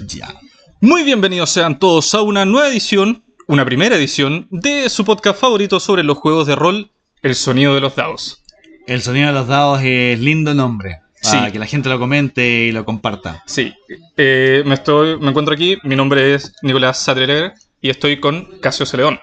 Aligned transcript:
Ya. 0.00 0.34
Muy 0.80 1.02
bienvenidos 1.02 1.50
sean 1.50 1.78
todos 1.78 2.14
a 2.14 2.22
una 2.22 2.44
nueva 2.44 2.68
edición, 2.68 3.22
una 3.46 3.64
primera 3.64 3.96
edición, 3.96 4.46
de 4.50 4.88
su 4.90 5.04
podcast 5.04 5.40
favorito 5.40 5.80
sobre 5.80 6.02
los 6.02 6.18
juegos 6.18 6.46
de 6.46 6.56
rol, 6.56 6.90
El 7.22 7.34
Sonido 7.34 7.74
de 7.74 7.80
los 7.80 7.94
Dados. 7.96 8.40
El 8.86 9.00
sonido 9.00 9.28
de 9.28 9.32
los 9.32 9.46
dados 9.48 9.80
es 9.82 10.18
lindo 10.20 10.52
nombre. 10.52 11.00
Para 11.22 11.46
Sí. 11.46 11.52
que 11.52 11.58
la 11.58 11.64
gente 11.64 11.88
lo 11.88 11.98
comente 11.98 12.46
y 12.66 12.72
lo 12.72 12.84
comparta. 12.84 13.42
Sí, 13.46 13.72
eh, 14.18 14.62
me, 14.66 14.74
estoy, 14.74 15.18
me 15.18 15.30
encuentro 15.30 15.54
aquí, 15.54 15.78
mi 15.84 15.96
nombre 15.96 16.34
es 16.34 16.52
Nicolás 16.60 16.98
Satreler 16.98 17.54
y 17.80 17.88
estoy 17.88 18.20
con 18.20 18.58
Casio 18.60 18.84
Celedón. 18.84 19.18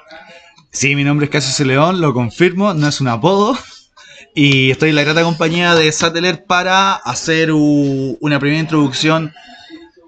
Sí, 0.71 0.95
mi 0.95 1.03
nombre 1.03 1.25
es 1.25 1.29
Casio 1.29 1.51
C. 1.53 1.63
León, 1.65 2.01
lo 2.01 2.11
confirmo, 2.13 2.73
no 2.73 2.87
es 2.87 3.01
un 3.01 3.09
apodo. 3.09 3.55
Y 4.33 4.71
estoy 4.71 4.89
en 4.89 4.95
la 4.95 5.03
grata 5.03 5.21
compañía 5.23 5.75
de 5.75 5.91
Sateller 5.91 6.45
para 6.45 6.93
hacer 6.93 7.51
u- 7.51 8.17
una 8.19 8.39
primera 8.39 8.61
introducción 8.61 9.31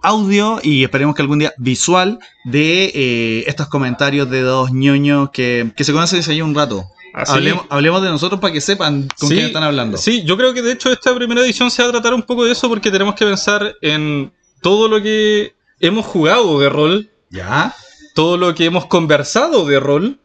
audio 0.03 0.59
y 0.61 0.83
esperemos 0.83 1.15
que 1.15 1.21
algún 1.23 1.39
día 1.39 1.53
visual 1.57 2.19
de 2.43 2.91
eh, 2.93 3.43
estos 3.47 3.67
comentarios 3.67 4.29
de 4.29 4.41
dos 4.41 4.71
ñoños 4.71 5.29
que, 5.31 5.71
que 5.75 5.83
se 5.83 5.91
conocen 5.93 6.19
desde 6.19 6.33
ahí 6.33 6.41
un 6.41 6.53
rato. 6.53 6.85
Así- 7.15 7.31
Hablemos, 7.33 7.65
hablemos 7.69 8.01
de 8.03 8.09
nosotros 8.09 8.39
para 8.41 8.53
que 8.53 8.61
sepan 8.61 9.07
con 9.19 9.29
Sí, 9.29 9.35
quién 9.35 9.47
están 9.47 9.63
hablando. 9.63 9.97
Sí, 9.97 10.23
yo 10.23 10.35
creo 10.37 10.53
que 10.53 10.61
de 10.61 10.73
hecho 10.73 10.91
esta 10.91 11.15
primera 11.15 11.41
edición 11.41 11.71
se 11.71 11.81
va 11.83 11.89
a 11.89 11.91
tratar 11.91 12.13
un 12.13 12.23
poco 12.23 12.43
de 12.45 12.51
eso 12.51 12.67
porque 12.69 12.91
tenemos 12.91 13.15
que 13.15 13.25
pensar 13.25 13.73
en 13.81 14.31
todo 14.61 14.87
lo 14.87 15.01
que 15.01 15.55
hemos 15.79 16.05
jugado 16.05 16.59
de 16.59 16.69
rol, 16.69 17.09
¿Ya? 17.29 17.73
todo 18.15 18.37
lo 18.37 18.53
que 18.55 18.65
hemos 18.65 18.85
conversado 18.87 19.65
de 19.65 19.79
rol 19.79 20.19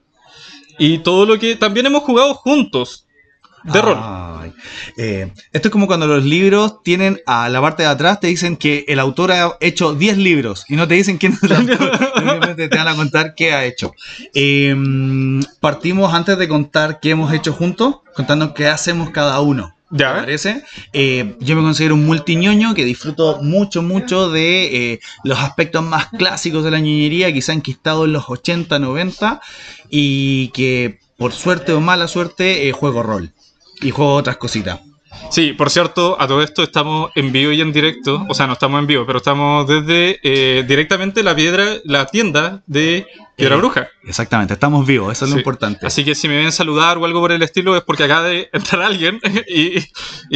y 0.78 0.98
todo 0.98 1.26
lo 1.26 1.38
que 1.38 1.56
también 1.56 1.86
hemos 1.86 2.02
jugado 2.04 2.34
juntos 2.34 3.04
de 3.64 3.82
rol. 3.82 3.96
Ay. 4.00 4.52
Eh, 4.96 5.32
esto 5.52 5.68
es 5.68 5.72
como 5.72 5.86
cuando 5.86 6.06
los 6.06 6.24
libros 6.24 6.82
tienen 6.82 7.20
a 7.26 7.48
la 7.48 7.60
parte 7.60 7.82
de 7.82 7.88
atrás, 7.88 8.20
te 8.20 8.26
dicen 8.28 8.56
que 8.56 8.84
el 8.88 8.98
autor 8.98 9.32
ha 9.32 9.56
hecho 9.60 9.94
10 9.94 10.18
libros 10.18 10.64
y 10.68 10.76
no 10.76 10.88
te 10.88 10.94
dicen 10.94 11.18
quién 11.18 11.32
es 11.32 11.42
el 11.42 11.52
autor, 11.52 11.98
simplemente 12.16 12.68
te 12.68 12.76
van 12.76 12.88
a 12.88 12.96
contar 12.96 13.34
qué 13.34 13.52
ha 13.52 13.64
hecho. 13.64 13.92
Eh, 14.34 14.74
partimos 15.60 16.12
antes 16.14 16.38
de 16.38 16.48
contar 16.48 17.00
qué 17.00 17.10
hemos 17.10 17.32
hecho 17.32 17.52
juntos, 17.52 17.96
contando 18.14 18.54
qué 18.54 18.68
hacemos 18.68 19.10
cada 19.10 19.40
uno. 19.40 19.74
¿Te 19.90 19.96
Ya, 19.98 20.14
parece? 20.14 20.64
Eh, 20.92 21.36
yo 21.40 21.56
me 21.56 21.62
considero 21.62 21.94
un 21.94 22.04
multiñoño 22.04 22.74
que 22.74 22.84
disfruto 22.84 23.40
mucho, 23.42 23.82
mucho 23.82 24.30
de 24.30 24.92
eh, 24.92 25.00
los 25.24 25.38
aspectos 25.38 25.82
más 25.82 26.08
clásicos 26.08 26.62
de 26.64 26.70
la 26.70 26.78
ñoñería 26.78 27.28
han 27.48 27.62
quistado 27.62 28.04
en 28.04 28.12
los 28.12 28.28
80, 28.28 28.78
90 28.78 29.40
y 29.88 30.48
que 30.48 30.98
por 31.16 31.32
suerte 31.32 31.72
o 31.72 31.80
mala 31.80 32.06
suerte 32.06 32.68
eh, 32.68 32.72
juego 32.72 33.02
rol 33.02 33.32
y 33.80 33.90
juego 33.90 34.14
otras 34.14 34.36
cositas. 34.36 34.80
Sí, 35.30 35.52
por 35.52 35.70
cierto, 35.70 36.16
a 36.20 36.26
todo 36.26 36.42
esto 36.42 36.62
estamos 36.62 37.10
en 37.14 37.32
vivo 37.32 37.52
y 37.52 37.60
en 37.60 37.72
directo. 37.72 38.26
O 38.28 38.34
sea, 38.34 38.46
no 38.46 38.54
estamos 38.54 38.78
en 38.80 38.86
vivo, 38.86 39.04
pero 39.06 39.18
estamos 39.18 39.66
desde 39.66 40.20
eh, 40.22 40.64
directamente 40.66 41.22
la 41.22 41.34
piedra, 41.34 41.76
la 41.84 42.06
tienda 42.06 42.62
de 42.66 43.06
Piedra 43.38 43.54
Eh, 43.54 43.58
Bruja. 43.58 43.88
Exactamente, 44.06 44.54
estamos 44.54 44.86
vivos, 44.86 45.12
eso 45.12 45.24
es 45.26 45.30
lo 45.30 45.38
importante. 45.38 45.86
Así 45.86 46.04
que 46.04 46.14
si 46.14 46.28
me 46.28 46.36
ven 46.38 46.50
saludar 46.52 46.98
o 46.98 47.04
algo 47.04 47.20
por 47.20 47.30
el 47.32 47.42
estilo 47.42 47.76
es 47.76 47.82
porque 47.82 48.04
acaba 48.04 48.24
de 48.24 48.48
entrar 48.52 48.82
alguien 48.82 49.20
y... 49.48 49.78
y- 49.78 49.84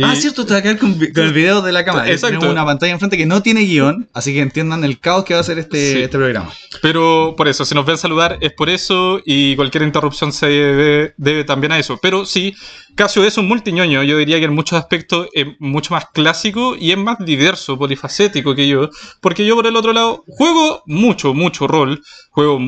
Ah, 0.02 0.14
cierto, 0.14 0.46
te 0.46 0.52
va 0.52 0.60
a 0.60 0.62
quedar 0.62 0.78
con, 0.78 0.96
el 1.00 1.32
video 1.32 1.60
de 1.62 1.72
la 1.72 1.84
cámara. 1.84 2.06
Exacto. 2.10 2.38
Tenemos 2.38 2.52
una 2.52 2.64
pantalla 2.64 2.92
enfrente 2.92 3.16
que 3.16 3.26
no 3.26 3.42
tiene 3.42 3.62
guion, 3.62 4.08
así 4.14 4.32
que 4.32 4.40
entiendan 4.40 4.84
el 4.84 4.98
caos 5.00 5.24
que 5.24 5.34
va 5.34 5.40
a 5.40 5.42
ser 5.44 5.58
este, 5.58 5.92
Sí. 5.92 6.02
este 6.02 6.16
programa. 6.16 6.50
Pero 6.80 7.34
por 7.36 7.48
eso, 7.48 7.64
si 7.64 7.74
nos 7.74 7.84
ven 7.84 7.98
saludar 7.98 8.38
es 8.40 8.52
por 8.52 8.70
eso 8.70 9.20
y 9.24 9.56
cualquier 9.56 9.82
interrupción 9.82 10.32
se 10.32 10.46
debe, 10.46 11.14
debe 11.16 11.44
también 11.44 11.72
a 11.72 11.78
eso. 11.78 11.98
Pero 12.00 12.24
sí, 12.24 12.54
Casio 12.94 13.24
es 13.24 13.36
un 13.38 13.48
multiñoño, 13.48 14.02
yo 14.02 14.18
diría 14.18 14.38
que 14.38 14.44
en 14.44 14.54
muchos 14.54 14.78
aspectos 14.78 15.28
es 15.32 15.46
mucho 15.58 15.94
más 15.94 16.06
clásico 16.12 16.76
y 16.78 16.92
es 16.92 16.98
más 16.98 17.16
diverso, 17.20 17.78
polifacético 17.78 18.54
que 18.54 18.68
yo. 18.68 18.90
Porque 19.20 19.44
yo 19.46 19.56
por 19.56 19.66
el 19.66 19.76
otro 19.76 19.92
lado 19.92 20.24
juego 20.28 20.82
mucho, 20.86 21.32
mucho 21.34 21.66
rol, 21.66 22.02
juego 22.30 22.58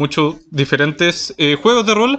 diferentes 0.51 1.35
eh, 1.39 1.57
juegos 1.61 1.87
de 1.87 1.95
rol. 1.95 2.19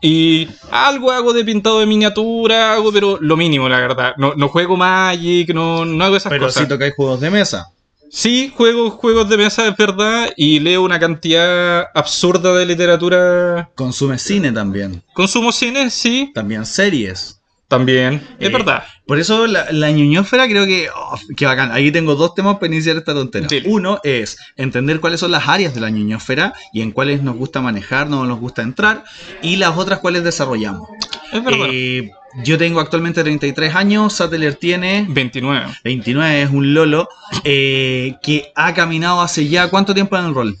Y 0.00 0.48
algo 0.70 1.10
hago 1.12 1.32
de 1.32 1.44
pintado 1.44 1.80
de 1.80 1.86
miniatura, 1.86 2.74
hago, 2.74 2.92
pero 2.92 3.16
lo 3.22 3.36
mínimo, 3.38 3.68
la 3.70 3.80
verdad. 3.80 4.12
No, 4.18 4.34
no 4.34 4.48
juego 4.48 4.76
Magic, 4.76 5.54
no, 5.54 5.86
no 5.86 6.04
hago 6.04 6.16
esas 6.16 6.28
Pero 6.30 6.46
cosas. 6.46 6.62
si 6.62 6.68
tocáis 6.68 6.94
juegos 6.94 7.20
de 7.20 7.30
mesa. 7.30 7.68
Sí, 8.10 8.52
juego 8.54 8.90
juegos 8.90 9.28
de 9.30 9.38
mesa, 9.38 9.66
es 9.66 9.76
verdad, 9.76 10.30
y 10.36 10.60
leo 10.60 10.82
una 10.82 11.00
cantidad 11.00 11.86
absurda 11.94 12.52
de 12.54 12.66
literatura. 12.66 13.70
Consume 13.74 14.18
cine 14.18 14.52
también. 14.52 15.02
Consumo 15.14 15.50
cine, 15.50 15.90
sí, 15.90 16.30
También 16.34 16.66
series. 16.66 17.40
También, 17.68 18.14
es 18.38 18.48
Eh, 18.48 18.52
verdad. 18.52 18.84
Por 19.06 19.18
eso 19.18 19.46
la, 19.46 19.66
la 19.70 19.90
creo 19.90 20.66
que, 20.66 20.88
oh, 20.94 21.18
que 21.36 21.46
bacán. 21.46 21.72
Ahí 21.72 21.90
tengo 21.90 22.14
dos 22.14 22.34
temas 22.34 22.56
para 22.56 22.72
iniciar 22.72 22.96
esta 22.96 23.12
tontera. 23.14 23.48
Uno 23.66 24.00
es 24.04 24.38
entender 24.56 25.00
cuáles 25.00 25.20
son 25.20 25.30
las 25.30 25.48
áreas 25.48 25.74
de 25.74 25.80
la 25.80 25.90
ñoñósfera 25.90 26.54
y 26.72 26.82
en 26.82 26.90
cuáles 26.90 27.22
nos 27.22 27.36
gusta 27.36 27.60
manejar, 27.60 28.08
no 28.08 28.24
nos 28.24 28.38
gusta 28.38 28.62
entrar. 28.62 29.04
Y 29.42 29.56
las 29.56 29.76
otras 29.76 29.98
cuáles 30.00 30.24
desarrollamos. 30.24 30.88
Es 31.32 31.42
verdad. 31.44 31.66
Eh, 31.70 32.10
yo 32.42 32.58
tengo 32.58 32.80
actualmente 32.80 33.22
33 33.22 33.74
años, 33.74 34.14
Sateller 34.14 34.56
tiene 34.56 35.06
29. 35.08 35.66
29, 35.84 36.42
es 36.42 36.50
un 36.50 36.74
lolo 36.74 37.08
eh, 37.44 38.16
que 38.22 38.52
ha 38.56 38.74
caminado 38.74 39.20
hace 39.20 39.48
ya 39.48 39.68
cuánto 39.68 39.94
tiempo 39.94 40.16
en 40.16 40.26
el 40.26 40.34
rol. 40.34 40.56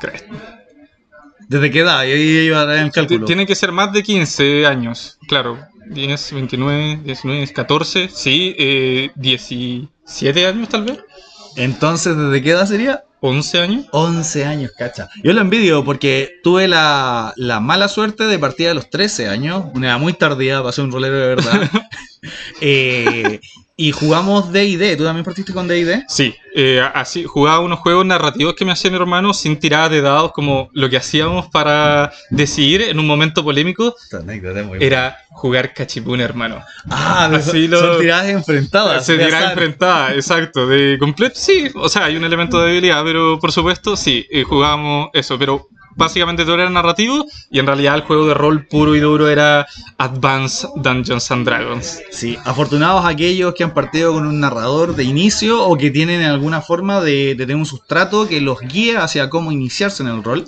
¿crees? 0.00 0.24
¿Desde 1.48 1.70
qué 1.70 1.80
edad? 1.80 2.04
Y 2.04 2.12
ahí 2.12 2.46
iba 2.46 2.60
a 2.60 2.66
dar 2.66 2.78
el 2.78 2.90
cálculo. 2.90 3.26
Tiene 3.26 3.46
que 3.46 3.54
ser 3.54 3.72
más 3.72 3.92
de 3.92 4.02
15 4.02 4.66
años, 4.66 5.18
claro. 5.28 5.58
10, 5.90 6.32
29, 6.32 7.00
19, 7.04 7.52
14, 7.52 8.08
sí, 8.08 8.54
eh, 8.58 9.10
17 9.16 10.46
años 10.46 10.68
tal 10.68 10.84
vez. 10.84 10.98
Entonces, 11.56 12.16
¿desde 12.16 12.42
qué 12.42 12.50
edad 12.50 12.66
sería? 12.66 13.04
11 13.20 13.60
años. 13.60 13.86
11 13.92 14.44
años, 14.44 14.72
cacha. 14.76 15.08
Yo 15.22 15.32
lo 15.32 15.40
envidio 15.40 15.84
porque 15.84 16.40
tuve 16.42 16.68
la, 16.68 17.32
la 17.36 17.60
mala 17.60 17.88
suerte 17.88 18.24
de 18.24 18.38
partir 18.38 18.68
a 18.68 18.74
los 18.74 18.90
13 18.90 19.28
años, 19.28 19.64
una 19.74 19.88
edad 19.88 19.98
muy 19.98 20.12
tardía 20.12 20.60
para 20.60 20.72
ser 20.72 20.84
un 20.84 20.92
rolero 20.92 21.16
de 21.16 21.26
verdad. 21.28 21.70
Eh, 22.62 23.40
y 23.76 23.90
jugamos 23.90 24.52
D&D, 24.52 24.96
¿tú 24.96 25.02
también 25.04 25.24
partiste 25.24 25.52
con 25.52 25.66
D&D? 25.66 26.04
Sí, 26.06 26.32
eh, 26.54 26.80
así 26.94 27.24
jugaba 27.24 27.58
unos 27.58 27.80
juegos 27.80 28.06
narrativos 28.06 28.54
que 28.54 28.64
me 28.64 28.70
hacía 28.70 28.88
mi 28.90 28.96
hermano 28.96 29.34
sin 29.34 29.58
tiradas 29.58 29.90
de 29.90 30.00
dados, 30.00 30.30
como 30.32 30.70
lo 30.74 30.88
que 30.88 30.96
hacíamos 30.96 31.48
para 31.48 32.12
decidir 32.30 32.82
en 32.82 33.00
un 33.00 33.06
momento 33.08 33.42
polémico 33.42 33.94
Esta 34.00 34.18
anécdota 34.18 34.60
es 34.60 34.66
muy 34.66 34.78
era 34.80 35.16
jugar 35.30 35.74
cachipún, 35.74 36.20
hermano. 36.20 36.60
Ah, 36.88 37.28
Así 37.34 37.62
son, 37.62 37.70
lo- 37.72 37.80
son 37.80 38.00
tiradas 38.00 38.28
enfrentadas. 38.28 39.04
Se 39.04 39.16
de 39.16 39.24
dirá 39.24 39.38
azar. 39.38 39.50
enfrentada, 39.52 40.14
exacto. 40.14 40.66
De 40.68 40.96
completo, 41.00 41.34
sí. 41.36 41.68
O 41.74 41.88
sea, 41.88 42.04
hay 42.04 42.16
un 42.16 42.22
elemento 42.22 42.60
de 42.60 42.68
debilidad, 42.68 43.02
pero 43.02 43.40
por 43.40 43.50
supuesto, 43.50 43.96
sí, 43.96 44.24
eh, 44.30 44.44
jugábamos 44.44 45.08
eso. 45.14 45.36
Pero 45.36 45.66
básicamente 45.96 46.44
todo 46.44 46.54
era 46.54 46.70
narrativo 46.70 47.26
y 47.50 47.58
en 47.58 47.66
realidad 47.66 47.94
el 47.94 48.02
juego 48.02 48.26
de 48.26 48.34
rol 48.34 48.66
puro 48.66 48.94
y 48.96 49.00
duro 49.00 49.28
era 49.28 49.66
Advanced 49.98 50.68
Dungeons 50.76 51.30
and 51.30 51.46
Dragons. 51.46 52.00
Sí, 52.10 52.38
afortunados 52.44 53.04
aquellos 53.04 53.54
que 53.54 53.64
han 53.64 53.74
partido 53.74 54.12
con 54.12 54.26
un 54.26 54.40
narrador 54.40 54.94
de 54.94 55.04
inicio 55.04 55.64
o 55.64 55.76
que 55.76 55.90
tienen 55.90 56.22
alguna 56.22 56.60
forma 56.60 57.00
de, 57.00 57.34
de 57.34 57.46
tener 57.46 57.56
un 57.56 57.66
sustrato 57.66 58.28
que 58.28 58.40
los 58.40 58.60
guíe 58.60 58.96
hacia 58.96 59.30
cómo 59.30 59.52
iniciarse 59.52 60.02
en 60.02 60.08
el 60.08 60.22
rol. 60.22 60.44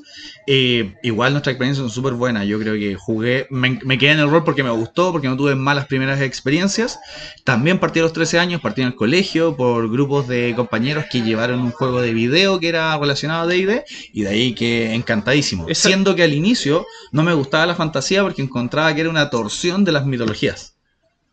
Eh, 0.49 0.95
igual 1.03 1.33
nuestras 1.33 1.55
experiencias 1.55 1.83
son 1.83 1.91
súper 1.91 2.13
buenas. 2.13 2.47
Yo 2.47 2.59
creo 2.61 2.75
que 2.75 2.95
jugué, 2.95 3.47
me, 3.51 3.81
me 3.84 3.99
quedé 3.99 4.13
en 4.13 4.21
el 4.21 4.31
rol 4.31 4.45
porque 4.45 4.63
me 4.63 4.71
gustó, 4.71 5.11
porque 5.11 5.28
no 5.28 5.37
tuve 5.37 5.55
malas 5.57 5.87
primeras 5.87 6.21
experiencias. 6.21 7.01
También 7.45 7.78
partí 7.81 7.99
a 7.99 8.03
los 8.03 8.13
13 8.13 8.39
años, 8.39 8.61
partí 8.61 8.83
en 8.83 8.89
el 8.89 8.95
colegio 8.95 9.57
por 9.57 9.91
grupos 9.91 10.28
de 10.28 10.55
compañeros 10.55 11.07
que 11.11 11.23
llevaron 11.23 11.61
un 11.61 11.73
juego 11.73 12.01
de 12.01 12.15
video 12.15 12.61
que 12.61 12.69
era 12.69 12.97
relacionado 12.97 13.43
a 13.43 13.47
DD 13.47 13.84
y 14.13 14.23
de 14.23 14.28
ahí 14.28 14.55
que 14.55 14.95
encantadísimo. 14.95 15.35
Esa- 15.69 15.88
Siendo 15.88 16.14
que 16.14 16.22
al 16.22 16.34
inicio 16.34 16.86
no 17.12 17.22
me 17.22 17.34
gustaba 17.34 17.66
la 17.66 17.74
fantasía 17.74 18.22
porque 18.22 18.42
encontraba 18.42 18.94
que 18.94 19.00
era 19.02 19.10
una 19.10 19.30
torsión 19.30 19.84
de 19.84 19.92
las 19.92 20.06
mitologías. 20.06 20.74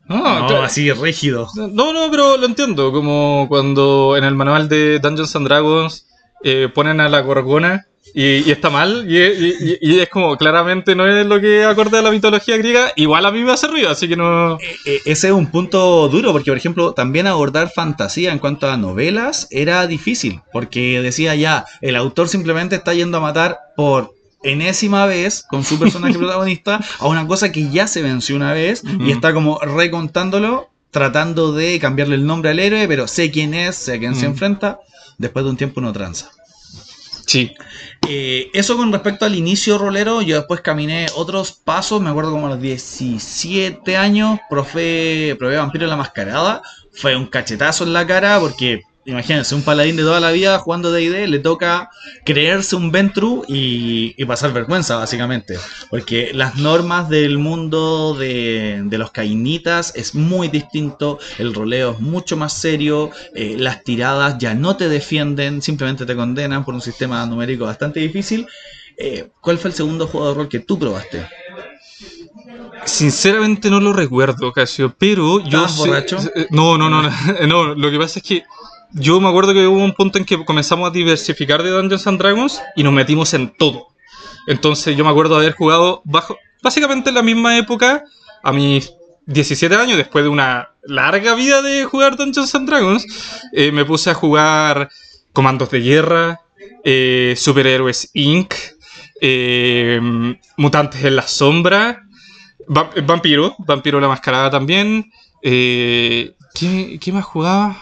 No, 0.07 0.17
No, 0.17 0.47
claro. 0.47 0.63
así 0.63 0.91
rígido. 0.91 1.47
No, 1.55 1.93
no, 1.93 2.11
pero 2.11 2.35
lo 2.37 2.45
entiendo. 2.45 2.91
Como 2.91 3.45
cuando 3.47 4.15
en 4.17 4.23
el 4.25 4.35
manual 4.35 4.67
de 4.67 4.99
Dungeons 4.99 5.35
and 5.35 5.47
Dragons 5.47 6.07
eh, 6.43 6.69
ponen 6.73 6.99
a 7.01 7.09
la 7.09 7.21
gorgona 7.21 7.85
y, 8.15 8.47
y 8.47 8.51
está 8.51 8.69
mal, 8.69 9.05
y, 9.09 9.17
y- 9.17 9.77
y- 9.81 9.99
es 9.99 10.09
como 10.09 10.37
claramente 10.37 10.93
no 10.93 11.07
es 11.07 11.25
lo 11.25 11.39
que 11.41 11.63
acorde 11.63 11.97
a 11.97 12.01
la 12.03 12.11
mitología 12.11 12.57
griega, 12.57 12.91
igual 12.95 13.25
a 13.25 13.31
mí 13.31 13.41
me 13.43 13.51
hace 13.53 13.67
ruido, 13.67 13.89
así 13.89 14.07
que 14.07 14.15
no. 14.15 14.55
Eh, 14.59 14.75
eh, 14.85 14.99
ese 15.05 15.27
es 15.27 15.33
un 15.33 15.47
punto 15.49 16.07
duro, 16.09 16.31
porque 16.31 16.51
por 16.51 16.57
ejemplo, 16.57 16.93
también 16.93 17.25
abordar 17.27 17.71
fantasía 17.73 18.31
en 18.31 18.39
cuanto 18.39 18.69
a 18.69 18.77
novelas 18.77 19.47
era 19.51 19.87
difícil, 19.87 20.41
porque 20.51 21.01
decía 21.01 21.33
ya, 21.35 21.65
el 21.81 21.95
autor 21.95 22.27
simplemente 22.29 22.75
está 22.75 22.93
yendo 22.93 23.17
a 23.17 23.21
matar 23.21 23.57
por 23.75 24.13
enésima 24.43 25.05
vez 25.07 25.43
con 25.49 25.63
su 25.63 25.79
personaje 25.79 26.13
protagonista 26.19 26.81
a 26.99 27.07
una 27.07 27.25
cosa 27.25 27.51
que 27.51 27.69
ya 27.69 27.87
se 27.87 28.01
venció 28.03 28.35
una 28.35 28.51
vez 28.53 28.83
y 28.99 29.11
está 29.11 29.33
como 29.33 29.57
recontándolo, 29.59 30.69
tratando 30.91 31.53
de 31.53 31.79
cambiarle 31.79 32.15
el 32.15 32.25
nombre 32.25 32.51
al 32.51 32.59
héroe, 32.59 32.87
pero 32.87 33.07
sé 33.07 33.31
quién 33.31 33.53
es, 33.53 33.75
sé 33.77 33.93
a 33.93 33.99
quién 33.99 34.13
se 34.15 34.27
Mm. 34.27 34.31
enfrenta, 34.31 34.79
después 35.17 35.45
de 35.45 35.51
un 35.51 35.57
tiempo 35.57 35.79
uno 35.79 35.93
tranza. 35.93 36.31
Sí. 37.25 37.55
Eh, 38.07 38.49
eso 38.53 38.75
con 38.75 38.91
respecto 38.91 39.25
al 39.25 39.35
inicio 39.35 39.77
rolero, 39.77 40.21
yo 40.21 40.35
después 40.35 40.61
caminé 40.61 41.07
otros 41.15 41.53
pasos, 41.53 42.01
me 42.01 42.09
acuerdo 42.09 42.31
como 42.31 42.47
a 42.47 42.51
los 42.51 42.61
17 42.61 43.95
años, 43.95 44.39
profe, 44.49 45.35
probé 45.39 45.57
Vampiro 45.57 45.85
en 45.85 45.89
la 45.89 45.95
Mascarada, 45.95 46.61
fue 46.91 47.15
un 47.15 47.27
cachetazo 47.27 47.85
en 47.85 47.93
la 47.93 48.05
cara 48.05 48.39
porque 48.39 48.81
imagínense, 49.05 49.53
un 49.55 49.63
paladín 49.63 49.95
de 49.97 50.03
toda 50.03 50.19
la 50.19 50.31
vida 50.31 50.59
jugando 50.59 50.91
D&D 50.91 51.27
le 51.27 51.39
toca 51.39 51.89
creerse 52.25 52.75
un 52.75 52.91
Ventru 52.91 53.43
y, 53.47 54.13
y 54.17 54.25
pasar 54.25 54.53
vergüenza, 54.53 54.95
básicamente. 54.97 55.57
Porque 55.89 56.31
las 56.33 56.55
normas 56.57 57.09
del 57.09 57.37
mundo 57.37 58.15
de, 58.17 58.81
de 58.85 58.97
los 58.97 59.11
cainitas 59.11 59.93
es 59.95 60.15
muy 60.15 60.47
distinto, 60.47 61.19
el 61.37 61.53
roleo 61.53 61.91
es 61.91 61.99
mucho 61.99 62.37
más 62.37 62.53
serio, 62.53 63.11
eh, 63.35 63.55
las 63.57 63.83
tiradas 63.83 64.37
ya 64.37 64.53
no 64.53 64.77
te 64.77 64.87
defienden, 64.89 65.61
simplemente 65.61 66.05
te 66.05 66.15
condenan 66.15 66.63
por 66.63 66.73
un 66.73 66.81
sistema 66.81 67.25
numérico 67.25 67.65
bastante 67.65 67.99
difícil. 67.99 68.47
Eh, 68.97 69.29
¿Cuál 69.41 69.57
fue 69.57 69.69
el 69.71 69.75
segundo 69.75 70.07
juego 70.07 70.29
de 70.29 70.33
rol 70.35 70.49
que 70.49 70.59
tú 70.59 70.77
probaste? 70.79 71.25
Sinceramente 72.85 73.69
no 73.69 73.79
lo 73.79 73.93
recuerdo, 73.93 74.51
Casio, 74.51 74.93
pero 74.97 75.39
yo... 75.39 75.45
¿Estabas 75.45 75.71
sé- 75.73 75.77
borracho? 75.79 76.17
eh, 76.35 76.47
No, 76.49 76.77
no, 76.77 76.89
no, 76.89 77.01
no, 77.01 77.09
no, 77.47 77.75
lo 77.75 77.91
que 77.91 77.97
pasa 77.97 78.19
es 78.19 78.25
que 78.25 78.43
yo 78.93 79.19
me 79.19 79.27
acuerdo 79.29 79.53
que 79.53 79.65
hubo 79.67 79.83
un 79.83 79.93
punto 79.93 80.17
en 80.17 80.25
que 80.25 80.43
comenzamos 80.45 80.89
a 80.89 80.93
diversificar 80.93 81.63
de 81.63 81.69
Dungeons 81.71 82.07
and 82.07 82.19
Dragons 82.19 82.61
y 82.75 82.83
nos 82.83 82.93
metimos 82.93 83.33
en 83.33 83.49
todo. 83.57 83.87
Entonces 84.47 84.95
yo 84.97 85.03
me 85.03 85.09
acuerdo 85.09 85.35
de 85.35 85.45
haber 85.45 85.55
jugado 85.57 86.01
bajo, 86.05 86.37
básicamente 86.61 87.09
en 87.09 87.15
la 87.15 87.21
misma 87.21 87.57
época, 87.57 88.03
a 88.43 88.51
mis 88.51 88.91
17 89.25 89.73
años, 89.75 89.97
después 89.97 90.23
de 90.23 90.29
una 90.29 90.69
larga 90.83 91.33
vida 91.35 91.61
de 91.61 91.85
jugar 91.85 92.17
Dungeons 92.17 92.53
and 92.55 92.67
Dragons, 92.67 93.05
eh, 93.53 93.71
me 93.71 93.85
puse 93.85 94.09
a 94.09 94.13
jugar 94.13 94.89
Comandos 95.31 95.71
de 95.71 95.79
Guerra, 95.79 96.41
eh, 96.83 97.33
Superhéroes 97.37 98.09
Inc., 98.13 98.53
eh, 99.21 99.99
Mutantes 100.57 101.03
en 101.05 101.15
la 101.15 101.21
Sombra, 101.27 102.03
Va- 102.75 102.89
Vampiro, 103.05 103.55
Vampiro 103.59 103.99
la 103.99 104.07
Mascarada 104.09 104.49
también. 104.51 105.09
eh, 105.41 106.33
¿qué, 106.53 106.99
qué 107.01 107.11
más 107.11 107.25
jugaba? 107.25 107.77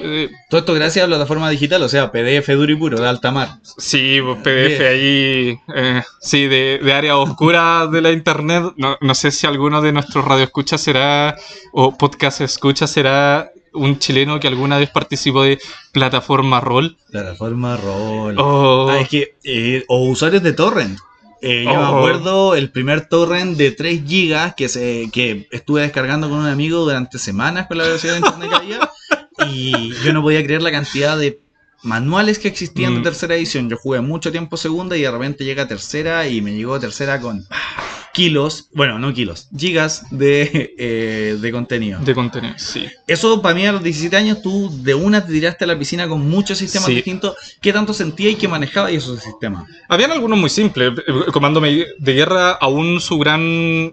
Eh, 0.00 0.30
Todo 0.48 0.60
esto 0.60 0.74
gracias 0.74 1.04
a 1.04 1.08
plataforma 1.08 1.50
digital, 1.50 1.82
o 1.82 1.88
sea, 1.88 2.10
PDF 2.12 2.48
duro 2.54 2.72
y 2.72 2.76
puro, 2.76 3.00
de 3.00 3.08
alta 3.08 3.30
mar. 3.32 3.48
Sí, 3.78 4.18
pues, 4.22 4.38
PDF 4.38 4.78
Bien. 4.78 4.82
ahí, 4.92 5.58
eh, 5.74 6.02
sí, 6.20 6.46
de, 6.46 6.80
de 6.82 6.92
área 6.92 7.16
oscura 7.16 7.86
de 7.86 8.00
la 8.00 8.12
internet. 8.12 8.72
No, 8.76 8.96
no 9.00 9.14
sé 9.14 9.30
si 9.30 9.46
alguno 9.46 9.80
de 9.82 9.92
nuestros 9.92 10.24
radioescuchas 10.24 10.80
será, 10.80 11.36
o 11.72 11.96
podcast 11.96 12.40
escucha 12.40 12.86
será 12.86 13.50
un 13.74 13.98
chileno 13.98 14.40
que 14.40 14.48
alguna 14.48 14.78
vez 14.78 14.90
participó 14.90 15.42
de 15.42 15.58
plataforma 15.92 16.60
rol. 16.60 16.96
Plataforma 17.10 17.76
rol. 17.76 18.36
Oh, 18.38 18.88
Ah, 18.90 19.00
es 19.00 19.08
que, 19.08 19.34
eh, 19.44 19.84
o 19.88 20.04
usuarios 20.08 20.42
de 20.42 20.52
torrent. 20.52 20.98
Eh, 21.40 21.62
yo 21.64 21.70
me 21.70 21.76
Oh. 21.76 21.96
acuerdo 21.98 22.54
el 22.56 22.70
primer 22.70 23.06
torrent 23.08 23.56
de 23.56 23.70
3 23.70 24.02
gigas 24.06 24.54
que, 24.56 24.68
se, 24.68 25.08
que 25.12 25.46
estuve 25.52 25.82
descargando 25.82 26.28
con 26.28 26.38
un 26.40 26.46
amigo 26.46 26.80
durante 26.80 27.18
semanas 27.18 27.66
con 27.68 27.78
la 27.78 27.84
velocidad 27.84 28.14
de 28.14 28.18
internet 28.20 28.48
que 28.50 28.56
había. 28.56 28.90
Y 29.46 29.92
yo 30.04 30.12
no 30.12 30.22
podía 30.22 30.42
creer 30.44 30.62
la 30.62 30.70
cantidad 30.70 31.16
de 31.18 31.40
manuales 31.82 32.38
que 32.38 32.48
existían 32.48 32.94
de 32.94 33.00
Mm. 33.00 33.04
tercera 33.04 33.34
edición. 33.36 33.68
Yo 33.70 33.76
jugué 33.76 34.00
mucho 34.00 34.32
tiempo 34.32 34.56
segunda 34.56 34.96
y 34.96 35.02
de 35.02 35.10
repente 35.10 35.44
llega 35.44 35.68
tercera 35.68 36.26
y 36.28 36.40
me 36.42 36.52
llegó 36.54 36.78
tercera 36.80 37.20
con 37.20 37.46
kilos, 38.18 38.68
bueno, 38.74 38.98
no 38.98 39.14
kilos, 39.14 39.48
gigas 39.56 40.04
de, 40.10 40.74
eh, 40.76 41.38
de 41.40 41.52
contenido. 41.52 42.00
de 42.00 42.14
contenido, 42.14 42.54
sí. 42.58 42.86
Eso 43.06 43.40
para 43.40 43.54
mí 43.54 43.64
a 43.66 43.70
los 43.72 43.82
17 43.82 44.16
años 44.16 44.42
tú 44.42 44.70
de 44.82 44.94
una 44.94 45.24
te 45.24 45.32
tiraste 45.32 45.64
a 45.64 45.68
la 45.68 45.78
piscina 45.78 46.08
con 46.08 46.28
muchos 46.28 46.58
sistemas 46.58 46.86
Sí. 46.88 46.96
distintos. 46.96 47.36
¿Qué 47.62 47.72
tanto 47.72 47.94
sentía 47.94 48.28
y 48.30 48.34
qué 48.34 48.48
manejaba 48.48 48.90
esos 48.90 49.20
sistemas? 49.22 49.64
Habían 49.88 50.10
algunos 50.10 50.38
muy 50.38 50.50
simples. 50.50 50.92
El 51.06 51.26
Comando 51.32 51.60
Me- 51.60 51.86
de 51.98 52.12
guerra, 52.12 52.52
aún 52.52 53.00
su 53.00 53.18
gran 53.18 53.40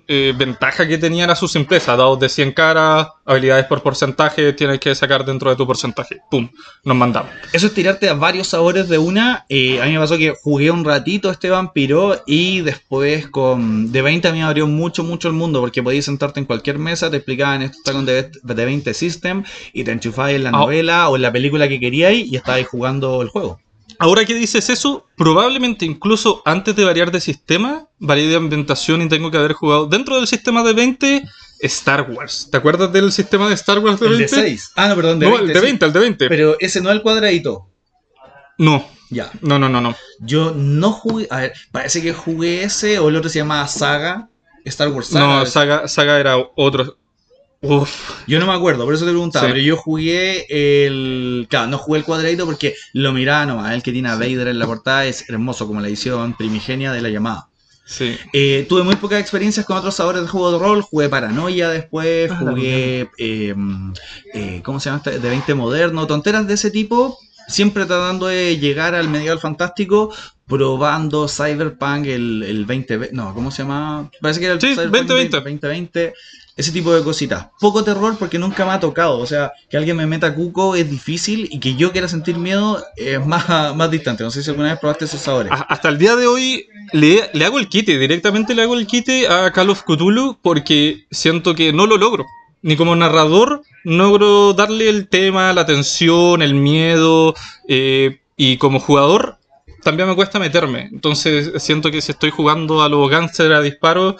eh, 0.07 0.33
ventaja 0.35 0.87
que 0.87 0.97
tenía 0.97 1.23
era 1.25 1.35
su 1.35 1.47
simpleza. 1.47 1.95
Dados 1.95 2.19
de 2.19 2.27
100 2.29 2.51
caras, 2.53 3.07
habilidades 3.25 3.65
por 3.67 3.81
porcentaje, 3.83 4.53
tienes 4.53 4.79
que 4.79 4.93
sacar 4.95 5.23
dentro 5.23 5.49
de 5.51 5.55
tu 5.55 5.65
porcentaje. 5.67 6.17
¡Pum! 6.31 6.49
Nos 6.83 6.97
mandamos. 6.97 7.31
Eso 7.53 7.67
es 7.67 7.73
tirarte 7.73 8.09
a 8.09 8.13
varios 8.15 8.47
sabores 8.47 8.89
de 8.89 8.97
una. 8.97 9.45
Eh, 9.49 9.81
a 9.81 9.85
mí 9.85 9.93
me 9.93 9.99
pasó 9.99 10.17
que 10.17 10.33
jugué 10.41 10.71
un 10.71 10.83
ratito 10.83 11.29
este 11.29 11.49
vampiro 11.49 12.21
y 12.25 12.61
después 12.61 13.27
con 13.27 13.91
de 13.91 14.01
20 14.15 14.27
a 14.27 14.31
mí 14.31 14.37
me 14.39 14.43
abrió 14.45 14.67
mucho, 14.67 15.03
mucho 15.03 15.27
el 15.27 15.33
mundo 15.33 15.59
porque 15.61 15.83
podías 15.83 16.05
sentarte 16.05 16.39
en 16.39 16.45
cualquier 16.45 16.79
mesa, 16.79 17.09
te 17.11 17.17
explicaban 17.17 17.61
esto 17.61 17.77
está 17.77 17.91
con 17.93 18.05
de, 18.05 18.31
de 18.41 18.65
20 18.65 18.93
System 18.93 19.43
y 19.73 19.83
te 19.83 19.91
enchufabas 19.91 20.31
en 20.33 20.43
la 20.43 20.49
Ah. 20.49 20.53
novela 20.53 21.09
o 21.09 21.15
en 21.15 21.21
la 21.21 21.31
película 21.31 21.67
que 21.67 21.79
queríais 21.79 22.25
y 22.31 22.35
estabais 22.35 22.67
jugando 22.67 23.21
el 23.21 23.29
juego. 23.29 23.59
Ahora 23.99 24.25
que 24.25 24.33
dices 24.33 24.69
eso, 24.69 25.05
probablemente 25.15 25.85
incluso 25.85 26.41
antes 26.45 26.75
de 26.75 26.83
variar 26.83 27.11
de 27.11 27.21
sistema, 27.21 27.87
varié 27.99 28.27
de 28.27 28.35
ambientación 28.35 29.01
y 29.01 29.07
tengo 29.07 29.31
que 29.31 29.37
haber 29.37 29.53
jugado 29.53 29.85
dentro 29.85 30.17
del 30.17 30.27
sistema 30.27 30.63
de 30.63 30.73
20 30.73 31.23
Star 31.61 32.09
Wars. 32.11 32.49
¿Te 32.51 32.57
acuerdas 32.57 32.91
del 32.91 33.11
sistema 33.11 33.47
de 33.47 33.53
Star 33.55 33.79
Wars 33.79 33.99
de 33.99 34.07
El 34.07 34.17
20? 34.17 34.35
de 34.35 34.41
6. 34.49 34.71
Ah, 34.75 34.89
no, 34.89 34.95
perdón, 34.95 35.19
de 35.19 35.25
no, 35.27 35.31
20. 35.37 35.45
el 35.47 35.53
de 35.53 35.59
sí. 35.59 35.65
20, 35.65 35.85
el 35.85 35.93
de 35.93 35.99
20. 35.99 36.27
Pero 36.29 36.55
ese 36.59 36.81
no 36.81 36.89
es 36.89 36.95
el 36.97 37.01
cuadradito. 37.01 37.67
No, 38.57 38.85
Ya. 39.15 39.31
no, 39.41 39.57
no, 39.57 39.69
no, 39.69 39.79
no. 39.81 39.95
Yo 40.19 40.53
no 40.55 40.91
jugué. 40.91 41.27
A 41.31 41.37
ver, 41.37 41.53
parece 41.71 42.01
que 42.01 42.13
jugué 42.13 42.63
ese 42.63 42.99
o 42.99 43.09
el 43.09 43.15
otro 43.15 43.29
se 43.29 43.39
llamaba 43.39 43.67
Saga. 43.67 44.27
Star 44.65 44.89
Wars 44.89 45.07
Saga. 45.07 45.25
No, 45.39 45.45
Saga, 45.45 45.87
Saga 45.87 46.19
era 46.19 46.37
otro. 46.55 46.97
Uf. 47.61 47.89
Yo 48.27 48.39
no 48.39 48.45
me 48.45 48.53
acuerdo, 48.53 48.83
por 48.85 48.93
eso 48.93 49.05
te 49.05 49.11
preguntaba. 49.11 49.45
Sí. 49.45 49.51
Pero 49.53 49.63
yo 49.65 49.77
jugué 49.77 50.45
el. 50.85 51.47
Claro, 51.49 51.67
no 51.67 51.77
jugué 51.77 51.99
el 51.99 52.05
cuadradito 52.05 52.45
porque 52.45 52.75
lo 52.93 53.11
miraba 53.13 53.45
nomás. 53.45 53.73
El 53.73 53.81
que 53.83 53.91
tiene 53.91 54.09
a 54.09 54.15
Vader 54.15 54.49
en 54.49 54.59
la 54.59 54.65
portada 54.67 55.05
es 55.05 55.27
hermoso, 55.29 55.65
como 55.65 55.81
la 55.81 55.87
edición 55.87 56.35
primigenia 56.35 56.91
de 56.91 57.01
la 57.01 57.09
llamada. 57.09 57.47
Sí. 57.87 58.17
Eh, 58.33 58.65
tuve 58.67 58.83
muy 58.83 58.95
pocas 58.95 59.19
experiencias 59.21 59.65
con 59.65 59.77
otros 59.77 59.95
sabores 59.95 60.23
de 60.23 60.27
juego 60.27 60.51
de 60.51 60.59
rol. 60.59 60.81
Jugué 60.81 61.07
Paranoia 61.07 61.69
después, 61.69 62.31
Ah, 62.31 62.37
jugué. 62.39 63.09
eh, 63.19 63.55
eh, 64.33 64.61
¿Cómo 64.63 64.79
se 64.79 64.89
llama? 64.89 65.01
este? 65.05 65.19
De 65.19 65.29
20 65.29 65.53
moderno, 65.53 66.05
tonteras 66.07 66.47
de 66.47 66.55
ese 66.55 66.71
tipo. 66.71 67.17
Siempre 67.47 67.85
tratando 67.85 68.27
de 68.27 68.57
llegar 68.57 68.95
al 68.95 69.09
medieval 69.09 69.39
fantástico, 69.39 70.13
probando 70.47 71.27
Cyberpunk, 71.27 72.05
el, 72.05 72.43
el 72.43 72.65
20. 72.65 73.09
No, 73.11 73.33
¿cómo 73.33 73.51
se 73.51 73.63
llama? 73.63 74.09
Parece 74.21 74.39
que 74.39 74.45
era 74.47 74.55
el 74.55 74.61
Sí, 74.61 74.73
Cyberpunk 74.73 75.07
2020. 75.07 75.37
2020. 75.37 76.13
Ese 76.57 76.71
tipo 76.71 76.93
de 76.93 77.03
cositas. 77.03 77.47
Poco 77.59 77.83
terror 77.83 78.15
porque 78.17 78.39
nunca 78.39 78.63
me 78.65 78.71
ha 78.71 78.79
tocado. 78.79 79.19
O 79.19 79.25
sea, 79.25 79.51
que 79.69 79.75
alguien 79.75 79.97
me 79.97 80.05
meta 80.07 80.33
cuco 80.33 80.75
es 80.75 80.89
difícil 80.89 81.49
y 81.51 81.59
que 81.59 81.75
yo 81.75 81.91
quiera 81.91 82.07
sentir 82.07 82.37
miedo 82.37 82.81
es 82.95 83.25
más, 83.25 83.75
más 83.75 83.91
distante. 83.91 84.23
No 84.23 84.31
sé 84.31 84.41
si 84.41 84.49
alguna 84.51 84.69
vez 84.69 84.79
probaste 84.79 85.03
esos 85.03 85.19
sabores. 85.19 85.51
Hasta 85.67 85.89
el 85.89 85.97
día 85.97 86.15
de 86.15 86.27
hoy 86.27 86.67
le, 86.93 87.29
le 87.33 87.45
hago 87.45 87.59
el 87.59 87.67
quite, 87.67 87.97
directamente 87.97 88.55
le 88.55 88.61
hago 88.61 88.75
el 88.75 88.87
quite 88.87 89.27
a 89.27 89.51
Call 89.51 89.69
of 89.69 89.83
Cthulhu 89.83 90.37
porque 90.41 91.05
siento 91.11 91.55
que 91.55 91.73
no 91.73 91.87
lo 91.87 91.97
logro. 91.97 92.25
Ni 92.65 92.75
como 92.75 92.95
narrador 92.95 93.61
logro 93.83 94.53
darle 94.53 94.89
el 94.89 95.07
tema, 95.07 95.53
la 95.53 95.67
tensión, 95.67 96.41
el 96.41 96.55
miedo. 96.55 97.35
eh, 97.67 98.19
y 98.37 98.57
como 98.57 98.79
jugador 98.79 99.37
también 99.83 100.09
me 100.09 100.15
cuesta 100.15 100.39
meterme. 100.39 100.89
Entonces 100.91 101.61
siento 101.63 101.91
que 101.91 102.01
si 102.01 102.11
estoy 102.11 102.31
jugando 102.31 102.81
a 102.81 102.89
los 102.89 103.07
gangsters 103.07 103.53
a 103.53 103.61
disparos, 103.61 104.15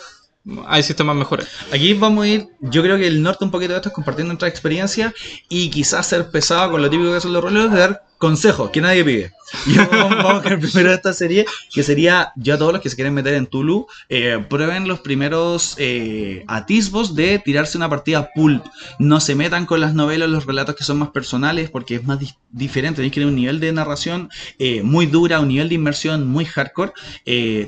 hay 0.67 0.83
sistemas 0.83 1.15
mejores. 1.15 1.47
Aquí 1.73 1.95
vamos 1.95 2.25
a 2.25 2.27
ir, 2.27 2.47
yo 2.59 2.83
creo 2.83 2.97
que 2.97 3.07
el 3.07 3.23
norte 3.23 3.45
un 3.45 3.51
poquito 3.51 3.71
de 3.71 3.77
esto 3.77 3.89
es 3.89 3.95
compartiendo 3.95 4.31
nuestra 4.31 4.47
experiencia 4.47 5.11
y 5.49 5.71
quizás 5.71 6.05
ser 6.05 6.29
pesado 6.29 6.71
con 6.71 6.83
lo 6.83 6.89
típico 6.89 7.11
que 7.11 7.19
son 7.19 7.33
los 7.33 7.43
roles 7.43 7.71
de 7.71 7.79
dar 7.79 8.05
consejos 8.19 8.69
que 8.69 8.79
nadie 8.79 9.03
pide. 9.03 9.31
Y 9.65 9.77
vamos, 9.77 10.41
con 10.41 10.51
el 10.53 10.59
primero 10.59 10.89
de 10.89 10.95
esta 10.95 11.13
serie, 11.13 11.45
que 11.73 11.83
sería 11.83 12.31
yo 12.35 12.55
a 12.55 12.57
todos 12.57 12.73
los 12.73 12.81
que 12.81 12.89
se 12.89 12.95
quieren 12.95 13.13
meter 13.13 13.33
en 13.35 13.45
Tulu, 13.47 13.87
eh, 14.09 14.43
prueben 14.49 14.87
los 14.87 14.99
primeros 14.99 15.75
eh, 15.77 16.43
atisbos 16.47 17.15
de 17.15 17.39
tirarse 17.39 17.77
una 17.77 17.89
partida 17.89 18.29
pulp. 18.33 18.65
No 18.99 19.19
se 19.19 19.35
metan 19.35 19.65
con 19.65 19.81
las 19.81 19.93
novelas, 19.93 20.29
los 20.29 20.45
relatos 20.45 20.75
que 20.75 20.83
son 20.83 20.99
más 20.99 21.09
personales, 21.09 21.69
porque 21.69 21.95
es 21.95 22.03
más 22.03 22.19
di- 22.19 22.33
diferente. 22.51 22.97
Tenéis 22.97 23.13
que 23.13 23.21
tener 23.21 23.29
un 23.29 23.35
nivel 23.35 23.59
de 23.59 23.71
narración 23.71 24.29
eh, 24.59 24.81
muy 24.83 25.05
dura, 25.05 25.39
un 25.39 25.47
nivel 25.49 25.69
de 25.69 25.75
inmersión 25.75 26.27
muy 26.27 26.45
hardcore. 26.45 26.93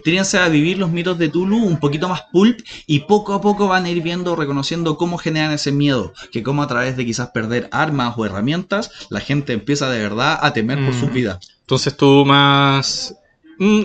Tírense 0.03 0.37
a 0.39 0.47
vivir 0.49 0.77
los 0.77 0.91
mitos 0.91 1.17
de 1.17 1.29
Tulu 1.29 1.57
un 1.57 1.79
poquito 1.79 2.07
más 2.09 2.23
pulp 2.31 2.59
y 2.85 2.99
poco 3.01 3.33
a 3.33 3.41
poco 3.41 3.67
van 3.67 3.85
a 3.85 3.89
ir 3.89 4.01
viendo, 4.01 4.35
reconociendo 4.35 4.97
cómo 4.97 5.17
generan 5.17 5.51
ese 5.51 5.71
miedo, 5.71 6.13
que 6.31 6.43
como 6.43 6.63
a 6.63 6.67
través 6.67 6.97
de 6.97 7.05
quizás 7.05 7.29
perder 7.31 7.67
armas 7.71 8.13
o 8.17 8.25
herramientas, 8.25 8.91
la 9.09 9.19
gente 9.19 9.53
empieza 9.53 9.89
de 9.89 9.99
verdad 9.99 10.37
a 10.41 10.53
temer 10.53 10.77
por 10.83 10.93
Mm. 10.93 10.99
sus 10.99 11.11
vidas. 11.13 11.39
Entonces 11.67 11.97
tú 11.97 12.23
más... 12.25 13.13
mm, 13.59 13.83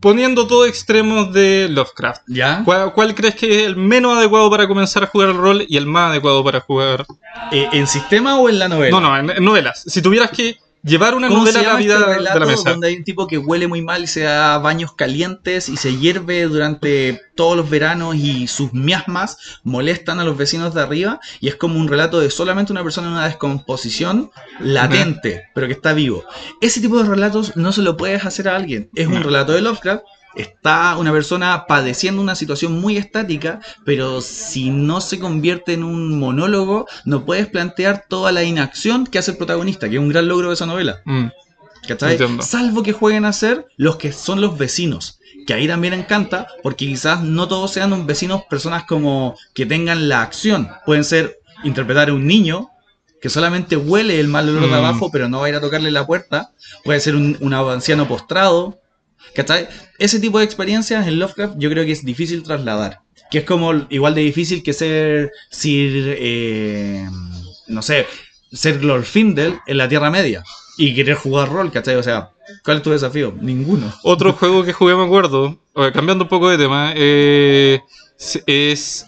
poniendo 0.00 0.46
todo 0.46 0.66
extremos 0.66 1.32
de 1.32 1.66
Lovecraft. 1.70 2.22
¿Ya? 2.26 2.62
¿Cuál, 2.62 2.92
cuál 2.92 3.14
crees 3.14 3.34
que 3.36 3.60
es 3.60 3.66
el 3.66 3.76
menos 3.76 4.18
adecuado 4.18 4.50
para 4.50 4.68
comenzar 4.68 5.04
a 5.04 5.06
jugar 5.06 5.30
el 5.30 5.36
rol 5.38 5.64
y 5.66 5.78
el 5.78 5.86
más 5.86 6.10
adecuado 6.10 6.44
para 6.44 6.60
jugar? 6.60 7.06
Eh, 7.52 7.68
¿En 7.72 7.86
sistema 7.86 8.38
o 8.38 8.50
en 8.50 8.58
la 8.58 8.68
novela? 8.68 8.90
No, 8.90 9.00
no, 9.00 9.16
en, 9.16 9.30
en 9.30 9.42
novelas. 9.42 9.82
Si 9.86 10.02
tuvieras 10.02 10.30
que 10.30 10.58
llevar 10.82 11.14
una 11.14 11.28
¿Cómo 11.28 11.40
novela 11.40 11.60
a 11.60 11.62
la 11.62 11.76
vida 11.76 11.98
este 11.98 12.14
de 12.14 12.20
la 12.20 12.46
mesa. 12.46 12.70
donde 12.70 12.88
hay 12.88 12.96
un 12.96 13.04
tipo 13.04 13.26
que 13.26 13.38
huele 13.38 13.66
muy 13.66 13.82
mal 13.82 14.04
y 14.04 14.06
se 14.06 14.22
da 14.22 14.58
baños 14.58 14.92
calientes 14.94 15.68
y 15.68 15.76
se 15.76 15.96
hierve 15.96 16.44
durante 16.44 17.20
todos 17.34 17.56
los 17.56 17.68
veranos 17.68 18.16
y 18.16 18.46
sus 18.46 18.72
miasmas 18.72 19.38
molestan 19.62 20.20
a 20.20 20.24
los 20.24 20.36
vecinos 20.36 20.74
de 20.74 20.82
arriba 20.82 21.20
y 21.40 21.48
es 21.48 21.56
como 21.56 21.78
un 21.78 21.88
relato 21.88 22.20
de 22.20 22.30
solamente 22.30 22.72
una 22.72 22.82
persona 22.82 23.08
en 23.08 23.14
una 23.14 23.26
descomposición 23.26 24.30
latente, 24.58 25.44
pero 25.54 25.66
que 25.66 25.74
está 25.74 25.92
vivo. 25.92 26.24
Ese 26.60 26.80
tipo 26.80 27.02
de 27.02 27.08
relatos 27.08 27.56
no 27.56 27.72
se 27.72 27.82
lo 27.82 27.96
puedes 27.96 28.24
hacer 28.24 28.48
a 28.48 28.56
alguien. 28.56 28.90
Es 28.94 29.06
un 29.06 29.22
relato 29.22 29.52
de 29.52 29.60
Lovecraft 29.60 30.04
está 30.34 30.96
una 30.96 31.12
persona 31.12 31.66
padeciendo 31.66 32.22
una 32.22 32.34
situación 32.34 32.80
muy 32.80 32.96
estática, 32.96 33.60
pero 33.84 34.20
si 34.20 34.70
no 34.70 35.00
se 35.00 35.18
convierte 35.18 35.72
en 35.72 35.84
un 35.84 36.18
monólogo, 36.18 36.86
no 37.04 37.24
puedes 37.24 37.48
plantear 37.48 38.04
toda 38.08 38.32
la 38.32 38.44
inacción 38.44 39.06
que 39.06 39.18
hace 39.18 39.32
el 39.32 39.36
protagonista, 39.36 39.88
que 39.88 39.96
es 39.96 40.00
un 40.00 40.08
gran 40.08 40.28
logro 40.28 40.48
de 40.48 40.54
esa 40.54 40.66
novela. 40.66 41.00
Mm, 41.04 41.26
¿Cachai? 41.88 42.18
Salvo 42.40 42.82
que 42.82 42.92
jueguen 42.92 43.24
a 43.24 43.32
ser 43.32 43.66
los 43.76 43.96
que 43.96 44.12
son 44.12 44.40
los 44.40 44.56
vecinos. 44.58 45.18
Que 45.46 45.54
ahí 45.54 45.66
también 45.66 45.94
encanta, 45.94 46.46
porque 46.62 46.86
quizás 46.86 47.22
no 47.22 47.48
todos 47.48 47.70
sean 47.72 47.92
un 47.92 48.06
vecinos 48.06 48.42
personas 48.48 48.84
como 48.84 49.36
que 49.54 49.64
tengan 49.66 50.08
la 50.08 50.22
acción. 50.22 50.68
Pueden 50.84 51.02
ser 51.04 51.38
interpretar 51.64 52.10
a 52.10 52.12
un 52.14 52.26
niño 52.26 52.68
que 53.22 53.30
solamente 53.30 53.76
huele 53.76 54.20
el 54.20 54.28
mal 54.28 54.48
olor 54.48 54.62
de 54.62 54.68
Mm. 54.68 54.74
abajo, 54.74 55.10
pero 55.10 55.28
no 55.28 55.40
va 55.40 55.46
a 55.46 55.48
ir 55.48 55.54
a 55.54 55.60
tocarle 55.60 55.90
la 55.90 56.06
puerta. 56.06 56.52
Puede 56.84 57.00
ser 57.00 57.16
un, 57.16 57.36
un 57.40 57.54
anciano 57.54 58.06
postrado. 58.06 58.78
¿Cachai? 59.34 59.68
Ese 59.98 60.20
tipo 60.20 60.38
de 60.38 60.44
experiencias 60.44 61.06
en 61.06 61.18
Lovecraft 61.18 61.54
yo 61.58 61.70
creo 61.70 61.84
que 61.84 61.92
es 61.92 62.04
difícil 62.04 62.42
trasladar. 62.42 63.00
Que 63.30 63.38
es 63.38 63.44
como 63.44 63.86
igual 63.90 64.14
de 64.14 64.22
difícil 64.22 64.62
que 64.62 64.72
ser 64.72 65.30
Sir, 65.50 66.16
eh, 66.18 67.08
no 67.68 67.82
sé, 67.82 68.06
ser 68.52 68.78
Glorfindel 68.78 69.58
en 69.66 69.76
la 69.76 69.88
Tierra 69.88 70.10
Media 70.10 70.42
y 70.76 70.94
querer 70.94 71.14
jugar 71.14 71.50
rol, 71.50 71.70
¿cachai? 71.70 71.96
O 71.96 72.02
sea, 72.02 72.30
¿cuál 72.64 72.78
es 72.78 72.82
tu 72.82 72.90
desafío? 72.90 73.34
Ninguno. 73.40 73.92
Otro 74.02 74.32
juego 74.32 74.64
que 74.64 74.72
jugué, 74.72 74.94
me 74.96 75.04
acuerdo, 75.04 75.58
cambiando 75.92 76.24
un 76.24 76.30
poco 76.30 76.48
de 76.48 76.58
tema, 76.58 76.92
eh, 76.96 77.80
es, 78.46 79.06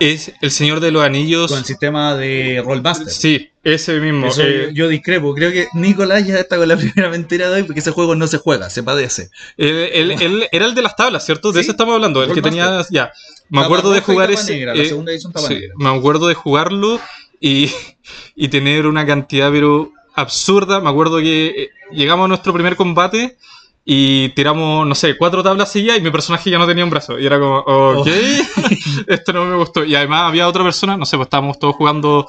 es 0.00 0.32
El 0.40 0.50
Señor 0.50 0.80
de 0.80 0.90
los 0.90 1.04
Anillos. 1.04 1.50
Con 1.50 1.58
el 1.60 1.64
sistema 1.64 2.16
de 2.16 2.62
Rollmaster. 2.64 3.08
Sí, 3.12 3.50
ese 3.62 4.00
mismo. 4.00 4.26
Eso 4.26 4.42
eh, 4.42 4.70
yo, 4.72 4.88
discrepo. 4.88 5.34
Creo 5.34 5.52
que 5.52 5.68
Nicolás 5.74 6.26
ya 6.26 6.38
está 6.38 6.56
con 6.56 6.68
la 6.68 6.76
primera 6.78 7.08
mentira 7.08 7.48
de 7.50 7.56
hoy 7.56 7.62
porque 7.64 7.80
ese 7.80 7.90
juego 7.92 8.14
no 8.14 8.26
se 8.26 8.38
juega, 8.38 8.70
se 8.70 8.82
padece. 8.82 9.30
él- 9.56 9.90
él- 9.92 10.10
él 10.20 10.48
era 10.50 10.66
el 10.66 10.74
de 10.74 10.82
las 10.82 10.96
tablas, 10.96 11.24
¿cierto? 11.24 11.52
De 11.52 11.60
Sí, 11.60 11.62
ese 11.62 11.70
estamos 11.72 11.94
hablando, 11.94 12.22
el 12.22 12.32
que 12.32 12.42
tenía. 12.42 12.84
Ya. 12.90 13.12
Me 13.48 13.60
acuerdo 13.60 13.92
de 13.92 14.00
jugar 14.00 14.30
ese. 14.30 14.54
negra, 14.54 14.74
la 14.74 14.82
eh, 14.82 14.90
tapa 15.32 15.46
sí, 15.48 15.60
me 15.76 15.88
acuerdo 15.90 16.26
de 16.26 16.34
jugarlo 16.34 17.00
y, 17.40 17.70
y 18.34 18.48
tener 18.48 18.86
una 18.86 19.06
cantidad, 19.06 19.50
pero 19.52 19.92
absurda. 20.14 20.80
Me 20.80 20.88
acuerdo 20.90 21.18
que 21.18 21.46
eh, 21.46 21.70
llegamos 21.92 22.24
a 22.24 22.28
nuestro 22.28 22.52
primer 22.52 22.76
combate 22.76 23.36
y 23.84 24.28
tiramos, 24.30 24.86
no 24.86 24.94
sé, 24.94 25.16
cuatro 25.16 25.42
tablas 25.42 25.72
seguidas 25.72 25.98
y 25.98 26.02
mi 26.02 26.10
personaje 26.10 26.50
ya 26.50 26.58
no 26.58 26.66
tenía 26.66 26.84
un 26.84 26.90
brazo. 26.90 27.18
Y 27.18 27.26
era 27.26 27.38
como, 27.38 27.58
ok, 27.58 28.08
esto 29.08 29.32
no 29.32 29.44
me 29.44 29.56
gustó. 29.56 29.84
Y 29.84 29.94
además 29.94 30.28
había 30.28 30.46
otra 30.46 30.62
persona, 30.62 30.96
no 30.96 31.04
sé, 31.04 31.16
pues 31.16 31.26
estábamos 31.26 31.58
todos 31.58 31.74
jugando 31.74 32.28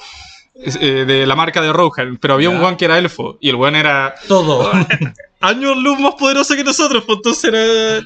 eh, 0.55 1.05
de 1.05 1.25
la 1.27 1.35
marca 1.35 1.61
de 1.61 1.71
Rohan, 1.71 2.17
pero 2.17 2.35
había 2.35 2.49
un 2.49 2.63
one 2.63 2.77
que 2.77 2.85
era 2.85 2.97
elfo 2.97 3.37
y 3.39 3.49
el 3.49 3.55
one 3.55 3.79
era 3.79 4.15
Todo. 4.27 4.71
años 5.41 5.77
luz 5.77 5.99
más 5.99 6.15
poderoso 6.15 6.55
que 6.55 6.63
nosotros, 6.63 7.03
pues 7.05 7.17
entonces 7.17 7.43
era... 7.45 8.03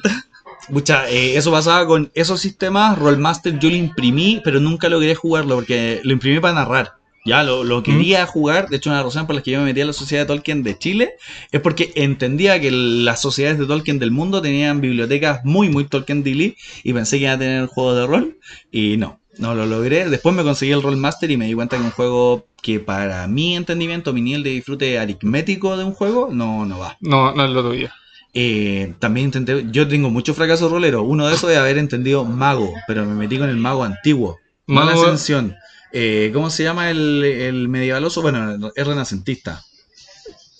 Mucha, 0.70 1.08
eh, 1.08 1.36
eso 1.36 1.50
pasaba 1.50 1.86
con 1.86 2.10
esos 2.12 2.40
sistemas. 2.40 2.98
Rollmaster 2.98 3.58
yo 3.58 3.70
lo 3.70 3.76
imprimí, 3.76 4.42
pero 4.44 4.60
nunca 4.60 4.90
logré 4.90 5.14
jugarlo 5.14 5.54
porque 5.54 6.00
lo 6.04 6.12
imprimí 6.12 6.40
para 6.40 6.54
narrar. 6.54 6.97
Ya 7.28 7.42
lo, 7.44 7.62
lo 7.64 7.82
quería 7.82 8.26
jugar. 8.26 8.68
De 8.68 8.76
hecho, 8.78 8.90
una 8.90 9.02
razón 9.02 9.26
por 9.26 9.36
la 9.36 9.42
que 9.42 9.50
yo 9.52 9.58
me 9.60 9.66
metí 9.66 9.80
a 9.80 9.84
la 9.86 9.92
Sociedad 9.92 10.22
de 10.22 10.26
Tolkien 10.26 10.62
de 10.62 10.78
Chile 10.78 11.14
es 11.52 11.60
porque 11.60 11.92
entendía 11.94 12.60
que 12.60 12.70
las 12.70 13.20
sociedades 13.20 13.58
de 13.58 13.66
Tolkien 13.66 13.98
del 13.98 14.10
mundo 14.10 14.40
tenían 14.42 14.80
bibliotecas 14.80 15.44
muy, 15.44 15.68
muy 15.68 15.84
Tolkien 15.84 16.22
Dilly 16.22 16.56
y 16.82 16.92
pensé 16.92 17.18
que 17.18 17.24
iba 17.24 17.32
a 17.34 17.38
tener 17.38 17.66
juegos 17.66 17.96
de 17.96 18.06
rol. 18.06 18.38
Y 18.72 18.96
no, 18.96 19.20
no 19.38 19.54
lo 19.54 19.66
logré. 19.66 20.08
Después 20.08 20.34
me 20.34 20.42
conseguí 20.42 20.72
el 20.72 20.82
Rollmaster 20.82 21.30
y 21.30 21.36
me 21.36 21.46
di 21.46 21.54
cuenta 21.54 21.76
que 21.76 21.82
un 21.84 21.90
juego 21.90 22.46
que 22.62 22.80
para 22.80 23.26
mi 23.28 23.54
entendimiento, 23.56 24.12
mi 24.12 24.20
nivel 24.20 24.42
de 24.42 24.50
disfrute 24.50 24.98
aritmético 24.98 25.76
de 25.76 25.84
un 25.84 25.92
juego, 25.92 26.28
no, 26.32 26.64
no 26.66 26.78
va. 26.78 26.96
No, 27.00 27.32
no 27.34 27.44
es 27.44 27.50
lo 27.50 27.62
tuyo. 27.62 27.88
Eh, 28.34 28.94
también 28.98 29.26
intenté, 29.26 29.66
yo 29.70 29.88
tengo 29.88 30.10
muchos 30.10 30.36
fracasos 30.36 30.70
roleros. 30.70 31.02
Uno 31.06 31.26
de 31.28 31.34
esos 31.34 31.50
es 31.50 31.56
haber 31.58 31.78
entendido 31.78 32.24
mago, 32.24 32.72
pero 32.86 33.04
me 33.06 33.14
metí 33.14 33.38
con 33.38 33.48
el 33.48 33.56
mago 33.56 33.84
antiguo, 33.84 34.38
no 34.66 34.80
la 34.80 34.86
Mago- 34.92 35.02
ascensión. 35.04 35.56
Eh, 35.92 36.30
¿Cómo 36.34 36.50
se 36.50 36.64
llama 36.64 36.90
el, 36.90 37.24
el 37.24 37.68
medievaloso? 37.68 38.22
Bueno, 38.22 38.70
es 38.74 38.86
renacentista. 38.86 39.62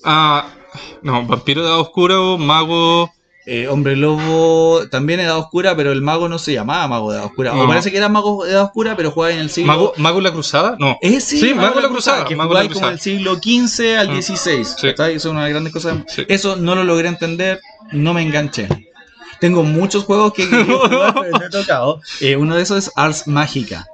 Ah, 0.05 0.49
no, 1.03 1.27
vampiro 1.27 1.63
de 1.63 1.69
edad 1.69 1.79
oscura 1.81 2.21
o 2.21 2.39
mago... 2.39 3.13
Eh, 3.51 3.67
hombre 3.67 3.97
lobo 3.97 4.87
también 4.91 5.21
edad 5.21 5.39
oscura, 5.39 5.75
pero 5.75 5.91
el 5.91 6.03
mago 6.03 6.29
no 6.29 6.39
se 6.39 6.53
llamaba 6.53 6.87
mago 6.87 7.11
de 7.11 7.17
edad 7.17 7.25
oscura. 7.27 7.55
O 7.55 7.57
No. 7.57 7.67
parece 7.67 7.91
que 7.91 7.97
era 7.97 8.11
mago 8.11 8.45
de 8.45 8.53
edad 8.53 8.65
oscura, 8.65 8.95
pero 8.95 9.11
jugaba 9.11 9.33
en 9.33 9.39
el 9.41 9.49
siglo. 9.49 9.73
¿Mago, 9.73 9.93
¿Mago 9.97 10.21
la 10.21 10.31
cruzada? 10.33 10.77
No. 10.79 10.99
Ese, 11.01 11.39
Sí, 11.39 11.55
Mago 11.55 11.77
de 11.77 11.81
la 11.81 11.89
Cruzada, 11.89 12.27
que 12.27 12.37
Mago 12.37 12.53
la 12.53 12.61
como 12.61 12.73
Cruzada. 12.73 12.91
del 12.91 13.01
siglo 13.01 13.37
XV 13.37 13.97
al 13.99 14.23
XVI. 14.23 14.65
sí. 14.67 14.87
¿cachai? 14.89 15.15
Eso 15.15 15.29
es 15.29 15.33
una 15.33 15.41
de 15.41 15.47
las 15.47 15.51
grandes 15.53 15.73
cosas. 15.73 15.97
Sí. 16.09 16.27
Eso 16.29 16.57
no 16.57 16.75
lo 16.75 16.85
logré 16.85 17.09
entender, 17.09 17.59
no 17.93 18.13
me 18.13 18.21
enganché. 18.21 18.69
Tengo 19.41 19.63
muchos 19.63 20.05
juegos 20.05 20.35
que 20.35 20.47
quería 20.51 20.67
jugar, 20.67 21.15
pero 21.19 21.39
no 21.39 21.47
he 21.47 21.49
tocado. 21.51 22.03
Eh, 22.21 22.37
uno 22.37 22.55
de 22.55 22.61
esos 22.63 22.77
es 22.77 22.93
Ars 22.97 23.27
Mágica. 23.27 23.87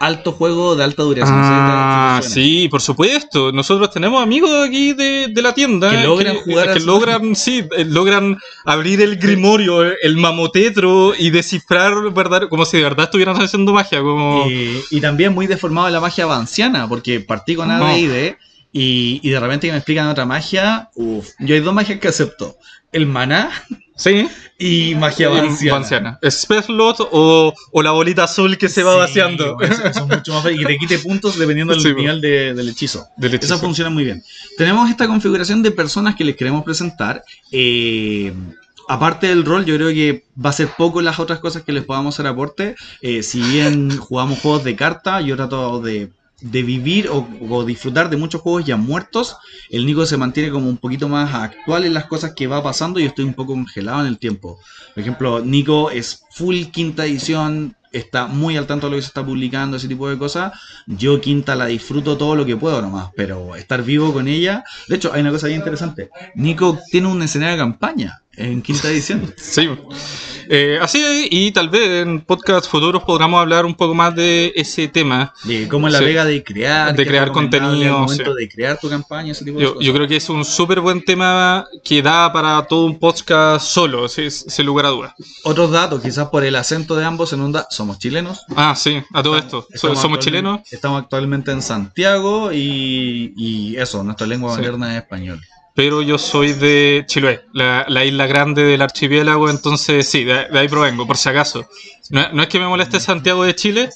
Alto 0.00 0.32
juego 0.32 0.76
de 0.76 0.82
alta 0.84 1.02
duración. 1.02 1.36
Ah, 1.38 2.20
¿sí? 2.22 2.68
Por 2.70 2.80
supuesto. 2.80 3.52
Nosotros 3.52 3.90
tenemos 3.90 4.22
amigos 4.22 4.50
aquí 4.66 4.94
de, 4.94 5.28
de 5.28 5.42
la 5.42 5.52
tienda 5.52 5.90
Que 5.90 6.02
logran 6.04 6.36
jugar 6.36 6.66
que 6.68 6.72
al- 6.78 6.86
logran, 6.86 7.36
sí, 7.36 7.62
eh, 7.76 7.84
logran 7.84 8.38
abrir 8.64 9.02
el 9.02 9.16
grimorio, 9.16 9.84
eh, 9.86 9.96
el 10.02 10.16
mamotetro 10.16 11.12
y 11.18 11.28
descifrar 11.28 11.92
verdad, 12.14 12.48
como 12.48 12.64
si 12.64 12.78
de 12.78 12.84
verdad 12.84 13.04
estuvieran 13.04 13.36
haciendo 13.42 13.74
magia, 13.74 14.00
como 14.00 14.46
Eh, 14.48 14.82
y 14.90 15.00
también 15.02 15.34
muy 15.34 15.46
deformado 15.46 15.90
la 15.90 16.00
magia 16.00 16.24
vanciana, 16.24 16.88
porque 16.88 17.20
partí 17.20 17.54
con 17.54 17.68
No. 17.68 17.74
AD&D 17.84 18.38
y, 18.72 19.20
y 19.22 19.28
de 19.30 19.38
repente 19.38 19.66
que 19.66 19.72
me 19.72 19.78
explican 19.78 20.08
otra 20.08 20.24
magia, 20.24 20.88
uff, 20.94 21.28
yo 21.40 21.54
hay 21.54 21.60
dos 21.60 21.74
magias 21.74 22.00
que 22.00 22.08
acepto. 22.08 22.56
El 22.90 23.04
maná 23.06 23.50
sí, 24.00 24.28
y 24.58 24.94
magia 24.96 25.28
vanciana. 25.28 25.78
vanciana. 25.78 26.18
Spell 26.30 26.62
Slot 26.64 27.08
o, 27.12 27.54
o 27.72 27.82
la 27.82 27.92
bolita 27.92 28.24
azul 28.24 28.58
que 28.58 28.68
se 28.68 28.82
va 28.82 28.92
Sí, 28.94 28.98
vaciando. 28.98 29.54
bueno, 29.56 29.74
es 29.74 30.00
mucho 30.06 30.32
más 30.34 30.42
fácil. 30.42 30.60
Y 30.60 30.64
te 30.64 30.78
quite 30.78 30.98
puntos 30.98 31.38
dependiendo 31.38 31.72
del 31.74 31.82
Sí, 31.82 31.94
nivel 31.94 32.20
de- 32.20 32.54
del 32.54 32.68
hechizo. 32.68 33.06
Del 33.16 33.34
hechizo. 33.34 33.54
Eso 33.54 33.62
funciona 33.62 33.90
muy 33.90 34.04
bien. 34.04 34.22
Tenemos 34.58 34.90
esta 34.90 35.06
configuración 35.06 35.62
de 35.62 35.70
personas 35.70 36.14
que 36.16 36.24
les 36.24 36.36
queremos 36.36 36.64
presentar. 36.64 37.22
Eh, 37.52 38.32
aparte 38.88 39.28
del 39.28 39.44
rol, 39.44 39.64
yo 39.64 39.76
creo 39.76 39.88
que 39.90 40.24
va 40.44 40.50
a 40.50 40.54
ser 40.54 40.68
poco 40.76 41.00
las 41.00 41.18
otras 41.20 41.38
cosas 41.38 41.62
que 41.62 41.72
les 41.72 41.84
podamos 41.84 42.14
hacer 42.14 42.26
aporte. 42.26 42.74
Eh, 43.02 43.22
si 43.22 43.40
bien 43.40 43.96
jugamos 43.96 44.40
juegos 44.40 44.64
de 44.64 44.76
carta, 44.76 45.20
yo 45.20 45.36
trato 45.36 45.80
de, 45.80 46.10
de 46.40 46.62
vivir 46.62 47.08
o, 47.10 47.64
disfrutar 47.64 48.10
de 48.10 48.16
muchos 48.16 48.40
juegos 48.40 48.64
ya 48.64 48.76
muertos. 48.76 49.36
El 49.68 49.86
Nico 49.86 50.06
se 50.06 50.16
mantiene 50.16 50.50
como 50.50 50.68
un 50.68 50.76
poquito 50.76 51.08
más 51.08 51.34
actual 51.34 51.84
en 51.84 51.94
las 51.94 52.06
cosas 52.06 52.32
que 52.34 52.46
va 52.46 52.62
pasando 52.62 53.00
y 53.00 53.04
estoy 53.04 53.24
un 53.24 53.34
poco 53.34 53.52
congelado 53.52 54.00
en 54.00 54.06
el 54.06 54.18
tiempo. 54.18 54.58
Por 54.94 55.00
ejemplo, 55.00 55.40
Nico 55.40 55.90
es 55.90 56.24
full 56.30 56.64
quinta 56.72 57.06
edición, 57.06 57.76
está 57.92 58.26
muy 58.26 58.56
al 58.56 58.66
tanto 58.66 58.86
de 58.86 58.92
lo 58.92 58.96
que 58.96 59.02
se 59.02 59.08
está 59.08 59.24
publicando, 59.24 59.76
ese 59.76 59.88
tipo 59.88 60.08
de 60.08 60.18
cosas. 60.18 60.52
Yo 60.86 61.20
quinta 61.20 61.54
la 61.54 61.66
disfruto 61.66 62.16
todo 62.16 62.36
lo 62.36 62.46
que 62.46 62.56
puedo 62.56 62.80
nomás, 62.80 63.10
pero 63.16 63.56
estar 63.56 63.82
vivo 63.82 64.12
con 64.12 64.28
ella. 64.28 64.64
De 64.88 64.96
hecho, 64.96 65.12
hay 65.12 65.20
una 65.20 65.30
cosa 65.30 65.48
bien 65.48 65.60
interesante. 65.60 66.10
Nico 66.34 66.78
tiene 66.90 67.08
un 67.08 67.22
escenario 67.22 67.56
de 67.56 67.62
campaña 67.62 68.22
en 68.40 68.62
quinta 68.62 68.88
edición. 68.88 69.34
Sí. 69.36 69.68
Eh, 70.52 70.80
así 70.82 71.00
es, 71.00 71.28
y 71.30 71.52
tal 71.52 71.68
vez 71.68 72.02
en 72.02 72.22
podcast 72.22 72.68
futuros 72.68 73.04
podamos 73.04 73.40
hablar 73.40 73.64
un 73.64 73.74
poco 73.74 73.94
más 73.94 74.16
de 74.16 74.52
ese 74.56 74.88
tema. 74.88 75.32
De 75.44 75.68
cómo 75.68 75.86
es 75.86 75.92
la 75.92 76.00
Sí. 76.00 76.04
pega 76.06 76.24
de 76.24 76.42
crear, 76.42 76.92
De 76.96 77.06
crear 77.06 77.30
contenido, 77.30 78.00
momento 78.00 78.34
sí. 78.34 78.40
de 78.40 78.48
crear 78.48 78.76
tu 78.80 78.88
campaña, 78.88 79.30
ese 79.30 79.44
tipo 79.44 79.58
de 79.58 79.64
Yo, 79.64 79.74
cosas. 79.74 79.86
yo 79.86 79.92
creo 79.94 80.08
que 80.08 80.16
es 80.16 80.28
un 80.28 80.44
súper 80.44 80.80
buen 80.80 81.04
tema 81.04 81.66
que 81.84 82.02
da 82.02 82.32
para 82.32 82.60
todo 82.66 82.86
un 82.86 82.98
podcast 82.98 83.64
solo, 83.64 84.08
sin, 84.08 84.28
sin 84.28 84.66
lugar 84.66 84.86
a 84.86 84.88
dudas. 84.88 85.12
Otros 85.44 85.70
datos, 85.70 86.02
quizás 86.02 86.28
por 86.30 86.42
el 86.42 86.56
acento 86.56 86.96
de 86.96 87.04
ambos 87.04 87.32
en 87.32 87.42
onda, 87.42 87.68
somos 87.70 88.00
chilenos. 88.00 88.40
Ah, 88.56 88.74
sí, 88.76 89.00
a 89.14 89.22
todo 89.22 89.36
esto. 89.38 89.68
Estamos 89.72 90.00
somos 90.00 90.18
chilenos. 90.18 90.62
Estamos 90.72 91.00
actualmente 91.00 91.52
en 91.52 91.62
Santiago 91.62 92.50
y, 92.52 93.32
y 93.36 93.76
eso, 93.76 94.02
nuestra 94.02 94.26
lengua 94.26 94.52
Sí. 94.56 94.62
materna 94.62 94.96
es 94.96 95.02
español. 95.02 95.40
Pero 95.74 96.02
yo 96.02 96.18
soy 96.18 96.52
de 96.52 97.04
Chiloé, 97.06 97.42
la, 97.52 97.84
la 97.88 98.04
isla 98.04 98.26
grande 98.26 98.64
del 98.64 98.82
archipiélago, 98.82 99.48
entonces 99.48 100.08
sí, 100.08 100.24
de, 100.24 100.48
de 100.48 100.58
ahí 100.58 100.68
provengo, 100.68 101.06
por 101.06 101.16
si 101.16 101.28
acaso. 101.28 101.68
No, 102.10 102.32
no 102.32 102.42
es 102.42 102.48
que 102.48 102.58
me 102.58 102.66
moleste 102.66 103.00
Santiago 103.00 103.44
de 103.44 103.54
Chile, 103.54 103.90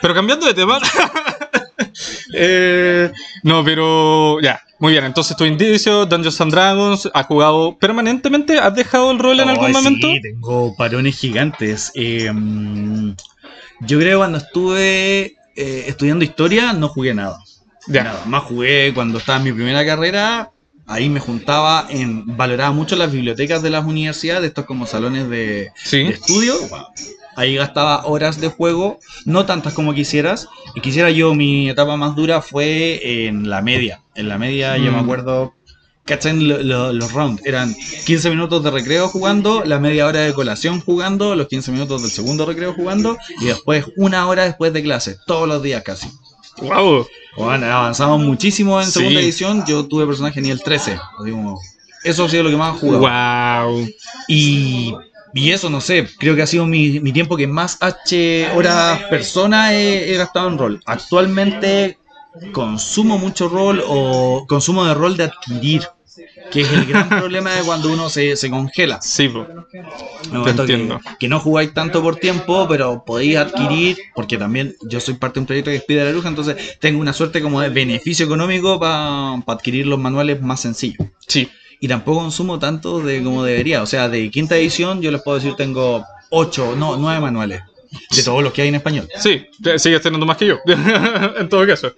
pero 0.00 0.14
cambiando 0.14 0.46
de 0.46 0.54
tema. 0.54 0.80
Eh, 2.32 3.10
no, 3.42 3.64
pero 3.64 4.40
ya, 4.40 4.62
muy 4.78 4.92
bien. 4.92 5.04
Entonces 5.04 5.36
tu 5.36 5.44
indicio, 5.44 6.06
Dungeons 6.06 6.40
and 6.40 6.52
Dragons, 6.52 7.10
¿has 7.12 7.26
jugado 7.26 7.76
permanentemente? 7.78 8.58
¿Has 8.58 8.74
dejado 8.74 9.10
el 9.10 9.18
rol 9.18 9.40
en 9.40 9.48
algún 9.48 9.72
momento? 9.72 10.06
Sí, 10.06 10.20
tengo 10.20 10.74
parones 10.76 11.18
gigantes. 11.18 11.90
Eh, 11.94 12.30
yo 13.80 13.98
creo 13.98 14.12
que 14.12 14.16
cuando 14.18 14.38
estuve 14.38 15.36
eh, 15.56 15.84
estudiando 15.88 16.24
historia 16.24 16.72
no 16.72 16.88
jugué 16.88 17.12
nada. 17.14 17.38
Ya. 17.90 18.04
Nada. 18.04 18.22
Más 18.26 18.44
jugué 18.44 18.92
cuando 18.94 19.18
estaba 19.18 19.38
en 19.38 19.44
mi 19.44 19.52
primera 19.52 19.84
carrera. 19.84 20.50
Ahí 20.86 21.08
me 21.08 21.20
juntaba 21.20 21.86
en. 21.90 22.36
Valoraba 22.36 22.72
mucho 22.72 22.96
las 22.96 23.12
bibliotecas 23.12 23.62
de 23.62 23.70
las 23.70 23.84
universidades, 23.84 24.48
estos 24.48 24.64
como 24.64 24.86
salones 24.86 25.28
de, 25.28 25.68
Sí. 25.84 25.98
de 26.04 26.10
estudio. 26.10 26.54
Ahí 27.36 27.54
gastaba 27.54 28.04
horas 28.06 28.40
de 28.40 28.48
juego, 28.48 28.98
no 29.24 29.46
tantas 29.46 29.72
como 29.72 29.94
quisieras. 29.94 30.48
Y 30.74 30.80
quisiera 30.80 31.10
yo, 31.10 31.34
mi 31.34 31.70
etapa 31.70 31.96
más 31.96 32.16
dura 32.16 32.42
fue 32.42 33.26
en 33.26 33.48
la 33.48 33.62
media. 33.62 34.02
En 34.14 34.28
la 34.28 34.36
media 34.36 34.76
yo 34.76 34.90
me 34.92 34.98
Mm. 34.98 35.04
acuerdo 35.04 35.54
¿Cachan 36.06 36.48
lo- 36.48 36.60
lo- 36.62 36.92
los 36.92 37.12
rounds? 37.12 37.40
Eran 37.44 37.72
15 38.04 38.30
minutos 38.30 38.64
de 38.64 38.70
recreo 38.72 39.06
jugando, 39.06 39.62
la 39.64 39.78
media 39.78 40.06
hora 40.08 40.20
de 40.20 40.32
colación 40.32 40.80
jugando, 40.80 41.36
los 41.36 41.46
15 41.46 41.70
minutos 41.70 42.02
del 42.02 42.10
segundo 42.10 42.46
recreo 42.46 42.72
jugando 42.72 43.16
y 43.40 43.44
después 43.44 43.84
una 43.96 44.26
hora 44.26 44.42
después 44.44 44.72
de 44.72 44.82
clase, 44.82 45.16
todos 45.26 45.46
los 45.46 45.62
días 45.62 45.84
casi. 45.84 46.08
¡Wow! 46.60 47.06
Bueno, 47.36 47.66
avanzamos 47.66 48.20
muchísimo 48.22 48.80
en 48.80 48.86
Sí. 48.86 48.92
segunda 48.92 49.20
edición. 49.20 49.64
Yo 49.66 49.86
tuve 49.86 50.06
personaje 50.06 50.40
nivel 50.40 50.62
13. 50.62 50.92
así 50.92 51.30
como- 51.30 51.58
eso 52.04 52.24
ha 52.24 52.28
sido 52.28 52.44
lo 52.44 52.50
que 52.50 52.56
más 52.56 52.76
he 52.76 52.78
jugado. 52.80 53.00
¡Wow! 53.70 53.88
Y, 54.28 54.94
y 55.34 55.50
eso, 55.52 55.68
no 55.70 55.80
sé, 55.80 56.08
creo 56.18 56.34
que 56.34 56.42
ha 56.42 56.46
sido 56.46 56.66
mi, 56.66 56.98
mi 57.00 57.12
tiempo 57.12 57.36
que 57.36 57.46
más 57.46 57.76
H 57.80 58.48
horas 58.54 59.00
persona 59.10 59.74
he, 59.74 60.12
he 60.12 60.16
gastado 60.16 60.48
en 60.48 60.58
rol. 60.58 60.80
Actualmente 60.86 61.98
consumo 62.52 63.18
mucho 63.18 63.48
rol 63.48 63.82
o 63.86 64.44
consumo 64.48 64.84
de 64.84 64.94
rol 64.94 65.16
de 65.16 65.24
adquirir, 65.24 65.82
que 66.50 66.62
es 66.62 66.72
el 66.72 66.86
gran 66.86 67.08
problema 67.08 67.54
de 67.54 67.62
cuando 67.62 67.92
uno 67.92 68.08
se, 68.08 68.36
se 68.36 68.50
congela. 68.50 69.00
Sí, 69.02 69.28
po. 69.28 69.46
Que, 70.44 70.50
entiendo. 70.50 71.00
que 71.18 71.28
no 71.28 71.40
jugáis 71.40 71.72
tanto 71.74 72.02
por 72.02 72.16
tiempo, 72.16 72.66
pero 72.68 73.04
podéis 73.04 73.36
adquirir, 73.36 73.98
porque 74.14 74.38
también 74.38 74.74
yo 74.88 75.00
soy 75.00 75.14
parte 75.14 75.34
de 75.34 75.40
un 75.40 75.46
proyecto 75.46 75.70
que 75.70 75.76
es 75.76 75.84
Pide 75.84 76.04
la 76.04 76.12
Luja, 76.12 76.28
entonces 76.28 76.78
tengo 76.80 77.00
una 77.00 77.12
suerte 77.12 77.40
como 77.40 77.60
de 77.60 77.68
beneficio 77.68 78.26
económico 78.26 78.78
para 78.78 79.34
adquirir 79.46 79.86
los 79.86 79.98
manuales 79.98 80.40
más 80.42 80.60
sencillos. 80.60 81.06
Sí. 81.26 81.48
Y 81.82 81.88
tampoco 81.88 82.20
consumo 82.20 82.58
tanto 82.58 83.00
de 83.00 83.22
como 83.24 83.42
debería. 83.42 83.82
O 83.82 83.86
sea, 83.86 84.08
de 84.08 84.30
quinta 84.30 84.56
edición 84.56 85.00
yo 85.00 85.10
les 85.10 85.22
puedo 85.22 85.38
decir 85.38 85.54
tengo 85.56 86.04
8, 86.28 86.76
no, 86.76 86.96
9 86.96 87.20
manuales. 87.20 87.62
De 88.14 88.22
todos 88.22 88.42
los 88.42 88.52
que 88.52 88.62
hay 88.62 88.68
en 88.68 88.76
español. 88.76 89.08
Sí, 89.18 89.46
sigues 89.76 90.00
teniendo 90.00 90.26
más 90.26 90.36
que 90.36 90.46
yo. 90.46 90.58
en 91.38 91.48
todo 91.48 91.66
caso. 91.66 91.92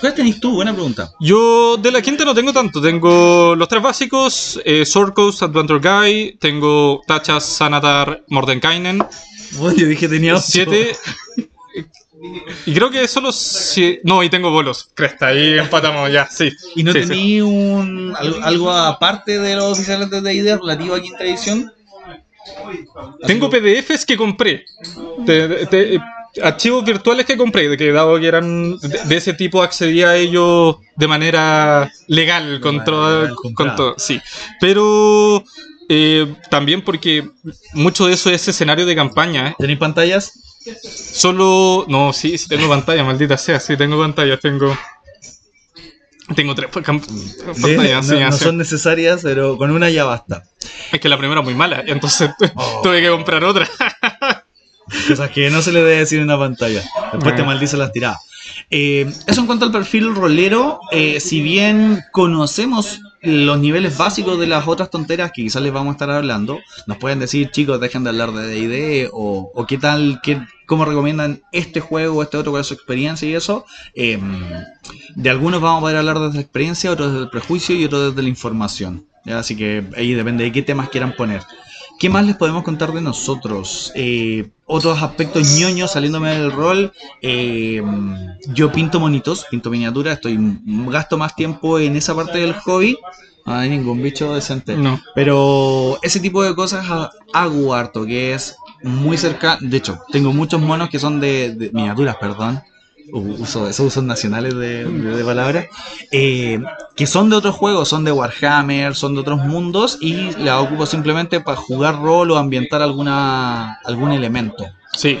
¿Cuál 0.00 0.14
tenés 0.14 0.40
tú? 0.40 0.52
Buena 0.54 0.72
pregunta. 0.72 1.10
Yo 1.20 1.76
de 1.76 1.92
la 1.92 2.02
quinta 2.02 2.24
no 2.24 2.34
tengo 2.34 2.52
tanto. 2.52 2.80
Tengo 2.80 3.54
los 3.56 3.68
tres 3.68 3.82
básicos: 3.82 4.60
eh, 4.64 4.84
Sword 4.84 5.12
Coast 5.14 5.42
Adventure 5.42 5.80
Guy. 5.80 6.36
Tengo 6.40 7.00
Tachas, 7.06 7.44
Sanatar, 7.44 8.24
Mordenkainen. 8.28 9.04
Bueno, 9.52 9.76
yo 9.76 9.86
dije 9.86 10.08
tenía 10.08 10.34
8. 10.34 10.44
Siete. 10.46 10.96
Y 12.64 12.74
creo 12.74 12.90
que 12.90 13.06
solo 13.06 13.30
si... 13.30 14.00
No, 14.02 14.22
y 14.22 14.30
tengo 14.30 14.50
bolos. 14.50 14.88
Cresta, 14.94 15.28
ahí 15.28 15.58
empatamos 15.58 16.10
ya, 16.10 16.26
sí. 16.26 16.50
¿Y 16.74 16.82
no 16.82 16.92
Sí, 16.92 17.02
sí. 17.02 17.08
tení 17.08 17.40
un, 17.42 18.14
algo, 18.16 18.42
algo 18.42 18.70
aparte 18.72 19.38
de 19.38 19.54
los 19.54 19.72
oficiales 19.72 20.10
de 20.10 20.22
D&D 20.22 20.56
relativo 20.56 20.94
a 20.94 21.00
quinta 21.00 21.24
edición? 21.24 21.72
Tengo 23.26 23.50
PDFs 23.50 24.04
que 24.04 24.16
compré. 24.16 24.64
Archivos 26.42 26.84
virtuales 26.84 27.24
que 27.24 27.36
compré, 27.36 27.68
de 27.68 27.76
que 27.78 27.92
dado 27.92 28.20
que 28.20 28.26
eran 28.26 28.78
de, 28.78 29.04
de 29.04 29.16
ese 29.16 29.32
tipo 29.32 29.62
accedía 29.62 30.10
a 30.10 30.16
ellos 30.16 30.76
de 30.94 31.08
manera 31.08 31.90
legal 32.08 32.60
con 32.60 32.84
todo, 32.84 33.34
con 33.36 33.54
sí. 33.96 34.20
Pero 34.60 35.42
eh, 35.88 36.34
también 36.50 36.82
porque 36.82 37.28
mucho 37.72 38.06
de 38.06 38.14
eso 38.14 38.30
es 38.30 38.46
escenario 38.48 38.86
de 38.86 38.94
campaña. 38.94 39.48
¿eh? 39.48 39.54
¿Tenéis 39.58 39.78
pantallas? 39.78 40.32
Solo. 40.82 41.84
No, 41.88 42.12
sí, 42.12 42.36
sí 42.38 42.48
tengo 42.48 42.68
pantalla, 42.68 43.04
maldita 43.04 43.36
sea, 43.36 43.60
sí 43.60 43.76
tengo 43.76 43.98
pantalla, 43.98 44.38
tengo. 44.38 44.76
Tengo 46.34 46.54
tres 46.56 46.70
cam- 46.72 47.00
pantallas, 47.62 48.08
no, 48.08 48.16
sí, 48.16 48.20
no 48.20 48.32
son 48.32 48.58
necesarias, 48.58 49.20
pero 49.22 49.56
con 49.56 49.70
una 49.70 49.90
ya 49.90 50.04
basta. 50.04 50.42
Es 50.92 51.00
que 51.00 51.08
la 51.08 51.18
primera 51.18 51.40
es 51.40 51.44
muy 51.44 51.54
mala, 51.54 51.84
entonces 51.86 52.30
Oh. 52.56 52.80
tuve 52.82 53.00
que 53.00 53.08
comprar 53.10 53.44
otra. 53.44 53.68
Cosas 55.08 55.30
que 55.30 55.50
no 55.50 55.62
se 55.62 55.72
le 55.72 55.80
debe 55.82 55.98
decir 55.98 56.18
en 56.18 56.24
una 56.24 56.38
pantalla. 56.38 56.82
Después 57.12 57.34
te 57.36 57.42
maldice 57.42 57.76
las 57.76 57.92
tiradas. 57.92 58.18
Eh, 58.70 59.12
eso 59.26 59.40
en 59.40 59.46
cuanto 59.46 59.64
al 59.66 59.72
perfil 59.72 60.14
rolero, 60.14 60.80
eh, 60.92 61.20
si 61.20 61.40
bien 61.40 62.00
conocemos 62.12 63.00
los 63.26 63.58
niveles 63.58 63.98
básicos 63.98 64.38
de 64.38 64.46
las 64.46 64.66
otras 64.68 64.90
tonteras 64.90 65.32
que 65.32 65.42
quizás 65.42 65.60
les 65.60 65.72
vamos 65.72 65.90
a 65.90 65.92
estar 65.92 66.10
hablando, 66.10 66.60
nos 66.86 66.96
pueden 66.98 67.18
decir, 67.18 67.50
chicos, 67.50 67.80
dejen 67.80 68.04
de 68.04 68.10
hablar 68.10 68.32
de 68.32 68.46
D&D 68.46 69.10
o, 69.12 69.66
qué 69.66 69.78
tal, 69.78 70.20
qué, 70.22 70.40
cómo 70.66 70.84
recomiendan 70.84 71.42
este 71.52 71.80
juego 71.80 72.18
o 72.18 72.22
este 72.22 72.36
otro, 72.36 72.58
es 72.58 72.68
su 72.68 72.74
experiencia 72.74 73.28
y 73.28 73.34
eso. 73.34 73.66
Eh, 73.94 74.18
de 75.14 75.30
algunos 75.30 75.60
vamos 75.60 75.78
a 75.78 75.80
poder 75.82 75.96
hablar 75.96 76.20
desde 76.20 76.34
la 76.34 76.40
experiencia, 76.40 76.90
otros 76.90 77.12
desde 77.12 77.24
el 77.24 77.30
prejuicio 77.30 77.74
y 77.74 77.84
otros 77.84 78.10
desde 78.10 78.22
la 78.22 78.28
información. 78.28 79.06
Así 79.26 79.56
que 79.56 79.84
ahí 79.96 80.14
depende 80.14 80.44
de 80.44 80.52
qué 80.52 80.62
temas 80.62 80.88
quieran 80.88 81.14
poner. 81.16 81.42
¿Qué 81.98 82.08
más 82.08 82.24
les 82.24 82.36
podemos 82.36 82.62
contar 82.62 82.92
de 82.92 83.00
nosotros? 83.00 83.90
Eh, 83.94 84.50
otros 84.66 85.00
aspectos 85.02 85.48
ñoños 85.58 85.92
saliéndome 85.92 86.30
del 86.36 86.52
rol. 86.52 86.92
eh, 87.22 87.82
yo 88.52 88.70
pinto 88.72 89.00
monitos, 89.00 89.46
pinto 89.50 89.70
miniaturas, 89.70 90.14
estoy 90.14 90.38
gasto 90.88 91.16
más 91.18 91.34
tiempo 91.34 91.78
en 91.78 91.96
esa 91.96 92.14
parte 92.14 92.38
del 92.38 92.52
hobby. 92.54 92.98
No 93.44 93.54
hay 93.54 93.70
ningún 93.70 94.02
bicho 94.02 94.34
decente. 94.34 94.76
No. 94.76 95.00
Pero 95.14 95.98
ese 96.02 96.18
tipo 96.20 96.42
de 96.42 96.54
cosas 96.54 96.84
ha- 96.90 97.10
hago 97.32 97.74
harto, 97.74 98.04
que 98.04 98.34
es 98.34 98.56
muy 98.82 99.16
cerca. 99.16 99.56
De 99.60 99.76
hecho, 99.76 100.00
tengo 100.10 100.32
muchos 100.32 100.60
monos 100.60 100.88
que 100.90 100.98
son 100.98 101.20
de, 101.20 101.54
de- 101.54 101.70
miniaturas, 101.72 102.16
perdón. 102.16 102.60
Uso 103.12 103.68
esos 103.68 103.86
usos 103.86 104.02
nacionales 104.04 104.54
de, 104.54 104.84
de- 104.84 105.16
de 105.16 105.24
palabras. 105.24 105.66
eh, 106.12 106.60
que 106.96 107.06
son 107.06 107.30
de 107.30 107.36
otros 107.36 107.54
juegos, 107.54 107.88
son 107.88 108.04
de 108.04 108.12
Warhammer, 108.12 108.94
son 108.94 109.14
de 109.14 109.20
otros 109.20 109.38
mundos. 109.44 109.98
Y 110.00 110.32
la 110.42 110.60
ocupo 110.60 110.86
simplemente 110.86 111.40
para 111.40 111.56
jugar 111.56 112.00
rol 112.00 112.30
o 112.32 112.36
ambientar 112.36 112.82
alguna 112.82 113.78
algún 113.84 114.12
elemento. 114.12 114.64
Sí. 114.92 115.18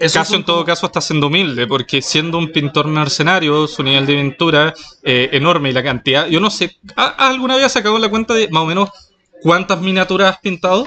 Eso 0.00 0.18
Caso 0.20 0.34
en 0.34 0.44
todo 0.44 0.64
caso 0.64 0.86
está 0.86 1.00
siendo 1.02 1.26
humilde, 1.26 1.66
porque 1.66 2.00
siendo 2.00 2.38
un 2.38 2.50
pintor 2.52 2.86
mercenario, 2.86 3.66
su 3.66 3.82
nivel 3.82 4.06
de 4.06 4.14
aventura 4.14 4.72
eh, 5.02 5.28
enorme 5.32 5.68
y 5.68 5.72
la 5.74 5.82
cantidad. 5.82 6.26
Yo 6.26 6.40
no 6.40 6.48
sé, 6.48 6.78
¿ha- 6.96 7.28
¿alguna 7.28 7.56
vez 7.56 7.66
has 7.66 7.72
sacado 7.72 7.98
la 7.98 8.08
cuenta 8.08 8.32
de 8.32 8.48
más 8.48 8.62
o 8.62 8.66
menos 8.66 8.88
cuántas 9.42 9.78
miniaturas 9.82 10.32
has 10.32 10.40
pintado 10.40 10.86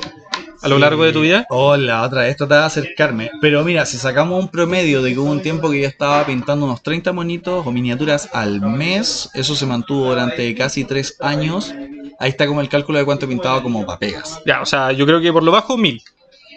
a 0.64 0.70
lo 0.70 0.80
largo 0.80 1.04
de 1.04 1.12
tu 1.12 1.22
vida? 1.22 1.46
Hola, 1.50 2.04
otra 2.04 2.22
vez 2.22 2.38
trataba 2.38 2.62
de 2.62 2.68
acercarme. 2.68 3.30
Pero 3.42 3.64
mira, 3.64 3.86
si 3.86 3.98
sacamos 3.98 4.42
un 4.42 4.50
promedio 4.50 5.02
de 5.02 5.14
que 5.14 5.20
hubo 5.20 5.30
un 5.30 5.42
tiempo 5.42 5.70
que 5.70 5.82
yo 5.82 5.88
estaba 5.88 6.26
pintando 6.26 6.66
unos 6.66 6.82
30 6.82 7.12
monitos 7.12 7.68
o 7.68 7.72
miniaturas 7.72 8.30
al 8.34 8.62
mes, 8.62 9.30
eso 9.34 9.56
se 9.56 9.66
mantuvo 9.66 10.08
durante 10.08 10.56
casi 10.56 10.86
3 10.86 11.18
años. 11.20 11.74
Ahí 12.18 12.30
está 12.30 12.48
como 12.48 12.62
el 12.62 12.70
cálculo 12.70 12.98
de 12.98 13.06
cuánto 13.06 13.26
he 13.26 13.28
pintado 13.28 13.62
como 13.62 13.86
papegas. 13.86 14.42
Ya, 14.46 14.62
o 14.62 14.66
sea, 14.66 14.94
yo 14.94 15.06
creo 15.06 15.20
que 15.20 15.34
por 15.34 15.44
lo 15.44 15.52
bajo 15.52 15.78
mil. 15.78 16.02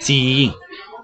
Sí, 0.00 0.52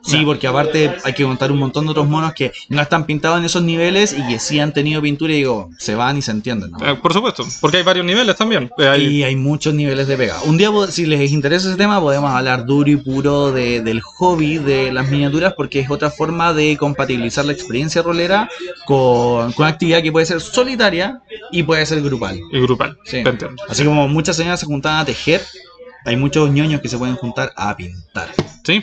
sí, 0.04 0.24
porque 0.24 0.46
aparte 0.46 0.92
hay 1.04 1.12
que 1.12 1.24
contar 1.24 1.50
un 1.52 1.58
montón 1.58 1.84
de 1.84 1.90
otros 1.92 2.08
monos 2.08 2.32
que 2.34 2.52
no 2.68 2.82
están 2.82 3.06
pintados 3.06 3.38
en 3.38 3.44
esos 3.44 3.62
niveles 3.62 4.14
y 4.18 4.26
que 4.26 4.38
sí 4.38 4.58
han 4.60 4.72
tenido 4.72 5.00
pintura 5.02 5.32
y 5.32 5.36
digo, 5.36 5.70
se 5.78 5.94
van 5.94 6.16
y 6.18 6.22
se 6.22 6.30
entienden. 6.30 6.70
¿no? 6.72 6.78
Eh, 6.86 6.94
por 6.96 7.12
supuesto, 7.12 7.44
porque 7.60 7.78
hay 7.78 7.82
varios 7.82 8.04
niveles 8.06 8.36
también. 8.36 8.70
Eh, 8.78 8.88
hay- 8.88 9.06
Y 9.06 9.22
hay 9.24 9.36
muchos 9.36 9.74
niveles 9.74 10.06
de 10.08 10.16
pega. 10.16 10.42
Un 10.44 10.56
día, 10.58 10.70
si 10.90 11.06
les 11.06 11.30
interesa 11.32 11.68
ese 11.68 11.76
tema, 11.76 12.00
podemos 12.00 12.30
hablar 12.30 12.64
duro 12.66 12.90
y 12.90 12.96
puro 12.96 13.52
de- 13.52 13.80
del 13.80 14.00
hobby 14.00 14.58
de 14.58 14.92
las 14.92 15.08
miniaturas, 15.08 15.54
porque 15.56 15.80
es 15.80 15.90
otra 15.90 16.10
forma 16.10 16.52
de 16.52 16.76
compatibilizar 16.76 17.44
la 17.44 17.52
experiencia 17.52 18.02
rolera 18.02 18.48
con, 18.86 19.52
con 19.52 19.66
actividad 19.66 20.02
que 20.02 20.12
puede 20.12 20.26
ser 20.26 20.40
solitaria 20.40 21.20
y 21.50 21.62
puede 21.62 21.84
ser 21.86 22.02
grupal. 22.02 22.38
y 22.50 22.60
grupal. 22.60 22.98
Sí. 23.04 23.22
Así 23.68 23.84
como 23.84 24.08
muchas 24.08 24.36
señoras 24.36 24.60
se 24.60 24.66
juntaban 24.66 25.00
a 25.00 25.04
tejer, 25.04 25.42
hay 26.04 26.16
muchos 26.16 26.50
ñoños 26.50 26.80
que 26.80 26.88
se 26.88 26.98
pueden 26.98 27.16
juntar 27.16 27.52
a 27.56 27.76
pintar. 27.76 28.28
Sí. 28.64 28.82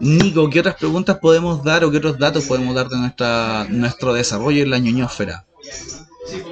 Nico, 0.00 0.50
¿qué 0.50 0.60
otras 0.60 0.76
preguntas 0.76 1.18
podemos 1.18 1.62
dar 1.62 1.84
o 1.84 1.90
qué 1.90 1.98
otros 1.98 2.18
datos 2.18 2.44
podemos 2.44 2.74
dar 2.74 2.88
de 2.88 2.98
nuestra, 2.98 3.66
nuestro 3.68 4.12
desarrollo 4.12 4.62
en 4.62 4.70
la 4.70 4.78
ñoñósfera? 4.78 5.44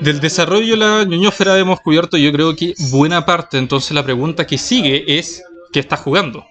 Del 0.00 0.20
desarrollo 0.20 0.72
de 0.72 0.76
la 0.76 1.04
ñoñósfera 1.04 1.58
hemos 1.58 1.80
cubierto 1.80 2.16
yo 2.16 2.32
creo 2.32 2.54
que 2.54 2.74
buena 2.90 3.24
parte. 3.24 3.58
Entonces 3.58 3.92
la 3.92 4.04
pregunta 4.04 4.46
que 4.46 4.58
sigue 4.58 5.18
es 5.18 5.42
¿qué 5.72 5.80
estás 5.80 6.00
jugando? 6.00 6.44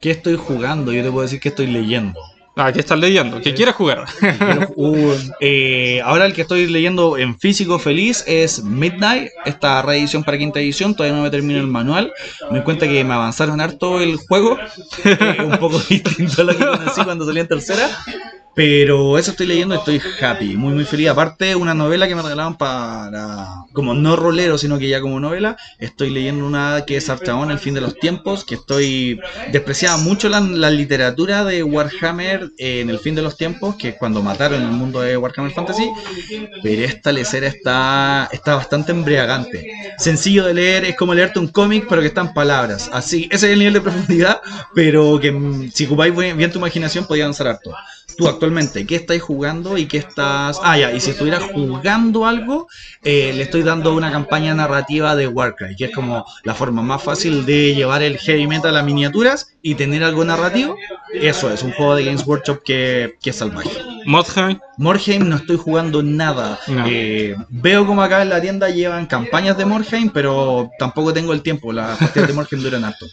¿Qué 0.00 0.10
estoy 0.10 0.36
jugando? 0.36 0.92
Yo 0.92 1.02
te 1.02 1.10
puedo 1.10 1.22
decir 1.22 1.40
que 1.40 1.50
estoy 1.50 1.68
leyendo. 1.68 2.18
Ah, 2.54 2.70
¿qué 2.70 2.80
estás 2.80 2.98
leyendo? 2.98 3.40
¿Qué 3.40 3.54
quieres 3.54 3.74
jugar? 3.74 4.04
Quiero- 4.20 4.68
uh, 4.76 5.14
eh, 5.40 6.02
ahora 6.04 6.26
el 6.26 6.34
que 6.34 6.42
estoy 6.42 6.66
leyendo 6.66 7.16
en 7.16 7.38
físico 7.38 7.78
feliz 7.78 8.24
es 8.26 8.62
Midnight, 8.62 9.30
esta 9.46 9.80
reedición 9.80 10.22
para 10.22 10.36
quinta 10.36 10.60
edición, 10.60 10.94
todavía 10.94 11.16
no 11.16 11.22
me 11.22 11.30
termino 11.30 11.58
el 11.60 11.66
manual, 11.66 12.12
me 12.50 12.58
di 12.58 12.64
cuenta 12.64 12.86
que 12.86 13.04
me 13.04 13.14
avanzaron 13.14 13.58
harto 13.62 14.00
el 14.02 14.16
juego, 14.16 14.58
eh, 15.04 15.38
un 15.42 15.56
poco 15.58 15.78
distinto 15.88 16.42
a 16.42 16.44
lo 16.44 16.56
que 16.56 16.66
conocí 16.66 17.02
cuando 17.04 17.24
salía 17.24 17.40
en 17.42 17.48
tercera, 17.48 17.88
pero 18.54 19.18
eso 19.18 19.30
estoy 19.30 19.46
leyendo 19.46 19.74
y 19.74 19.78
estoy 19.78 20.02
happy, 20.20 20.56
muy 20.56 20.74
muy 20.74 20.84
feliz, 20.84 21.08
aparte 21.08 21.56
una 21.56 21.74
novela 21.74 22.06
que 22.06 22.14
me 22.14 22.22
regalaban 22.22 22.56
para, 22.56 23.64
como 23.72 23.94
no 23.94 24.16
rolero, 24.16 24.58
sino 24.58 24.78
que 24.78 24.88
ya 24.88 25.00
como 25.00 25.20
novela, 25.20 25.56
estoy 25.78 26.10
leyendo 26.10 26.46
una 26.46 26.84
que 26.86 26.96
es 26.96 27.08
Archabón, 27.08 27.50
El 27.50 27.58
fin 27.58 27.74
de 27.74 27.80
los 27.80 27.98
tiempos, 27.98 28.44
que 28.44 28.56
estoy 28.56 29.20
despreciaba 29.50 29.96
mucho 29.96 30.28
la, 30.28 30.40
literatura 30.72 31.44
de 31.44 31.62
Warhammer 31.62 32.50
en 32.58 32.90
el 32.90 32.98
fin 32.98 33.14
de 33.14 33.22
los 33.22 33.36
tiempos, 33.36 33.76
que 33.76 33.90
es 33.90 33.94
cuando 33.96 34.22
mataron 34.22 34.62
el 34.62 34.68
mundo 34.68 35.00
de 35.00 35.16
Warhammer 35.16 35.52
Fantasy, 35.52 35.88
pero 36.62 36.82
esta 36.82 37.12
lecera 37.12 37.46
está, 37.46 38.28
está 38.32 38.54
bastante 38.56 38.92
embriagante. 38.92 39.70
Sencillo 39.98 40.44
de 40.44 40.54
leer, 40.54 40.84
es 40.84 40.96
como 40.96 41.14
leerte 41.14 41.38
un 41.38 41.48
cómic, 41.48 41.86
pero 41.88 42.00
que 42.00 42.08
está 42.08 42.22
en 42.22 42.34
palabras. 42.34 42.90
Así, 42.92 43.28
ese 43.30 43.46
es 43.46 43.52
el 43.52 43.58
nivel 43.58 43.74
de 43.74 43.80
profundidad, 43.80 44.40
pero 44.74 45.18
que 45.20 45.70
si 45.72 45.86
ocupáis 45.86 46.14
bien 46.14 46.50
tu 46.50 46.58
imaginación 46.58 47.06
podía 47.06 47.24
avanzar 47.24 47.48
harto. 47.48 47.72
Tú 48.16 48.28
actualmente, 48.28 48.86
¿qué 48.86 48.96
estáis 48.96 49.22
jugando 49.22 49.76
y 49.76 49.86
qué 49.86 49.98
estás... 49.98 50.60
Ah, 50.62 50.78
ya, 50.78 50.92
y 50.92 51.00
si 51.00 51.10
estuvieras 51.10 51.42
jugando 51.52 52.26
algo, 52.26 52.68
eh, 53.02 53.32
le 53.34 53.42
estoy 53.42 53.62
dando 53.62 53.94
una 53.94 54.10
campaña 54.10 54.54
narrativa 54.54 55.16
de 55.16 55.28
Warcry, 55.28 55.76
que 55.76 55.86
es 55.86 55.94
como 55.94 56.24
la 56.44 56.54
forma 56.54 56.82
más 56.82 57.02
fácil 57.02 57.44
de 57.46 57.74
llevar 57.74 58.02
el 58.02 58.18
heavy 58.18 58.46
metal 58.46 58.76
a 58.76 58.82
miniaturas 58.82 59.54
y 59.62 59.74
tener 59.74 60.04
algo 60.04 60.24
narrativo. 60.24 60.76
Eso 61.14 61.50
es, 61.50 61.62
un 61.62 61.72
juego 61.72 61.94
de 61.94 62.04
Games 62.04 62.26
Workshop 62.26 62.62
que, 62.62 63.16
que 63.22 63.30
es 63.30 63.36
salvaje. 63.36 63.70
Modheim. 64.06 64.58
Morheim 64.78 65.28
no 65.28 65.36
estoy 65.36 65.56
jugando 65.56 66.02
nada. 66.02 66.58
No. 66.66 66.84
Eh, 66.86 67.36
veo 67.48 67.86
como 67.86 68.02
acá 68.02 68.22
en 68.22 68.30
la 68.30 68.40
tienda 68.40 68.68
llevan 68.68 69.06
campañas 69.06 69.56
de 69.56 69.64
Morheim, 69.64 70.10
pero 70.10 70.70
tampoco 70.78 71.12
tengo 71.12 71.32
el 71.32 71.42
tiempo. 71.42 71.72
Las 71.72 71.98
partidas 71.98 72.28
de 72.28 72.34
Morheim 72.34 72.62
duran 72.62 72.84
harto. 72.84 73.06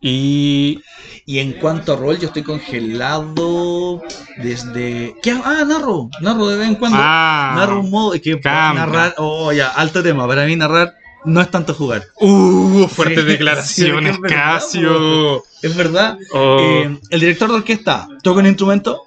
Y 0.00 0.80
Y 1.26 1.38
en 1.40 1.52
cuanto 1.52 1.92
a 1.92 1.96
rol, 1.96 2.18
yo 2.18 2.28
estoy 2.28 2.42
congelado 2.42 4.02
desde. 4.38 5.14
¿Qué? 5.22 5.32
Ah, 5.44 5.64
narro. 5.66 6.08
Narro 6.20 6.48
de 6.48 6.58
vez 6.58 6.68
en 6.68 6.74
cuando. 6.76 6.98
Ah. 7.00 7.52
narro 7.56 7.80
un 7.80 7.90
modo. 7.90 8.12
Que 8.12 8.40
Cambia. 8.40 8.86
narrar. 8.86 9.14
Oh, 9.18 9.52
ya, 9.52 9.68
alto 9.68 10.02
tema. 10.02 10.26
Para 10.26 10.46
mí, 10.46 10.56
narrar 10.56 10.94
no 11.24 11.40
es 11.40 11.50
tanto 11.50 11.74
jugar. 11.74 12.04
Uh, 12.20 12.86
fuertes 12.88 13.20
Sí, 13.20 13.24
declaraciones, 13.26 14.14
sí, 14.16 14.16
es 14.16 14.20
verdad, 14.22 14.36
Casio. 14.36 15.44
Es 15.62 15.76
verdad. 15.76 16.18
Oh. 16.32 16.56
Eh, 16.60 16.98
el 17.10 17.20
director 17.20 17.48
de 17.50 17.56
orquesta 17.56 18.08
toca 18.22 18.40
un 18.40 18.46
instrumento. 18.46 19.02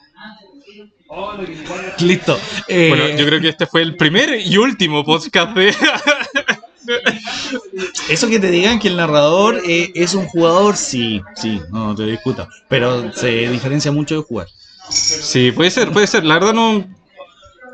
Listo. 2.00 2.40
Eh, 2.68 2.90
Bueno, 2.90 3.10
yo 3.18 3.26
creo 3.26 3.42
que 3.42 3.50
este 3.50 3.66
fue 3.66 3.82
el 3.82 3.96
primer 3.98 4.40
y 4.46 4.58
último 4.58 5.04
podcast 5.04 5.56
de. 5.56 5.76
Eso 8.10 8.28
que 8.28 8.40
te 8.40 8.52
digan 8.52 8.80
que 8.80 8.88
el 8.88 8.98
narrador 8.98 9.62
eh, 9.66 9.92
es 9.96 10.14
un 10.14 10.28
jugador, 10.28 10.78
sí, 10.78 11.22
sí, 11.36 11.62
no 11.72 11.96
te 11.96 12.06
discuto. 12.06 12.48
Pero 12.68 13.14
se 13.14 13.50
diferencia 13.50 13.92
mucho 13.92 14.16
de 14.16 14.22
jugar. 14.24 14.48
sí, 14.90 15.52
puede 15.52 15.72
ser, 15.72 15.92
puede 15.92 16.08
ser. 16.08 16.24
La 16.24 16.36
verdad 16.36 16.54
no. 16.54 17.01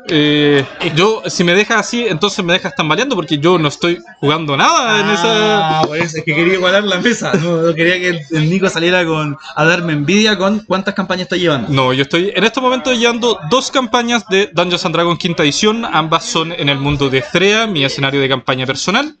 Eh, 0.08 0.64
yo, 0.94 1.22
si 1.26 1.44
me 1.44 1.54
dejas 1.54 1.78
así, 1.80 2.06
entonces 2.06 2.44
me 2.44 2.52
dejas 2.52 2.74
tambaleando 2.74 3.14
porque 3.14 3.38
yo 3.38 3.58
no 3.58 3.68
estoy 3.68 3.98
jugando 4.20 4.56
nada 4.56 5.00
en 5.00 5.10
esa. 5.10 5.80
Ah, 5.80 5.82
por 5.86 5.96
eso 5.96 6.18
es 6.18 6.24
que 6.24 6.34
quería 6.34 6.54
igualar 6.54 6.84
la 6.84 6.98
mesa. 7.00 7.32
No, 7.34 7.62
no 7.62 7.74
quería 7.74 7.98
que 7.98 8.08
el, 8.08 8.20
el 8.30 8.50
Nico 8.50 8.68
saliera 8.68 9.04
con, 9.04 9.36
a 9.54 9.64
darme 9.64 9.92
envidia 9.92 10.36
con 10.36 10.60
cuántas 10.60 10.94
campañas 10.94 11.22
está 11.22 11.36
llevando. 11.36 11.72
No, 11.72 11.92
yo 11.92 12.02
estoy 12.02 12.32
en 12.34 12.44
este 12.44 12.60
momento 12.60 12.92
llevando 12.92 13.38
dos 13.50 13.70
campañas 13.70 14.26
de 14.28 14.50
Dungeons 14.52 14.84
and 14.84 14.94
Dragons 14.94 15.18
quinta 15.18 15.42
edición. 15.42 15.84
Ambas 15.84 16.24
son 16.24 16.52
en 16.52 16.68
el 16.68 16.78
mundo 16.78 17.08
de 17.08 17.22
Threa, 17.22 17.66
mi 17.66 17.84
escenario 17.84 18.20
de 18.20 18.28
campaña 18.28 18.66
personal. 18.66 19.16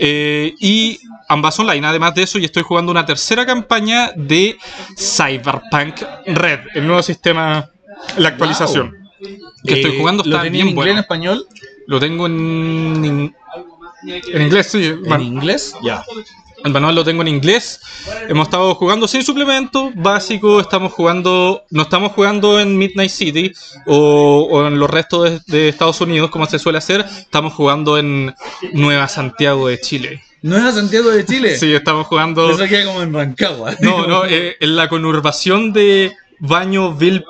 Eh, 0.00 0.54
y 0.58 0.98
ambas 1.28 1.58
online. 1.58 1.86
Además 1.86 2.14
de 2.14 2.22
eso, 2.22 2.38
y 2.38 2.44
estoy 2.44 2.62
jugando 2.62 2.90
una 2.90 3.06
tercera 3.06 3.46
campaña 3.46 4.12
de 4.16 4.56
Cyberpunk 4.98 6.02
Red, 6.26 6.60
el 6.74 6.86
nuevo 6.86 7.02
sistema, 7.02 7.70
la 8.16 8.28
actualización. 8.30 9.03
Que 9.66 9.74
estoy 9.74 9.92
Eh, 9.92 9.98
jugando 9.98 10.22
¿Lo 10.24 10.30
está 10.36 10.42
bien 10.42 10.54
en 10.54 10.60
inglés, 10.60 10.74
bueno. 10.74 10.92
en 10.92 10.98
español? 10.98 11.46
Lo 11.86 12.00
tengo 12.00 12.26
en, 12.26 13.04
en, 13.04 13.36
en 14.06 14.42
inglés, 14.42 14.68
sí. 14.70 14.84
¿En 14.84 15.02
man- 15.08 15.22
inglés? 15.22 15.74
Ya. 15.82 16.04
el 16.64 16.72
manual 16.72 16.94
lo 16.94 17.04
tengo 17.04 17.20
en 17.22 17.28
inglés. 17.28 17.80
Hemos 18.28 18.46
estado 18.48 18.74
jugando 18.74 19.06
sin 19.06 19.22
suplemento 19.22 19.90
básico. 19.94 20.60
Estamos 20.60 20.92
jugando, 20.94 21.64
no 21.70 21.82
estamos 21.82 22.12
jugando 22.12 22.58
en 22.58 22.78
Midnight 22.78 23.10
City 23.10 23.52
o, 23.86 24.48
o 24.50 24.66
en 24.66 24.78
los 24.78 24.88
restos 24.88 25.44
de, 25.46 25.58
de 25.58 25.68
Estados 25.68 26.00
Unidos 26.00 26.30
como 26.30 26.46
se 26.46 26.58
suele 26.58 26.78
hacer. 26.78 27.04
Estamos 27.18 27.52
jugando 27.52 27.98
en 27.98 28.34
Nueva 28.72 29.08
Santiago 29.08 29.68
de 29.68 29.78
Chile. 29.80 30.22
¿No 30.40 30.56
era 30.58 30.72
Santiago 30.72 31.10
de 31.10 31.24
Chile? 31.24 31.56
Sí, 31.58 31.72
estamos 31.74 32.06
jugando. 32.06 32.50
Eso 32.50 32.66
queda 32.66 32.84
como 32.86 33.02
en 33.02 33.12
Rancagua. 33.14 33.76
No, 33.80 34.06
no, 34.06 34.24
eh, 34.26 34.56
en 34.60 34.76
la 34.76 34.88
conurbación 34.90 35.72
de 35.72 36.12
Baño 36.40 36.94
Vil- 36.96 37.24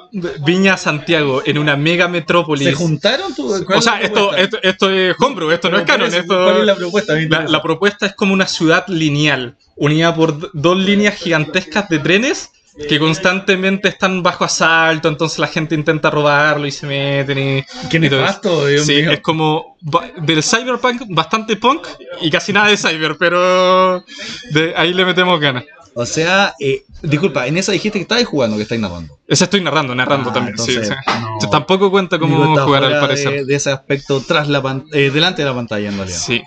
Viña 0.45 0.77
Santiago, 0.77 1.43
en 1.45 1.59
una 1.59 1.77
mega 1.77 2.09
metrópolis. 2.09 2.67
¿Se 2.69 2.75
juntaron? 2.75 3.35
¿Tú? 3.35 3.53
¿Cuál 3.67 3.79
O 3.79 3.83
sea, 3.83 4.01
esto, 4.01 4.35
esto, 4.35 4.59
esto 4.63 4.91
es 4.91 5.15
homebrew, 5.21 5.51
esto 5.51 5.71
no 5.71 5.79
es 5.79 5.85
canon. 5.85 6.09
eso, 6.09 6.19
Esto, 6.19 6.45
¿Cuál 6.45 6.59
es 6.59 6.65
la 6.67 6.75
propuesta? 6.77 7.15
La, 7.49 7.63
propuesta 7.63 8.07
es 8.07 8.15
como 8.15 8.33
una 8.33 8.47
ciudad 8.47 8.85
lineal, 8.89 9.57
unida 9.77 10.15
por 10.15 10.51
dos 10.53 10.77
líneas 10.79 11.15
gigantescas 11.17 11.89
de 11.89 11.99
trenes 11.99 12.51
que 12.89 12.99
constantemente 12.99 13.87
están 13.89 14.25
bajo 14.25 14.45
asalto, 14.45 15.07
entonces 15.07 15.39
la 15.39 15.47
gente 15.47 15.77
intenta 15.77 16.11
robarlo 16.11 16.67
y 16.67 16.73
se 16.73 16.89
meten 16.89 17.39
y... 17.39 17.65
Qué 17.89 18.01
nefasto, 18.01 18.67
Dios 18.67 18.85
Sí, 18.85 18.97
mío. 18.97 19.13
es 19.13 19.21
como 19.21 19.77
del 20.17 20.43
cyberpunk 20.43 21.03
bastante 21.11 21.55
punk 21.55 21.87
y 22.21 22.31
casi 22.33 22.53
nada 22.53 22.67
de 22.69 22.77
cyber, 22.77 23.17
pero 23.17 24.03
de 24.51 24.75
ahí 24.77 24.93
le 24.93 25.05
metemos 25.05 25.39
ganas. 25.39 25.63
O 25.97 26.07
sea, 26.07 26.55
eh, 26.59 26.85
disculpa, 27.03 27.47
en 27.47 27.57
esa 27.57 27.71
dijiste 27.73 27.99
que 27.99 28.03
estabas 28.03 28.25
jugando, 28.25 28.57
que 28.57 28.63
estáis 28.65 28.81
narrando. 28.81 29.19
Esa 29.29 29.45
estoy 29.45 29.61
narrando, 29.61 29.95
narrando 29.95 30.31
Ah, 30.31 30.33
también. 30.33 30.59
sí, 30.59 30.73
entonces, 30.75 30.97
no. 31.41 31.49
Tampoco 31.51 31.91
cuenta 31.91 32.19
cómo 32.19 32.57
jugar 32.59 32.85
al 32.85 32.99
parecer. 33.01 33.33
De, 33.33 33.45
de 33.45 33.55
ese 33.55 33.71
aspecto 33.71 34.21
tras 34.21 34.49
la 34.49 34.83
eh, 34.93 35.11
delante 35.11 35.43
de 35.43 35.49
la 35.49 35.55
pantalla, 35.55 35.89
en 35.89 35.97
realidad. 35.97 36.19
Sí, 36.19 36.43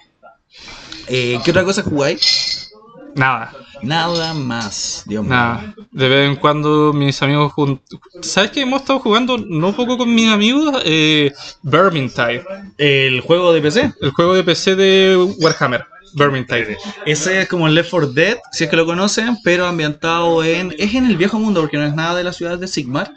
Eh, 1.07 1.39
¿Qué 1.43 1.51
otra 1.51 1.63
cosa 1.63 1.81
jugáis? 1.83 2.71
nada. 3.15 3.53
Nada 3.81 4.33
más, 4.33 5.03
Dios 5.05 5.23
mío. 5.23 5.33
Nada, 5.33 5.75
de 5.91 6.09
vez 6.09 6.29
en 6.29 6.35
cuando 6.35 6.93
mis 6.93 7.21
amigos 7.21 7.53
jun- 7.53 7.79
¿Sabes 8.21 8.49
que 8.51 8.61
hemos 8.61 8.81
estado 8.81 8.99
jugando 8.99 9.37
no 9.37 9.73
poco 9.75 9.97
con 9.99 10.13
mis 10.13 10.29
amigos? 10.29 10.81
Eh, 10.83 11.31
Vermintide, 11.61 12.43
El 12.77 13.21
juego 13.21 13.53
de 13.53 13.61
PC. 13.61 13.93
el 14.01 14.11
juego 14.11 14.33
de 14.33 14.43
PC 14.43 14.75
de 14.75 15.15
Warhammer, 15.39 15.85
Vermintide. 16.13 16.77
Ese 17.05 17.41
es 17.41 17.47
como 17.47 17.67
el 17.67 17.75
Left 17.75 17.89
4 17.89 18.09
Dead, 18.09 18.37
si 18.51 18.63
es 18.63 18.69
que 18.69 18.75
lo 18.75 18.85
conocen, 18.85 19.37
pero 19.43 19.65
ambientado 19.65 20.43
en. 20.43 20.73
Es 20.77 20.93
en 20.95 21.05
el 21.05 21.17
viejo 21.17 21.39
mundo, 21.39 21.61
porque 21.61 21.77
no 21.77 21.85
es 21.85 21.93
nada 21.93 22.15
de 22.15 22.23
la 22.23 22.33
ciudad 22.33 22.57
de 22.57 22.67
Sigmar. 22.67 23.11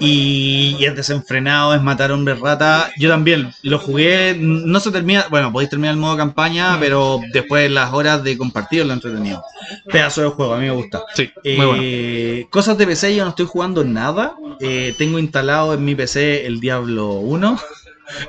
Y, 0.00 0.76
y 0.78 0.84
es 0.84 0.94
desenfrenado, 0.94 1.74
es 1.74 1.82
matar 1.82 2.12
hombres 2.12 2.40
rata. 2.40 2.90
Yo 2.98 3.08
también 3.08 3.52
lo 3.62 3.78
jugué, 3.78 4.36
no 4.38 4.80
se 4.80 4.90
termina. 4.90 5.26
Bueno, 5.30 5.52
podéis 5.52 5.70
terminar 5.70 5.94
el 5.94 6.00
modo 6.00 6.16
campaña, 6.16 6.76
pero 6.80 7.20
después 7.32 7.70
las 7.70 7.92
horas 7.92 8.22
de 8.22 8.36
compartir 8.36 8.84
lo 8.86 8.92
entretenido. 8.92 9.42
Pedazo 9.90 10.22
de 10.22 10.28
juego, 10.28 10.54
a 10.54 10.58
mí 10.58 10.66
me 10.66 10.72
gusta. 10.72 11.02
Sí, 11.14 11.30
muy 11.44 11.66
bueno. 11.66 11.82
Eh, 11.82 12.46
Cosas 12.50 12.78
de 12.78 12.86
PC 12.86 13.14
yo 13.14 13.24
no 13.24 13.30
estoy 13.30 13.46
jugando 13.46 13.84
nada. 13.84 14.34
Eh, 14.60 14.94
tengo 14.96 15.18
instalado 15.18 15.74
en 15.74 15.84
mi 15.84 15.94
PC 15.94 16.46
el 16.46 16.60
Diablo 16.60 17.12
1, 17.12 17.58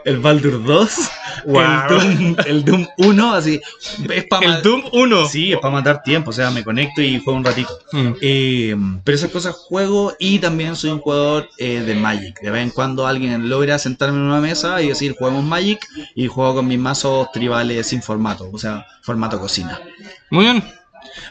el 0.05 0.19
Baldur 0.19 0.63
2, 0.63 0.91
Wow. 1.45 1.61
el, 1.61 1.87
Doom, 1.87 2.35
el 2.45 2.65
Doom 2.65 2.87
1, 2.97 3.33
así. 3.33 3.61
Es 4.09 4.25
para 4.25 4.57
El 4.57 4.61
Doom 4.61 4.83
1. 4.91 5.27
Sí, 5.27 5.53
es 5.53 5.59
para 5.59 5.73
matar 5.73 6.03
tiempo, 6.03 6.31
o 6.31 6.33
sea, 6.33 6.51
me 6.51 6.63
conecto 6.63 7.01
y 7.01 7.19
juego 7.19 7.37
un 7.37 7.45
ratito. 7.45 7.79
Mm. 7.91 8.11
Eh, 8.21 8.75
pero 9.03 9.15
esas 9.15 9.31
cosas 9.31 9.55
juego 9.55 10.13
y 10.19 10.39
también 10.39 10.75
soy 10.75 10.89
un 10.91 10.99
jugador 10.99 11.49
eh, 11.57 11.81
de 11.81 11.95
Magic. 11.95 12.39
De 12.41 12.51
vez 12.51 12.63
en 12.63 12.71
cuando 12.71 13.07
alguien 13.07 13.49
logra 13.49 13.79
sentarme 13.79 14.17
en 14.17 14.23
una 14.23 14.41
mesa 14.41 14.81
y 14.81 14.89
decir 14.89 15.15
juguemos 15.17 15.43
Magic 15.43 15.85
y 16.15 16.27
juego 16.27 16.55
con 16.55 16.67
mis 16.67 16.79
mazos 16.79 17.31
tribales 17.31 17.87
sin 17.87 18.01
formato, 18.01 18.49
o 18.51 18.57
sea, 18.57 18.85
formato 19.03 19.39
cocina. 19.39 19.79
Muy 20.29 20.45
bien. 20.45 20.63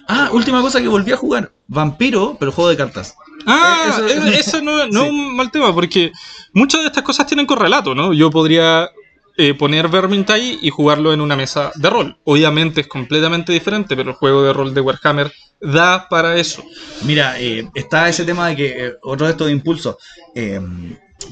Ah, 0.08 0.30
última 0.32 0.62
cosa 0.62 0.80
que 0.80 0.88
volví 0.88 1.12
a 1.12 1.16
jugar. 1.16 1.52
Vampiro, 1.66 2.36
pero 2.38 2.52
juego 2.52 2.70
de 2.70 2.76
cartas. 2.76 3.14
Ah, 3.46 3.86
Eso- 3.88 4.06
eso, 4.06 4.26
eso 4.26 4.62
no, 4.62 4.86
no 4.88 5.04
es 5.04 5.10
un 5.10 5.36
mal 5.36 5.50
tema, 5.50 5.72
porque 5.74 6.12
muchas 6.52 6.80
de 6.82 6.88
estas 6.88 7.02
cosas 7.04 7.26
tienen 7.26 7.46
correlato, 7.46 7.94
¿no? 7.94 8.12
Yo 8.12 8.30
podría 8.30 8.90
eh, 9.38 9.54
poner 9.54 9.88
Vermintide 9.88 10.58
y 10.62 10.70
jugarlo 10.70 11.12
en 11.12 11.20
una 11.20 11.36
mesa 11.36 11.70
de 11.76 11.90
rol. 11.90 12.16
Obviamente 12.24 12.80
es 12.80 12.86
completamente 12.88 13.52
diferente, 13.52 13.94
pero 13.96 14.10
el 14.10 14.16
juego 14.16 14.42
de 14.42 14.52
rol 14.52 14.72
de 14.74 14.80
Warhammer 14.80 15.32
da 15.60 16.08
para 16.08 16.36
eso. 16.36 16.62
Mira, 17.02 17.38
eh, 17.40 17.68
está 17.74 18.08
ese 18.08 18.24
tema 18.24 18.48
de 18.48 18.56
que, 18.56 18.86
eh, 18.86 18.92
otro 19.02 19.26
de 19.26 19.32
estos 19.32 19.50
impulsos, 19.50 19.96
eh, 20.34 20.60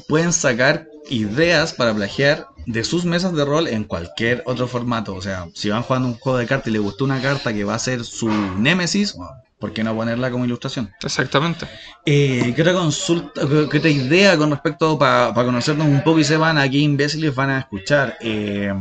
pueden 0.07 0.33
sacar 0.33 0.87
ideas 1.09 1.73
para 1.73 1.93
plagiar 1.93 2.47
de 2.65 2.83
sus 2.83 3.05
mesas 3.05 3.33
de 3.33 3.45
rol 3.45 3.67
en 3.67 3.83
cualquier 3.83 4.41
otro 4.45 4.67
formato. 4.67 5.13
O 5.15 5.21
sea, 5.21 5.47
si 5.53 5.69
van 5.69 5.83
jugando 5.83 6.07
un 6.07 6.15
juego 6.15 6.37
de 6.39 6.47
cartas 6.47 6.67
y 6.67 6.71
les 6.71 6.81
gustó 6.81 7.05
una 7.05 7.21
carta 7.21 7.53
que 7.53 7.63
va 7.63 7.75
a 7.75 7.79
ser 7.79 8.03
su 8.03 8.27
némesis, 8.57 9.15
¿por 9.59 9.73
qué 9.73 9.83
no 9.83 9.95
ponerla 9.95 10.29
como 10.31 10.45
ilustración? 10.45 10.91
Exactamente. 11.03 11.67
Eh, 12.05 12.53
¿Qué 12.55 12.61
otra 12.61 12.73
consulta, 12.73 13.41
qué, 13.47 13.67
qué 13.69 13.77
otra 13.77 13.89
idea 13.89 14.37
con 14.37 14.51
respecto 14.51 14.97
para 14.97 15.33
conocernos 15.33 15.87
un 15.87 16.03
poco 16.03 16.19
y 16.19 16.23
sepan 16.23 16.57
a 16.57 16.69
qué 16.69 16.77
imbéciles 16.79 17.33
van 17.33 17.49
a 17.51 17.59
escuchar? 17.59 18.17
Eh, 18.21 18.73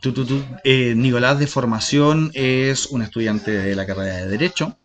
tú, 0.00 0.12
tú, 0.12 0.24
tú, 0.24 0.42
eh, 0.64 0.94
Nicolás 0.96 1.38
de 1.38 1.46
formación 1.46 2.30
es 2.34 2.86
un 2.86 3.02
estudiante 3.02 3.50
de 3.50 3.74
la 3.74 3.86
carrera 3.86 4.16
de 4.16 4.28
Derecho. 4.28 4.76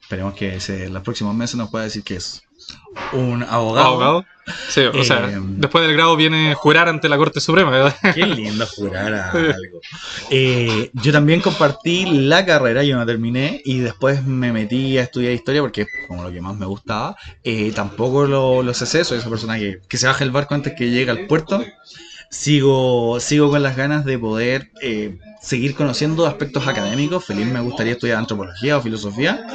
Esperemos 0.00 0.34
que 0.34 0.60
se- 0.60 0.84
en 0.86 0.94
los 0.94 1.02
próximos 1.02 1.34
meses 1.34 1.56
nos 1.56 1.70
pueda 1.70 1.84
decir 1.84 2.02
que 2.02 2.16
es 2.16 2.42
un 3.12 3.42
abogado. 3.42 3.86
Abogado. 3.86 4.24
Sí, 4.68 4.80
o 4.80 5.04
sea, 5.04 5.28
Eh, 5.30 5.38
después 5.40 5.86
del 5.86 5.94
grado 5.94 6.16
viene 6.16 6.54
jurar 6.54 6.88
ante 6.88 7.08
la 7.08 7.16
Corte 7.16 7.40
Suprema, 7.40 7.70
¿verdad? 7.70 7.94
Qué 8.14 8.26
lindo 8.26 8.66
jurar 8.66 9.14
a 9.14 9.30
algo. 9.30 9.80
Eh, 10.30 10.90
yo 10.94 11.12
también 11.12 11.40
compartí 11.40 12.06
la 12.06 12.44
carrera, 12.44 12.82
yo 12.82 12.96
no 12.96 13.06
terminé, 13.06 13.62
y 13.64 13.78
después 13.78 14.24
me 14.26 14.52
metí 14.52 14.98
a 14.98 15.02
estudiar 15.02 15.32
historia 15.32 15.60
porque 15.60 15.82
es 15.82 15.88
como 16.08 16.24
lo 16.24 16.32
que 16.32 16.40
más 16.40 16.56
me 16.56 16.66
gustaba. 16.66 17.16
Eh, 17.44 17.70
tampoco 17.72 18.26
lo, 18.26 18.62
lo 18.62 18.74
sé, 18.74 19.04
soy 19.04 19.18
esa 19.18 19.30
persona 19.30 19.58
que, 19.58 19.78
que 19.88 19.96
se 19.96 20.08
baja 20.08 20.24
el 20.24 20.32
barco 20.32 20.54
antes 20.54 20.74
que 20.76 20.90
llegue 20.90 21.10
al 21.10 21.26
puerto. 21.26 21.62
sigo, 22.30 23.20
sigo 23.20 23.50
con 23.50 23.62
las 23.62 23.76
ganas 23.76 24.04
de 24.04 24.18
poder 24.18 24.70
eh, 24.80 25.18
seguir 25.42 25.74
conociendo 25.74 26.26
aspectos 26.26 26.66
académicos. 26.66 27.24
Feliz 27.24 27.46
me 27.46 27.60
gustaría 27.60 27.92
estudiar 27.94 28.18
antropología 28.18 28.78
o 28.78 28.80
filosofía. 28.80 29.46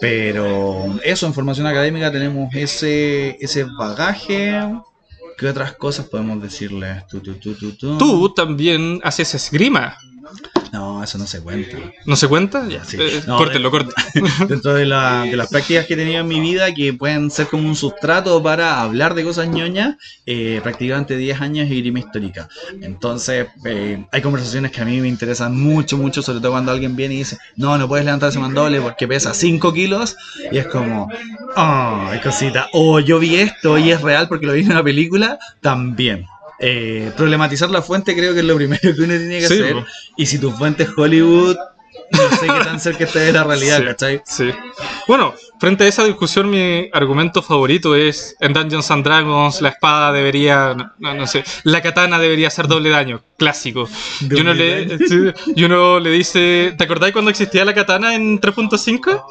Pero 0.00 0.98
eso, 1.04 1.26
en 1.26 1.34
formación 1.34 1.66
académica 1.66 2.10
tenemos 2.10 2.52
ese, 2.54 3.38
ese 3.40 3.64
bagaje. 3.64 4.60
¿Qué 5.38 5.46
otras 5.46 5.72
cosas 5.72 6.06
podemos 6.06 6.42
decirles? 6.42 7.06
Tú, 7.06 7.20
tú, 7.98 8.34
también 8.34 9.00
haces 9.04 9.34
esgrima. 9.34 9.96
No, 10.72 11.04
eso 11.04 11.18
no 11.18 11.26
se 11.26 11.40
cuenta. 11.40 11.76
¿No 12.06 12.16
se 12.16 12.28
cuenta? 12.28 12.66
Ya, 12.68 12.84
Sí. 12.84 12.96
eh, 12.98 13.22
No, 13.26 13.36
córtelo. 13.36 13.70
Dentro 14.48 14.72
de, 14.74 14.86
la- 14.86 15.24
de 15.30 15.36
las 15.36 15.48
prácticas 15.48 15.86
que 15.86 15.94
he 15.94 15.96
tenido 15.96 16.20
en 16.20 16.28
mi 16.28 16.40
vida, 16.40 16.72
que 16.72 16.94
pueden 16.94 17.30
ser 17.30 17.48
como 17.48 17.68
un 17.68 17.76
sustrato 17.76 18.42
para 18.42 18.80
hablar 18.80 19.14
de 19.14 19.24
cosas 19.24 19.48
ñoñas, 19.48 19.96
eh, 20.24 20.60
practicé 20.62 20.90
durante 20.90 21.16
10 21.16 21.40
años 21.40 21.66
esgrima 21.70 21.98
histórica. 21.98 22.48
Entonces, 22.80 23.48
eh, 23.66 24.04
hay 24.10 24.22
conversaciones 24.22 24.70
que 24.70 24.80
a 24.80 24.84
mí 24.84 25.00
me 25.00 25.08
interesan 25.08 25.58
mucho, 25.60 25.98
mucho, 25.98 26.22
sobre 26.22 26.40
todo 26.40 26.52
cuando 26.52 26.72
alguien 26.72 26.96
viene 26.96 27.14
y 27.14 27.18
dice, 27.18 27.36
no, 27.56 27.76
no 27.76 27.86
puedes 27.88 28.04
levantar 28.06 28.30
ese 28.30 28.38
mandoble 28.38 28.80
porque 28.80 29.06
pesa 29.06 29.34
5 29.34 29.72
kilos, 29.72 30.16
y 30.50 30.56
es 30.58 30.66
como, 30.68 31.08
oh, 31.56 32.06
hay 32.08 32.20
cosita. 32.20 32.68
O 32.72 32.98
yo 33.00 33.18
vi 33.18 33.36
esto 33.36 33.76
y 33.78 33.90
es 33.90 34.00
real 34.00 34.28
porque 34.28 34.46
lo 34.46 34.52
vi 34.54 34.60
en 34.60 34.70
una 34.72 34.82
película, 34.82 35.38
también. 35.60 36.26
Eh, 36.64 37.10
problematizar 37.16 37.70
la 37.70 37.82
fuente 37.82 38.14
creo 38.14 38.32
que 38.34 38.38
es 38.40 38.46
lo 38.46 38.54
primero 38.56 38.80
que 38.80 38.90
uno 38.90 39.16
tiene 39.16 39.40
que 39.40 39.48
Sí, 39.48 39.54
hacer. 39.54 39.84
Y 40.16 40.26
si 40.26 40.38
tu 40.38 40.52
fuente 40.52 40.84
es 40.84 40.90
Hollywood, 40.96 41.56
no 42.12 42.30
sé 42.36 42.46
qué 42.46 42.64
tan 42.64 42.78
cerca 42.80 43.04
esté 43.04 43.18
de 43.18 43.32
la 43.32 43.42
realidad, 43.44 43.78
Sí. 43.78 43.84
¿cachai? 43.84 44.22
Sí. 44.24 44.50
Bueno, 45.08 45.34
frente 45.58 45.84
a 45.84 45.88
esa 45.88 46.04
discusión, 46.04 46.48
mi 46.50 46.88
argumento 46.92 47.42
favorito 47.42 47.96
es 47.96 48.36
en 48.40 48.52
Dungeons 48.52 48.90
and 48.92 49.04
Dragons 49.04 49.60
la 49.60 49.70
espada 49.70 50.12
debería, 50.12 50.94
no, 50.98 51.26
sé, 51.26 51.42
la 51.64 51.82
katana 51.82 52.18
debería 52.20 52.46
hacer 52.48 52.68
doble 52.68 52.90
daño, 52.90 53.22
clásico. 53.36 53.88
Y 54.20 54.40
uno, 54.40 54.54
le, 54.54 54.98
sí, 54.98 55.32
y 55.56 55.64
uno 55.64 55.98
le 55.98 56.10
dice, 56.10 56.74
¿te 56.78 56.84
acordáis 56.84 57.12
cuando 57.12 57.30
existía 57.32 57.64
la 57.64 57.74
katana 57.74 58.14
en 58.14 58.40
3.5? 58.40 59.24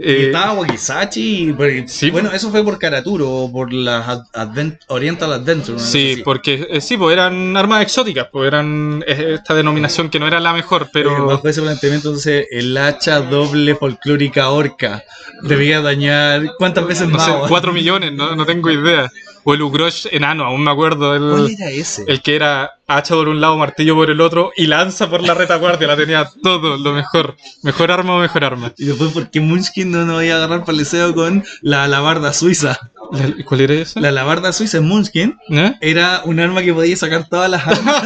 Y 0.00 0.10
Eh, 0.10 0.26
estaba 0.26 0.52
Wakizachi, 0.52 1.54
sí. 1.88 2.10
bueno, 2.12 2.30
eso 2.32 2.50
fue 2.52 2.62
por 2.62 2.78
Karaturo, 2.78 3.28
o 3.30 3.52
por 3.52 3.72
las 3.72 4.06
Ad- 4.08 4.22
Advent- 4.32 4.78
Oriental 4.86 5.32
Adventure. 5.32 5.78
Sí, 5.80 6.12
así. 6.12 6.22
porque 6.22 6.68
eh, 6.70 6.80
sí, 6.80 6.96
pues 6.96 7.12
eran 7.14 7.56
armas 7.56 7.82
exóticas, 7.82 8.28
pues 8.30 8.46
eran 8.46 9.02
eh, 9.08 9.32
esta 9.34 9.54
denominación 9.54 10.08
que 10.08 10.20
no 10.20 10.28
era 10.28 10.38
la 10.38 10.52
mejor, 10.52 10.82
Eh, 10.84 10.90
pero 10.92 11.26
bajo 11.26 11.48
ese 11.48 11.62
planteamiento, 11.62 12.10
entonces, 12.10 12.46
el 12.52 12.76
hacha 12.78 13.20
doble 13.22 13.74
folclórica 13.74 14.50
orca 14.50 15.02
debía 15.42 15.80
dañar 15.80 16.52
cuántas 16.58 16.86
veces 16.86 17.08
no 17.08 17.16
más. 17.16 17.26
sé? 17.26 17.32
4 17.48 17.72
millones, 17.72 18.12
no, 18.12 18.36
no 18.36 18.46
tengo 18.46 18.70
idea. 18.70 19.10
O 19.50 19.54
el 19.54 19.62
Ugrosh 19.62 20.06
enano, 20.10 20.44
aún 20.44 20.62
me 20.62 20.70
acuerdo. 20.70 21.14
el- 21.16 21.30
¿Cuál 21.30 21.50
era 21.50 21.70
ese? 21.70 22.04
El 22.06 22.20
que 22.20 22.36
era 22.36 22.70
hacha 22.86 23.14
por 23.14 23.28
un 23.30 23.40
lado, 23.40 23.56
martillo 23.56 23.94
por 23.94 24.10
el 24.10 24.20
otro 24.20 24.52
y 24.56 24.66
lanza 24.66 25.08
por 25.08 25.22
la 25.22 25.32
retaguardia, 25.32 25.86
la 25.88 25.96
tenía 25.96 26.28
todo, 26.42 26.76
lo 26.76 26.92
mejor. 26.92 27.34
Mejor 27.62 27.90
arma 27.90 28.16
o 28.16 28.18
mejor 28.18 28.44
arma. 28.44 28.74
Y 28.76 28.84
después, 28.84 29.10
¿por 29.12 29.30
qué 29.30 29.40
Munchkin 29.40 29.90
no 29.90 30.04
nos 30.04 30.22
iba 30.22 30.34
a 30.34 30.44
agarrar 30.44 30.66
deseo 30.66 31.14
con 31.14 31.44
la 31.62 31.84
alabarda 31.84 32.34
suiza? 32.34 32.78
¿La- 33.10 33.42
¿Cuál 33.46 33.62
era 33.62 33.72
esa? 33.74 34.00
La 34.00 34.08
alabarda 34.10 34.52
suiza 34.52 34.76
en 34.78 34.84
Munchkin 34.86 35.38
¿Eh? 35.48 35.74
era 35.80 36.20
un 36.26 36.40
arma 36.40 36.60
que 36.62 36.74
podía 36.74 36.94
sacar 36.98 37.26
todas 37.26 37.50
las 37.50 37.66
armas 37.66 38.02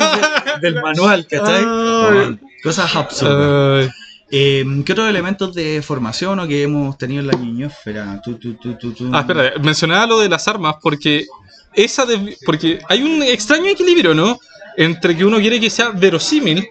de- 0.60 0.70
del 0.70 0.80
manual, 0.80 1.26
¿cachai? 1.28 1.64
Ay. 2.28 2.38
Cosas 2.62 2.94
absurdas. 2.94 3.86
Ay, 3.86 3.90
Eh, 4.34 4.64
¿Qué 4.86 4.92
otros 4.92 5.10
elementos 5.10 5.54
de 5.54 5.82
formación 5.82 6.40
o 6.40 6.48
que 6.48 6.62
hemos 6.62 6.96
tenido 6.96 7.20
en 7.20 7.26
la 7.26 7.34
niñosfera? 7.34 8.18
Tu. 8.24 8.38
Ah, 9.12 9.20
espera, 9.20 9.52
mencionaba 9.62 10.06
lo 10.06 10.20
de 10.20 10.28
las 10.30 10.48
armas 10.48 10.76
porque 10.82 11.26
esa 11.74 12.06
porque 12.46 12.80
hay 12.88 13.02
un 13.02 13.22
extraño 13.22 13.66
equilibrio, 13.66 14.14
¿no? 14.14 14.38
Entre 14.78 15.14
que 15.14 15.26
uno 15.26 15.38
quiere 15.38 15.60
que 15.60 15.68
sea 15.68 15.90
verosímil, 15.90 16.66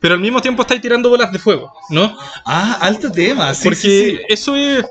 pero 0.00 0.14
al 0.14 0.20
mismo 0.20 0.40
tiempo 0.40 0.62
está 0.62 0.72
ahí 0.72 0.80
tirando 0.80 1.10
bolas 1.10 1.30
de 1.30 1.38
fuego, 1.38 1.70
¿no? 1.90 2.16
Ah, 2.46 2.78
alto 2.80 3.12
tema, 3.12 3.52
sí, 3.52 3.64
porque 3.64 3.76
sí, 3.78 3.88
sí. 4.12 4.18
eso 4.30 4.56
es, 4.56 4.82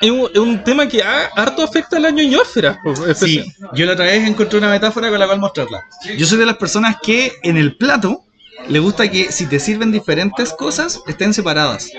es, 0.00 0.10
un, 0.10 0.28
es 0.34 0.40
un 0.40 0.64
tema 0.64 0.88
que 0.88 1.04
ha- 1.04 1.26
harto 1.36 1.62
afecta 1.62 1.98
a 1.98 2.00
la 2.00 2.10
ñoñósfera. 2.10 2.80
Sí, 3.14 3.44
yo 3.74 3.86
la 3.86 3.92
otra 3.92 4.06
vez 4.06 4.26
encontré 4.26 4.58
una 4.58 4.70
metáfora 4.70 5.08
con 5.08 5.20
la 5.20 5.26
cual 5.26 5.38
mostrarla. 5.38 5.84
Yo 6.18 6.26
soy 6.26 6.38
de 6.38 6.46
las 6.46 6.56
personas 6.56 6.96
que 7.00 7.32
en 7.44 7.56
el 7.56 7.76
plato 7.76 8.24
le 8.68 8.78
gusta 8.78 9.08
que 9.10 9.30
si 9.32 9.46
te 9.46 9.58
sirven 9.60 9.92
diferentes 9.92 10.52
cosas 10.52 11.00
estén 11.06 11.32
separadas. 11.34 11.90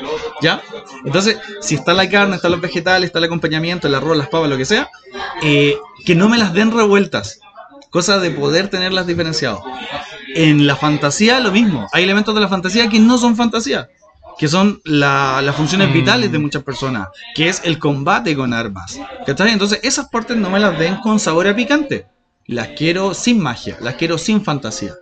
¿Ya? 0.42 0.62
Entonces, 1.06 1.38
si 1.62 1.76
está 1.76 1.94
la 1.94 2.10
carne, 2.10 2.36
están 2.36 2.52
los 2.52 2.62
vegetales, 2.62 3.08
está 3.08 3.20
el 3.20 3.26
acompañamiento, 3.26 3.88
el 3.88 3.96
arroz, 3.96 4.18
las 4.18 4.28
papas, 4.30 4.50
lo 4.50 4.58
que 4.58 4.66
sea, 4.66 4.90
eh, 5.42 5.78
que 6.06 6.16
no 6.16 6.30
me 6.30 6.38
las 6.38 6.54
den 6.54 6.72
revueltas. 6.72 7.40
Cosa 7.90 8.20
de 8.20 8.32
poder 8.32 8.68
tenerlas 8.70 9.08
diferenciadas. 9.08 9.60
En 10.36 10.68
la 10.68 10.76
fantasía 10.76 11.40
lo 11.40 11.52
mismo. 11.52 11.88
Hay 11.94 12.04
elementos 12.04 12.36
de 12.36 12.42
la 12.42 12.48
fantasía 12.50 12.90
que 12.90 13.00
no 13.00 13.18
son 13.18 13.36
fantasía. 13.36 13.90
Que 14.38 14.48
son 14.48 14.82
la- 14.84 15.42
las 15.42 15.56
funciones 15.56 15.90
Mm. 15.90 15.94
vitales 15.94 16.32
de 16.32 16.38
muchas 16.38 16.62
personas. 16.64 17.08
Que 17.34 17.50
es 17.50 17.62
el 17.64 17.80
combate 17.80 18.36
con 18.36 18.54
armas. 18.54 19.00
¿Cachai? 19.26 19.52
Entonces 19.52 19.80
esas 19.84 20.10
partes 20.10 20.38
no 20.38 20.50
me 20.52 20.60
las 20.60 20.78
den 20.78 20.98
con 20.98 21.20
sabor 21.20 21.48
a 21.48 21.56
picante. 21.56 22.06
Las 22.46 22.68
quiero 22.78 23.14
sin 23.16 23.40
magia. 23.42 23.78
Las 23.82 23.96
quiero 23.96 24.18
sin 24.20 24.44
fantasía. 24.44 24.94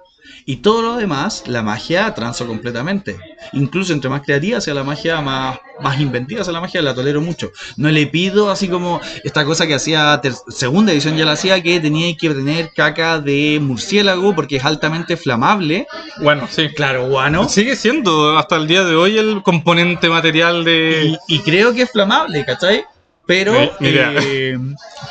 Y 0.47 0.57
todo 0.57 0.83
lo 0.83 0.95
demás, 0.95 1.43
la 1.47 1.63
magia 1.63 2.13
transo 2.13 2.45
completamente. 2.45 3.17
Incluso 3.53 3.93
entre 3.93 4.11
más 4.11 4.21
creativa 4.21 4.61
sea 4.61 4.75
la 4.75 4.83
magia, 4.83 5.19
más, 5.19 5.57
más 5.81 5.99
inventiva 5.99 6.43
sea 6.43 6.53
la 6.53 6.61
magia, 6.61 6.83
la 6.83 6.93
tolero 6.93 7.19
mucho. 7.19 7.51
No 7.77 7.89
le 7.89 8.05
pido 8.05 8.51
así 8.51 8.67
como 8.67 9.01
esta 9.23 9.43
cosa 9.43 9.65
que 9.65 9.73
hacía 9.73 10.21
segunda 10.49 10.91
edición 10.91 11.17
ya 11.17 11.25
la 11.25 11.31
hacía, 11.31 11.63
que 11.63 11.79
tenía 11.79 12.15
que 12.15 12.29
tener 12.29 12.71
caca 12.75 13.19
de 13.19 13.59
murciélago 13.59 14.35
porque 14.35 14.57
es 14.57 14.65
altamente 14.65 15.17
flamable. 15.17 15.87
Bueno, 16.21 16.47
sí. 16.47 16.69
Claro, 16.75 17.09
guano. 17.09 17.49
Sigue 17.49 17.75
siendo 17.75 18.37
hasta 18.37 18.57
el 18.57 18.67
día 18.67 18.83
de 18.83 18.95
hoy 18.95 19.17
el 19.17 19.41
componente 19.41 20.09
material 20.09 20.63
de... 20.63 21.17
Y, 21.27 21.37
y 21.37 21.39
creo 21.39 21.73
que 21.73 21.81
es 21.83 21.91
flamable, 21.91 22.45
¿cachai? 22.45 22.85
Pero, 23.27 23.53
eh, 23.81 24.57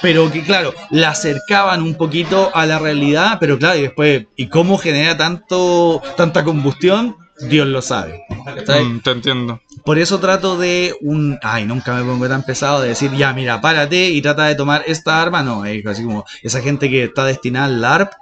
pero 0.01 0.31
que 0.31 0.43
claro, 0.43 0.73
la 0.91 1.11
acercaban 1.11 1.83
un 1.83 1.95
poquito 1.95 2.51
a 2.55 2.65
la 2.65 2.79
realidad, 2.79 3.39
pero 3.41 3.59
claro, 3.59 3.79
y 3.79 3.83
después, 3.83 4.27
¿y 4.37 4.47
cómo 4.47 4.79
genera 4.79 5.17
tanto, 5.17 6.01
tanta 6.17 6.45
combustión? 6.45 7.17
Dios 7.41 7.67
lo 7.67 7.83
sabe. 7.83 8.23
Mm, 8.31 8.99
te 9.01 9.11
entiendo. 9.11 9.61
Por 9.85 9.99
eso 9.99 10.21
trato 10.21 10.57
de 10.57 10.95
un. 11.01 11.39
Ay, 11.43 11.65
nunca 11.65 11.95
me 11.95 12.05
pongo 12.05 12.29
tan 12.29 12.45
pesado 12.45 12.81
de 12.81 12.89
decir, 12.89 13.11
ya, 13.13 13.33
mira, 13.33 13.61
párate 13.61 14.11
y 14.11 14.23
trata 14.23 14.47
de 14.47 14.55
tomar 14.55 14.85
esta 14.87 15.21
arma. 15.21 15.43
No, 15.43 15.65
es 15.65 15.85
así 15.85 16.05
como 16.05 16.25
esa 16.43 16.61
gente 16.61 16.89
que 16.89 17.05
está 17.05 17.25
destinada 17.25 17.67
al 17.67 17.81
LARP, 17.81 18.13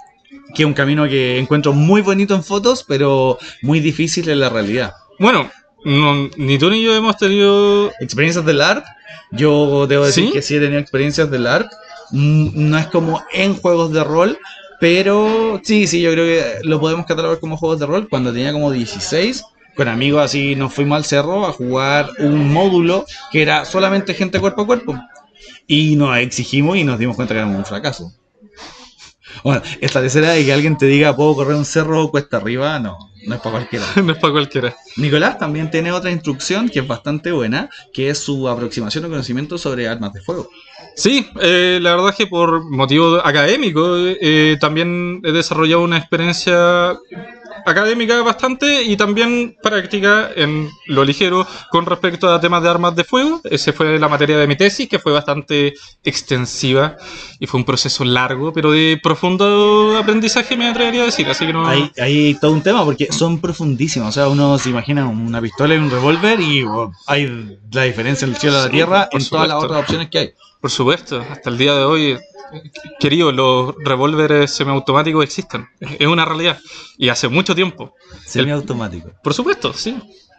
que 0.54 0.62
es 0.62 0.66
un 0.66 0.72
camino 0.72 1.06
que 1.06 1.38
encuentro 1.38 1.74
muy 1.74 2.00
bonito 2.00 2.34
en 2.34 2.42
fotos, 2.42 2.84
pero 2.88 3.38
muy 3.60 3.80
difícil 3.80 4.28
en 4.30 4.40
la 4.40 4.48
realidad. 4.48 4.94
Bueno, 5.18 5.50
no- 5.84 6.30
ni 6.36 6.58
tú 6.58 6.70
ni 6.70 6.82
yo 6.82 6.94
hemos 6.94 7.16
tenido... 7.16 7.90
experiencias 8.00 8.44
del 8.44 8.60
ARP. 8.60 8.84
Yo 9.30 9.86
debo 9.86 10.04
decir 10.04 10.26
¿Sí? 10.26 10.32
que 10.32 10.42
sí 10.42 10.56
he 10.56 10.60
tenido 10.60 10.78
experiencias 10.80 11.30
del 11.30 11.46
ARP. 11.46 11.68
Mm, 12.10 12.70
No 12.70 12.78
es 12.78 12.86
como 12.88 13.22
en 13.32 13.54
juegos 13.54 13.92
de 13.92 14.04
rol, 14.04 14.38
pero 14.80 15.60
sí, 15.64 15.86
sí, 15.86 16.00
yo 16.02 16.10
creo 16.12 16.24
que 16.26 16.58
lo 16.68 16.80
podemos 16.80 17.06
catalogar 17.06 17.40
como 17.40 17.56
juegos 17.56 17.78
de 17.80 17.86
rol. 17.86 18.08
Cuando 18.08 18.32
tenía 18.32 18.52
como 18.52 18.70
16, 18.70 19.42
con 19.76 19.88
amigos 19.88 20.22
así 20.22 20.54
nos 20.54 20.74
fuimos 20.74 20.96
al 20.96 21.04
cerro 21.04 21.46
a 21.46 21.52
jugar 21.52 22.10
un 22.18 22.52
módulo 22.52 23.06
que 23.30 23.40
era 23.42 23.64
solamente 23.64 24.12
gente 24.14 24.38
cuerpo 24.40 24.62
a 24.62 24.66
cuerpo. 24.66 24.98
Y 25.66 25.96
nos 25.96 26.16
exigimos 26.18 26.76
y 26.76 26.84
nos 26.84 26.98
dimos 26.98 27.16
cuenta 27.16 27.32
que 27.34 27.38
era 27.40 27.46
un 27.48 27.64
fracaso. 27.64 28.12
Bueno, 29.44 29.62
esta 29.80 30.00
tercera 30.00 30.30
de 30.30 30.44
que 30.44 30.52
alguien 30.52 30.76
te 30.76 30.86
diga 30.86 31.16
puedo 31.16 31.34
correr 31.34 31.56
un 31.56 31.64
cerro 31.64 32.10
cuesta 32.10 32.36
arriba, 32.36 32.78
no, 32.78 33.10
no 33.26 33.34
es 33.34 33.40
para 33.40 33.56
cualquiera. 33.56 33.86
no 34.02 34.12
es 34.12 34.18
para 34.18 34.32
cualquiera. 34.32 34.76
Nicolás 34.96 35.38
también 35.38 35.70
tiene 35.70 35.92
otra 35.92 36.10
instrucción 36.10 36.68
que 36.68 36.80
es 36.80 36.86
bastante 36.86 37.32
buena, 37.32 37.68
que 37.92 38.10
es 38.10 38.18
su 38.18 38.48
aproximación 38.48 39.04
o 39.04 39.08
conocimiento 39.08 39.58
sobre 39.58 39.88
armas 39.88 40.12
de 40.12 40.20
fuego. 40.20 40.48
Sí, 40.94 41.26
eh, 41.40 41.78
la 41.80 41.92
verdad 41.92 42.10
es 42.10 42.16
que 42.16 42.26
por 42.26 42.70
motivo 42.70 43.16
académico 43.24 43.96
eh, 43.96 44.56
también 44.60 45.20
he 45.24 45.32
desarrollado 45.32 45.82
una 45.82 45.98
experiencia 45.98 46.96
académica 47.66 48.20
bastante 48.22 48.82
y 48.82 48.96
también 48.96 49.56
práctica 49.62 50.30
en 50.34 50.68
lo 50.86 51.04
ligero 51.04 51.46
con 51.70 51.86
respecto 51.86 52.32
a 52.32 52.40
temas 52.40 52.62
de 52.62 52.68
armas 52.68 52.96
de 52.96 53.04
fuego. 53.04 53.40
Esa 53.44 53.72
fue 53.72 53.98
la 53.98 54.08
materia 54.08 54.38
de 54.38 54.46
mi 54.46 54.56
tesis, 54.56 54.88
que 54.88 54.98
fue 54.98 55.12
bastante 55.12 55.74
extensiva 56.04 56.96
y 57.38 57.46
fue 57.46 57.58
un 57.58 57.64
proceso 57.64 58.04
largo, 58.04 58.52
pero 58.52 58.72
de 58.72 58.98
profundo 59.02 59.96
aprendizaje 59.98 60.56
me 60.56 60.68
atrevería 60.68 61.02
a 61.02 61.06
decir. 61.06 61.28
Así 61.28 61.46
que 61.46 61.52
no. 61.52 61.66
Hay, 61.66 61.90
hay 61.98 62.34
todo 62.40 62.52
un 62.52 62.62
tema 62.62 62.84
porque 62.84 63.12
son 63.12 63.40
profundísimos. 63.40 64.08
O 64.08 64.12
sea, 64.12 64.28
uno 64.28 64.58
se 64.58 64.70
imagina 64.70 65.06
una 65.06 65.40
pistola 65.40 65.74
y 65.74 65.78
un 65.78 65.90
revólver 65.90 66.40
y 66.40 66.62
wow, 66.62 66.92
hay 67.06 67.58
la 67.70 67.82
diferencia 67.82 68.26
en 68.26 68.32
el 68.32 68.36
cielo 68.36 68.58
y 68.58 68.62
la 68.62 68.70
tierra 68.70 69.08
por 69.10 69.20
en 69.20 69.28
todas 69.28 69.48
las 69.48 69.62
otras 69.62 69.80
opciones 69.80 70.08
que 70.08 70.18
hay. 70.18 70.32
Por 70.60 70.70
supuesto, 70.70 71.24
hasta 71.28 71.50
el 71.50 71.58
día 71.58 71.74
de 71.74 71.82
hoy, 71.82 72.18
querido, 72.98 73.32
los 73.32 73.74
revólveres 73.84 74.50
semiautomáticos 74.52 75.24
existen. 75.24 75.68
Es 75.80 76.06
una 76.06 76.24
realidad. 76.24 76.58
Y 76.98 77.08
hace 77.08 77.28
mucho 77.28 77.54
tiempo. 77.54 77.94
Semiautomático. 78.24 79.10
Por 79.22 79.34
supuesto, 79.34 79.72
sí. 79.72 79.96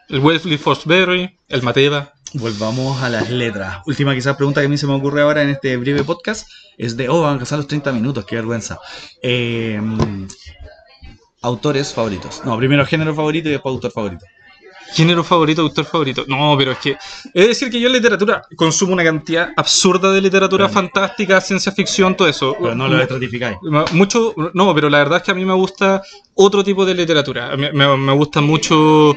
El 0.10 0.19
Wesley 0.19 0.58
Fosbury, 0.58 1.39
el 1.47 1.62
Mateva. 1.63 2.13
Volvamos 2.34 3.02
a 3.02 3.10
las 3.10 3.30
letras. 3.30 3.82
Última 3.86 4.13
quizás 4.15 4.36
pregunta 4.36 4.62
que 4.62 4.65
a 4.65 4.69
mí 4.69 4.78
se 4.78 4.88
me 4.88 4.93
ocurre 4.93 5.21
ahora 5.21 5.43
en 5.43 5.49
este 5.49 5.78
breve 5.78 6.04
podcast 6.04 6.47
es 6.78 6.97
de, 6.97 7.08
oh, 7.08 7.21
van 7.21 7.36
a 7.36 7.39
pasar 7.39 7.60
los 7.60 7.67
30 7.67 7.91
minutos, 7.91 8.26
qué 8.26 8.36
vergüenza. 8.36 8.80
Eh, 9.21 9.80
autores 11.41 11.93
favoritos. 11.93 12.41
No, 12.43 12.58
primero 12.58 12.86
género 12.86 13.13
favorito 13.13 13.49
y 13.49 13.52
después 13.52 13.73
autor 13.73 13.91
favorito. 13.91 14.26
Género 14.93 15.24
favorito, 15.24 15.62
autor 15.62 15.86
favorito. 15.86 16.26
No, 16.28 16.56
pero 16.58 16.72
es 16.74 16.78
que. 16.80 16.91
Es 17.34 17.48
decir, 17.48 17.69
que 17.72 17.80
yo 17.80 17.88
en 17.88 17.93
literatura 17.93 18.41
consumo 18.56 18.93
una 18.93 19.04
cantidad 19.04 19.50
absurda 19.56 20.12
de 20.12 20.22
literatura 20.22 20.69
fantástica, 20.69 21.39
ciencia 21.41 21.72
ficción, 21.72 22.15
todo 22.15 22.28
eso. 22.28 22.56
Pero 22.62 22.76
no 22.76 22.88
lo 22.88 23.02
estratificáis. 23.02 23.58
Mucho. 23.93 24.36
No, 24.54 24.74
pero 24.76 24.89
la 24.89 25.00
verdad 25.00 25.17
es 25.17 25.24
que 25.24 25.32
a 25.32 25.36
mí 25.36 25.46
me 25.46 25.54
gusta 25.54 26.02
otro 26.36 26.63
tipo 26.63 26.86
de 26.86 26.93
literatura. 26.93 27.56
Me, 27.58 27.72
me- 27.72 27.98
me 27.98 28.13
gusta 28.13 28.41
mucho. 28.41 29.15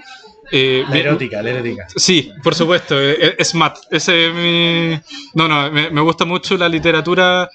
eh, 0.52 0.84
La 0.88 0.96
erótica, 0.98 1.42
la 1.42 1.50
erótica. 1.50 1.86
Sí, 1.94 2.30
por 2.42 2.54
supuesto, 2.54 2.98
eh, 3.00 3.34
es 3.38 3.54
Matt. 3.54 3.78
Ese 3.90 4.28
es 4.28 4.34
mi. 4.34 5.00
No, 5.34 5.48
no, 5.48 5.70
me, 5.70 5.90
me 5.90 6.00
gusta 6.00 6.24
mucho 6.24 6.56
la 6.56 6.68
literatura. 6.68 7.50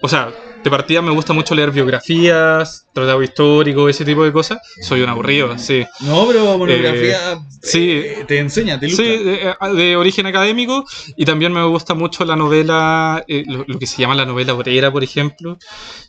O 0.00 0.08
sea, 0.08 0.30
de 0.62 0.70
partida 0.70 1.00
me 1.02 1.10
gusta 1.10 1.32
mucho 1.32 1.54
leer 1.54 1.70
biografías, 1.70 2.86
tratado 2.92 3.22
histórico, 3.22 3.88
ese 3.88 4.04
tipo 4.04 4.24
de 4.24 4.32
cosas. 4.32 4.58
Soy 4.82 5.02
un 5.02 5.08
aburrido, 5.08 5.56
sí. 5.58 5.84
No, 6.00 6.26
pero 6.26 6.58
monografía 6.58 7.38
sí. 7.62 7.90
eh, 7.92 8.24
te 8.26 8.38
enseña, 8.38 8.78
te 8.78 8.86
ilustra. 8.86 9.06
Sí, 9.06 9.24
de, 9.24 9.82
de 9.82 9.96
origen 9.96 10.26
académico 10.26 10.84
y 11.16 11.24
también 11.24 11.52
me 11.52 11.64
gusta 11.64 11.94
mucho 11.94 12.24
la 12.24 12.36
novela, 12.36 13.24
eh, 13.28 13.44
lo, 13.46 13.64
lo 13.66 13.78
que 13.78 13.86
se 13.86 13.98
llama 14.02 14.14
la 14.14 14.26
novela 14.26 14.54
obrera, 14.54 14.92
por 14.92 15.02
ejemplo, 15.02 15.58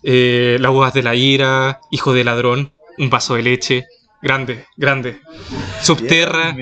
eh, 0.04 0.58
Las 0.60 0.72
uvas 0.72 0.94
de 0.94 1.04
la 1.04 1.16
ira, 1.16 1.80
Hijo 1.92 2.14
de 2.14 2.24
ladrón, 2.24 2.74
Un 2.98 3.10
vaso 3.10 3.36
de 3.36 3.44
leche, 3.44 3.86
grande, 4.22 4.66
grande, 4.78 5.20
Subterra. 5.82 6.56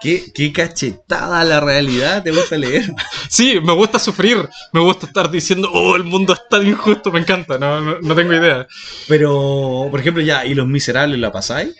¿Qué, 0.00 0.24
qué 0.34 0.52
cachetada 0.52 1.42
la 1.44 1.60
realidad 1.60 2.22
te 2.22 2.30
gusta 2.30 2.56
leer. 2.56 2.92
Sí, 3.30 3.60
me 3.60 3.72
gusta 3.74 3.98
sufrir, 3.98 4.48
me 4.72 4.80
gusta 4.80 5.06
estar 5.06 5.30
diciendo, 5.30 5.68
oh, 5.72 5.96
el 5.96 6.04
mundo 6.04 6.32
es 6.32 6.40
tan 6.48 6.66
injusto, 6.66 7.12
me 7.12 7.20
encanta, 7.20 7.58
no, 7.58 7.80
no, 7.80 8.00
no 8.00 8.14
tengo 8.14 8.32
idea. 8.32 8.66
Pero, 9.06 9.88
por 9.90 10.00
ejemplo, 10.00 10.22
ya, 10.22 10.46
¿y 10.46 10.54
Los 10.54 10.66
Miserables 10.66 11.18
la 11.20 11.30
pasáis? 11.30 11.74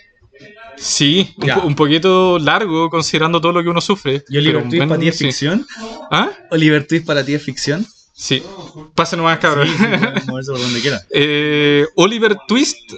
Sí, 0.76 1.34
un, 1.38 1.46
po- 1.60 1.66
un 1.66 1.74
poquito 1.74 2.38
largo 2.38 2.90
considerando 2.90 3.40
todo 3.40 3.52
lo 3.52 3.62
que 3.62 3.68
uno 3.70 3.80
sufre. 3.80 4.22
¿Y 4.28 4.36
Oliver 4.38 4.62
Twist 4.68 4.78
para 4.88 5.00
ti 5.00 5.08
es 5.08 5.18
ficción? 5.18 5.66
¿Ah? 6.10 6.30
¿Oliver 6.50 6.86
Twist 6.86 7.06
para 7.06 7.24
ti 7.24 7.34
es 7.34 7.42
ficción? 7.42 7.86
Sí, 8.20 8.42
pase 8.96 9.16
nomás, 9.16 9.38
cabrón. 9.38 9.68
Moverse 10.26 10.50
por 10.50 10.60
donde 10.60 10.80
quiera. 10.80 11.00
Eh, 11.10 11.86
Oliver 11.94 12.36
Twist. 12.48 12.92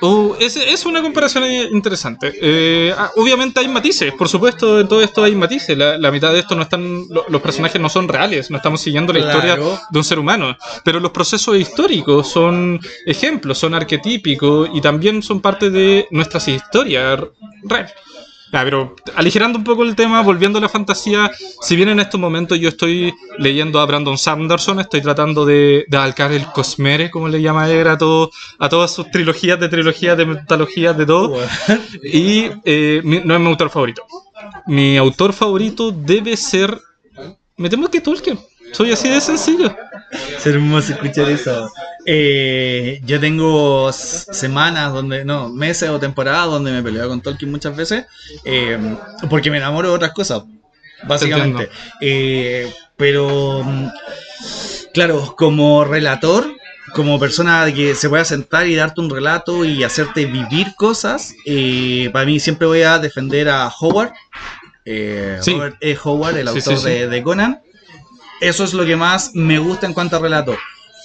oh, 0.00 0.34
es, 0.40 0.56
es 0.56 0.86
una 0.86 1.02
comparación 1.02 1.44
interesante. 1.70 2.32
Eh, 2.40 2.94
ah, 2.96 3.10
obviamente 3.16 3.60
hay 3.60 3.68
matices, 3.68 4.10
por 4.14 4.30
supuesto, 4.30 4.80
en 4.80 4.88
todo 4.88 5.02
esto 5.02 5.22
hay 5.22 5.34
matices. 5.34 5.76
La, 5.76 5.98
la 5.98 6.10
mitad 6.10 6.32
de 6.32 6.38
esto 6.38 6.54
no 6.54 6.62
están. 6.62 7.06
lo- 7.10 7.26
los 7.28 7.42
personajes 7.42 7.78
no 7.78 7.90
son 7.90 8.08
reales, 8.08 8.50
no 8.50 8.56
estamos 8.56 8.80
siguiendo 8.80 9.12
la 9.12 9.18
historia 9.18 9.56
Claro. 9.56 9.78
de 9.90 9.98
un 9.98 10.04
ser 10.04 10.18
humano. 10.18 10.56
Pero 10.82 10.98
los 10.98 11.10
procesos 11.10 11.58
históricos 11.58 12.30
son 12.32 12.80
ejemplos, 13.04 13.58
son 13.58 13.74
arquetípicos 13.74 14.70
y 14.72 14.80
también 14.80 15.22
son 15.22 15.42
parte 15.42 15.68
de 15.68 16.06
nuestras 16.10 16.48
historias. 16.48 17.20
real. 17.64 17.92
Ah, 18.54 18.60
pero 18.64 18.94
aligerando 19.16 19.58
un 19.58 19.64
poco 19.64 19.82
el 19.82 19.96
tema, 19.96 20.20
volviendo 20.20 20.58
a 20.58 20.62
la 20.62 20.68
fantasía, 20.68 21.30
si 21.62 21.74
bien 21.74 21.88
en 21.88 22.00
estos 22.00 22.20
momentos 22.20 22.60
yo 22.60 22.68
estoy 22.68 23.14
leyendo 23.38 23.80
a 23.80 23.86
Brandon 23.86 24.18
Sanderson, 24.18 24.78
estoy 24.78 25.00
tratando 25.00 25.46
de, 25.46 25.86
de 25.88 25.96
abarcar 25.96 26.32
el 26.32 26.44
cosmere, 26.46 27.10
como 27.10 27.28
le 27.28 27.40
llama 27.40 27.70
él, 27.70 27.88
a, 27.88 27.96
todo, 27.96 28.30
a 28.58 28.68
todas 28.68 28.92
sus 28.92 29.10
trilogías 29.10 29.58
de 29.58 29.70
trilogías, 29.70 30.18
de 30.18 30.26
metodologías, 30.26 30.96
de 30.98 31.06
todo. 31.06 31.38
Y 32.04 32.50
eh, 32.66 33.00
no 33.02 33.34
es 33.34 33.40
mi 33.40 33.48
autor 33.48 33.70
favorito. 33.70 34.02
Mi 34.66 34.98
autor 34.98 35.32
favorito 35.32 35.90
debe 35.90 36.36
ser. 36.36 36.78
Me 37.56 37.70
temo 37.70 37.88
que 37.88 38.02
Tolkien. 38.02 38.38
Soy 38.72 38.92
así 38.92 39.08
de 39.08 39.20
sencillo. 39.20 39.74
Es 40.36 40.46
hermoso 40.46 40.92
escuchar 40.92 41.30
eso. 41.30 41.70
Eh, 42.04 43.00
yo 43.04 43.20
tengo 43.20 43.92
semanas 43.92 44.92
donde, 44.92 45.24
no, 45.24 45.48
meses 45.48 45.88
o 45.88 46.00
temporadas 46.00 46.46
donde 46.46 46.72
me 46.72 46.82
peleo 46.82 47.08
con 47.08 47.20
Tolkien 47.20 47.50
muchas 47.50 47.76
veces, 47.76 48.06
eh, 48.44 48.78
porque 49.30 49.50
me 49.50 49.58
enamoro 49.58 49.88
de 49.90 49.94
otras 49.94 50.12
cosas, 50.12 50.42
básicamente. 51.04 51.68
Eh, 52.00 52.72
pero, 52.96 53.64
claro, 54.92 55.34
como 55.36 55.84
relator, 55.84 56.52
como 56.94 57.18
persona 57.18 57.72
que 57.72 57.94
se 57.94 58.08
pueda 58.08 58.24
sentar 58.24 58.66
y 58.66 58.74
darte 58.74 59.00
un 59.00 59.10
relato 59.10 59.64
y 59.64 59.84
hacerte 59.84 60.26
vivir 60.26 60.74
cosas, 60.76 61.34
para 62.12 62.26
mí 62.26 62.40
siempre 62.40 62.66
voy 62.66 62.82
a 62.82 62.98
defender 62.98 63.48
a 63.48 63.68
Howard, 63.68 64.12
Sí. 64.84 65.52
Robert 65.54 65.76
E. 65.80 65.96
Howard, 66.02 66.36
el 66.38 66.48
autor 66.48 66.76
sí, 66.76 66.76
sí. 66.76 66.84
De, 66.84 67.08
de 67.08 67.22
Conan. 67.22 67.62
Eso 68.42 68.64
es 68.64 68.74
lo 68.74 68.84
que 68.84 68.96
más 68.96 69.30
me 69.34 69.58
gusta 69.60 69.86
en 69.86 69.94
cuanto 69.94 70.16
a 70.16 70.18
relato. 70.18 70.56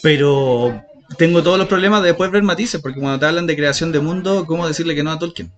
Pero 0.02 0.84
tengo 1.20 1.44
todos 1.44 1.60
los 1.60 1.68
problemas 1.68 2.02
de 2.02 2.08
después 2.08 2.32
ver 2.32 2.42
matices, 2.42 2.82
porque 2.82 3.00
cuando 3.00 3.20
te 3.20 3.28
hablan 3.28 3.46
de 3.46 3.56
creación 3.56 3.92
de 3.92 4.00
mundo, 4.00 4.46
¿cómo 4.48 4.68
decirle 4.68 4.96
que 4.96 5.04
no 5.04 5.12
a 5.12 5.20
Tolkien? 5.20 5.52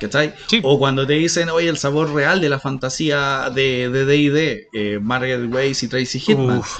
¿Cachai? 0.00 0.34
Sí. 0.46 0.60
O 0.64 0.78
cuando 0.78 1.06
te 1.06 1.12
dicen, 1.12 1.50
oye, 1.50 1.68
el 1.68 1.76
sabor 1.76 2.14
real 2.14 2.40
de 2.40 2.48
la 2.48 2.58
fantasía 2.58 3.50
de 3.54 3.90
de 3.90 4.04
D&D, 4.06 4.68
eh, 4.72 4.98
Margaret 5.00 5.52
Weiss 5.52 5.82
y 5.82 5.88
Tracy 5.88 6.18
Hitman. 6.18 6.58
Uf. 6.58 6.78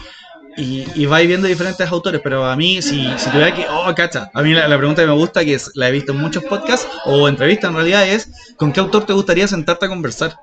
Y, 0.57 0.87
y 0.95 1.07
vais 1.07 1.29
viendo 1.29 1.47
diferentes 1.47 1.87
autores, 1.89 2.21
pero 2.25 2.45
a 2.45 2.57
mí, 2.57 2.83
si, 2.83 3.07
si 3.19 3.31
tuviera 3.31 3.55
que. 3.55 3.67
Oh, 3.71 3.95
cacha. 3.95 4.31
A 4.33 4.43
mí 4.43 4.55
la, 4.55 4.67
la 4.67 4.79
pregunta 4.79 5.03
que 5.03 5.09
me 5.09 5.15
gusta, 5.15 5.45
que 5.45 5.55
es, 5.55 5.71
la 5.75 5.89
he 5.89 5.93
visto 5.93 6.13
en 6.13 6.19
muchos 6.19 6.43
podcasts 6.45 6.89
o 7.05 7.29
entrevistas 7.29 7.69
en 7.69 7.77
realidad, 7.77 8.09
es: 8.09 8.55
¿con 8.57 8.73
qué 8.73 8.81
autor 8.81 9.05
te 9.05 9.13
gustaría 9.13 9.47
sentarte 9.47 9.87
a 9.87 9.89
conversar? 9.89 10.37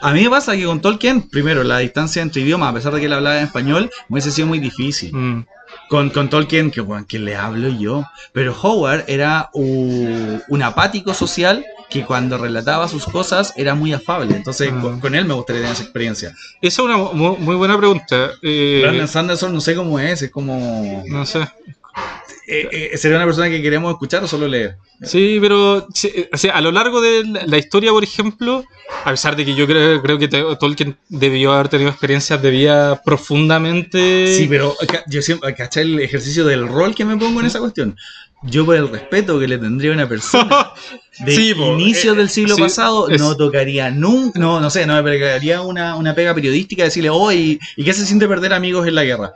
A 0.00 0.12
mí 0.12 0.22
me 0.24 0.30
pasa 0.30 0.56
que 0.56 0.64
con 0.64 0.80
Tolkien, 0.80 1.22
primero, 1.28 1.62
la 1.64 1.78
distancia 1.78 2.22
entre 2.22 2.42
idiomas, 2.42 2.70
a 2.70 2.74
pesar 2.74 2.92
de 2.94 3.00
que 3.00 3.06
él 3.06 3.12
hablaba 3.12 3.38
en 3.38 3.44
español, 3.44 3.90
me 4.08 4.14
hubiese 4.14 4.30
sido 4.30 4.46
muy 4.48 4.58
difícil. 4.58 5.14
Mm. 5.14 5.46
Con, 5.88 6.10
con 6.10 6.28
Tolkien, 6.28 6.70
que, 6.70 6.80
bueno, 6.80 7.06
que 7.08 7.18
le 7.18 7.36
hablo 7.36 7.68
yo. 7.68 8.04
Pero 8.32 8.56
Howard 8.60 9.04
era 9.08 9.50
un 9.54 10.62
apático 10.62 11.14
social 11.14 11.64
que 11.88 12.04
cuando 12.04 12.38
relataba 12.38 12.86
sus 12.88 13.04
cosas 13.04 13.52
era 13.56 13.74
muy 13.74 13.92
afable. 13.92 14.36
Entonces, 14.36 14.72
Ah. 14.72 14.80
con, 14.80 15.00
con 15.00 15.14
él 15.14 15.24
me 15.24 15.34
gustaría 15.34 15.60
tener 15.62 15.74
esa 15.74 15.82
experiencia. 15.82 16.28
Esa 16.60 16.82
es 16.82 16.86
una 16.86 16.96
mu- 16.96 17.36
muy, 17.36 17.56
buena 17.56 17.76
pregunta. 17.76 18.30
Eh, 18.42 18.80
Brandon 18.82 19.08
Sanderson, 19.08 19.52
no 19.52 19.60
sé 19.60 19.74
cómo 19.74 19.98
es, 19.98 20.22
es 20.22 20.30
como. 20.30 21.02
no 21.06 21.26
sé. 21.26 21.40
Eh, 22.46 22.90
eh, 22.92 22.98
¿Sería 22.98 23.16
una 23.16 23.26
persona 23.26 23.48
que 23.48 23.62
queremos 23.62 23.92
escuchar 23.92 24.24
o 24.24 24.26
solo 24.28 24.48
leer? 24.48 24.76
Sí, 25.04 25.38
pero 25.40 25.86
sí, 25.94 26.12
o 26.32 26.36
sea, 26.36 26.54
a 26.56 26.60
lo 26.60 26.72
largo 26.72 27.00
de 27.00 27.22
la, 27.24 27.46
la 27.46 27.58
historia, 27.58 27.92
por 27.92 28.02
ejemplo, 28.02 28.64
a 29.04 29.10
pesar 29.12 29.36
de 29.36 29.44
que 29.44 29.54
yo 29.54 29.66
creo, 29.68 30.02
creo 30.02 30.18
que 30.18 30.26
Tolkien 30.28 30.96
debió 31.08 31.52
haber 31.52 31.68
tenido 31.68 31.90
experiencias 31.90 32.42
de 32.42 32.50
vida 32.50 33.00
profundamente... 33.04 34.34
Sí, 34.36 34.46
pero 34.48 34.76
yo 35.06 35.22
siempre, 35.22 35.54
¿cachai 35.54 35.84
el 35.84 36.00
ejercicio 36.00 36.44
del 36.44 36.66
rol 36.66 36.94
que 36.94 37.04
me 37.04 37.16
pongo 37.16 37.40
en 37.40 37.46
esa 37.46 37.60
cuestión? 37.60 37.96
Yo 38.42 38.64
por 38.64 38.74
el 38.74 38.88
respeto 38.88 39.38
que 39.38 39.46
le 39.46 39.58
tendría 39.58 39.90
a 39.90 39.94
una 39.94 40.08
persona 40.08 40.70
de 41.20 41.32
Sí, 41.36 41.50
inicio 41.50 42.14
eh, 42.14 42.16
del 42.16 42.30
siglo 42.30 42.56
sí, 42.56 42.62
pasado, 42.62 43.08
es- 43.10 43.20
no 43.20 43.36
tocaría 43.36 43.90
nunca, 43.90 44.40
no, 44.40 44.60
no 44.60 44.70
sé, 44.70 44.86
no 44.86 44.94
me 44.94 45.02
pegaría 45.02 45.60
una, 45.60 45.94
una 45.94 46.14
pega 46.14 46.34
periodística 46.34 46.84
decirle, 46.84 47.10
oye, 47.10 47.58
¿y 47.76 47.84
qué 47.84 47.92
se 47.92 48.06
siente 48.06 48.26
perder 48.26 48.54
amigos 48.54 48.88
en 48.88 48.94
la 48.94 49.04
guerra? 49.04 49.32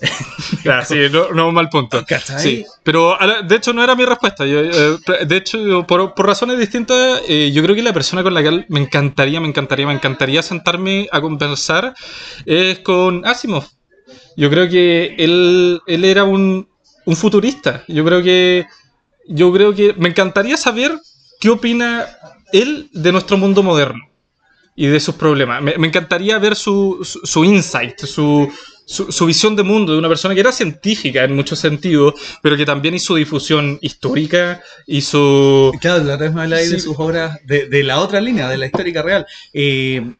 Sí, 0.86 0.96
no, 1.10 1.30
no 1.30 1.52
mal 1.52 1.68
punto. 1.68 2.04
Sí, 2.38 2.64
pero 2.82 3.16
de 3.46 3.56
hecho 3.56 3.72
no 3.72 3.82
era 3.82 3.94
mi 3.94 4.04
respuesta. 4.04 4.46
Yo, 4.46 4.60
eh, 4.60 4.98
de 5.26 5.36
hecho, 5.36 5.86
por, 5.86 6.14
por 6.14 6.26
razones 6.26 6.58
distintas, 6.58 7.22
eh, 7.28 7.50
yo 7.52 7.62
creo 7.62 7.74
que 7.74 7.82
la 7.82 7.92
persona 7.92 8.22
con 8.22 8.34
la 8.34 8.42
que 8.42 8.64
me 8.68 8.80
encantaría, 8.80 9.40
me 9.40 9.48
encantaría, 9.48 9.86
me 9.86 9.92
encantaría 9.92 10.42
sentarme 10.42 11.08
a 11.12 11.20
conversar 11.20 11.94
es 12.46 12.78
con 12.80 13.26
Asimov. 13.26 13.66
Yo 14.36 14.50
creo 14.50 14.68
que 14.68 15.14
él, 15.18 15.80
él 15.86 16.04
era 16.04 16.24
un, 16.24 16.68
un 17.04 17.16
futurista. 17.16 17.84
Yo 17.88 18.04
creo 18.04 18.22
que 18.22 18.66
yo 19.26 19.52
creo 19.52 19.74
que 19.74 19.94
me 19.94 20.08
encantaría 20.08 20.56
saber 20.56 20.98
qué 21.40 21.50
opina 21.50 22.06
él 22.52 22.90
de 22.92 23.12
nuestro 23.12 23.36
mundo 23.38 23.62
moderno 23.62 24.02
y 24.76 24.86
de 24.86 25.00
sus 25.00 25.14
problemas. 25.14 25.62
Me, 25.62 25.78
me 25.78 25.86
encantaría 25.86 26.38
ver 26.38 26.56
su, 26.56 27.00
su, 27.02 27.20
su 27.24 27.44
insight, 27.44 27.98
su, 28.00 28.52
su, 28.86 29.10
su 29.10 29.26
visión 29.26 29.56
de 29.56 29.62
mundo 29.62 29.92
de 29.92 29.98
una 29.98 30.08
persona 30.08 30.34
que 30.34 30.40
era 30.40 30.52
científica 30.52 31.24
en 31.24 31.34
muchos 31.34 31.58
sentidos, 31.58 32.14
pero 32.42 32.56
que 32.56 32.66
también 32.66 32.94
hizo 32.94 33.14
difusión 33.14 33.78
histórica, 33.80 34.62
hizo... 34.86 35.72
Claro, 35.80 36.04
la 36.04 36.16
vez 36.16 36.32
me 36.32 36.42
habláis 36.42 36.70
de 36.70 36.80
sus 36.80 36.96
obras, 36.98 37.38
de, 37.44 37.68
de 37.68 37.82
la 37.82 38.00
otra 38.00 38.20
línea, 38.20 38.48
de 38.48 38.58
la 38.58 38.66
histórica 38.66 39.02
real. 39.02 39.26
Eh, 39.52 40.14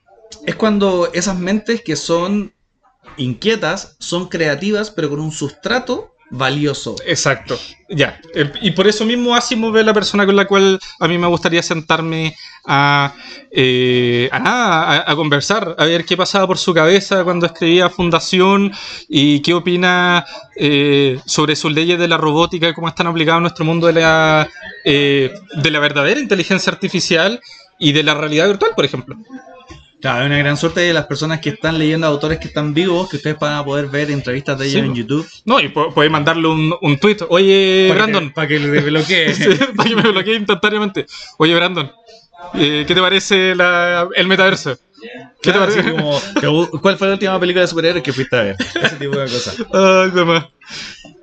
es 0.46 0.55
cuando 0.57 1.11
esas 1.12 1.38
mentes 1.38 1.83
que 1.83 1.96
son 1.96 2.53
inquietas, 3.16 3.96
son 4.00 4.29
creativas, 4.29 4.90
pero 4.90 5.11
con 5.11 5.20
un 5.20 5.33
sustrato 5.33 6.13
valioso. 6.30 6.96
Exacto, 7.06 7.58
ya. 7.88 8.20
Y 8.60 8.72
por 8.72 8.87
eso 8.87 9.04
mismo 9.04 9.34
Asimov 9.34 9.76
es 9.76 9.84
la 9.84 9.94
persona 9.94 10.26
con 10.26 10.37
la 10.37 10.46
cual 10.46 10.80
a 11.00 11.08
mí 11.08 11.18
me 11.18 11.26
gustaría 11.26 11.62
sentarme 11.62 12.34
a, 12.66 13.14
eh, 13.50 14.28
a 14.32 14.38
nada, 14.38 15.04
a, 15.06 15.12
a 15.12 15.16
conversar, 15.16 15.76
a 15.78 15.84
ver 15.84 16.04
qué 16.04 16.16
pasaba 16.16 16.46
por 16.46 16.58
su 16.58 16.72
cabeza 16.74 17.24
cuando 17.24 17.46
escribía 17.46 17.90
Fundación 17.90 18.72
y 19.09 19.40
qué 19.40 19.55
opina 19.55 20.24
eh, 20.57 21.20
sobre 21.26 21.57
sus 21.57 21.72
leyes 21.72 21.99
de 21.99 22.09
la 22.09 22.16
robótica 22.16 22.68
y 22.68 22.74
cómo 22.74 22.88
están 22.88 23.07
aplicadas 23.07 23.38
en 23.38 23.42
nuestro 23.42 23.64
mundo 23.64 23.86
de 23.86 23.92
la, 23.92 24.49
eh, 24.84 25.32
de 25.57 25.70
la 25.70 25.78
verdadera 25.78 26.20
inteligencia 26.20 26.72
artificial 26.72 27.40
y 27.78 27.92
de 27.92 28.03
la 28.03 28.14
realidad 28.14 28.46
virtual, 28.49 28.72
por 28.74 28.84
ejemplo. 28.84 29.16
Claro, 30.05 30.20
es 30.20 30.26
una 30.26 30.36
gran 30.36 30.57
suerte 30.59 30.80
de 30.82 30.92
las 30.92 31.07
personas 31.07 31.40
que 31.40 31.48
están 31.48 31.78
leyendo 31.78 32.07
autores 32.07 32.38
que 32.38 32.48
están 32.48 32.74
vivos, 32.74 33.09
que 33.09 33.16
ustedes 33.16 33.38
van 33.38 33.55
a 33.55 33.64
poder 33.64 33.86
ver 33.86 34.11
entrevistas 34.11 34.59
de 34.59 34.66
ellos 34.66 34.82
Sí, 34.82 34.86
en. 34.86 34.94
YouTube. 34.94 35.26
No, 35.46 35.59
y 35.61 35.68
po- 35.70 35.94
podéis 35.94 36.12
mandarle 36.12 36.46
un, 36.46 36.74
un 36.82 36.98
tweet. 36.98 37.16
Oye, 37.30 37.86
Para 37.88 38.05
que- 38.05 38.12
Brandon. 38.12 38.32
Para 38.34 38.48
que 38.48 38.59
le 38.59 38.68
desbloquee. 38.68 39.32
Sí, 39.34 39.48
para 39.74 39.88
que 39.88 39.96
me 39.96 40.02
bloquee 40.11 40.34
instantáneamente. 40.36 41.07
Oye, 41.38 41.55
Brandon. 41.55 41.90
eh, 42.52 42.84
¿Qué 42.86 42.94
te 42.94 43.00
parece 43.00 43.55
la- 43.55 44.07
el 44.14 44.26
metaverso? 44.26 44.76
¿Qué 45.42 45.50
Claro, 45.52 45.72
te 45.72 45.82
parece? 45.82 45.90
como, 46.42 46.80
¿Cuál 46.82 46.98
fue 46.98 47.07
la 47.09 47.14
última 47.14 47.40
película 47.40 47.62
de 47.62 47.68
superhéroes 47.68 48.05
que 48.05 48.12
fuiste 48.12 48.36
a 48.36 48.42
ver? 48.42 48.57
Ese 48.61 48.96
tipo 48.96 49.16
de 49.16 49.24
cosas. 49.24 49.57
Ay, 49.72 50.11
demás. 50.11 50.44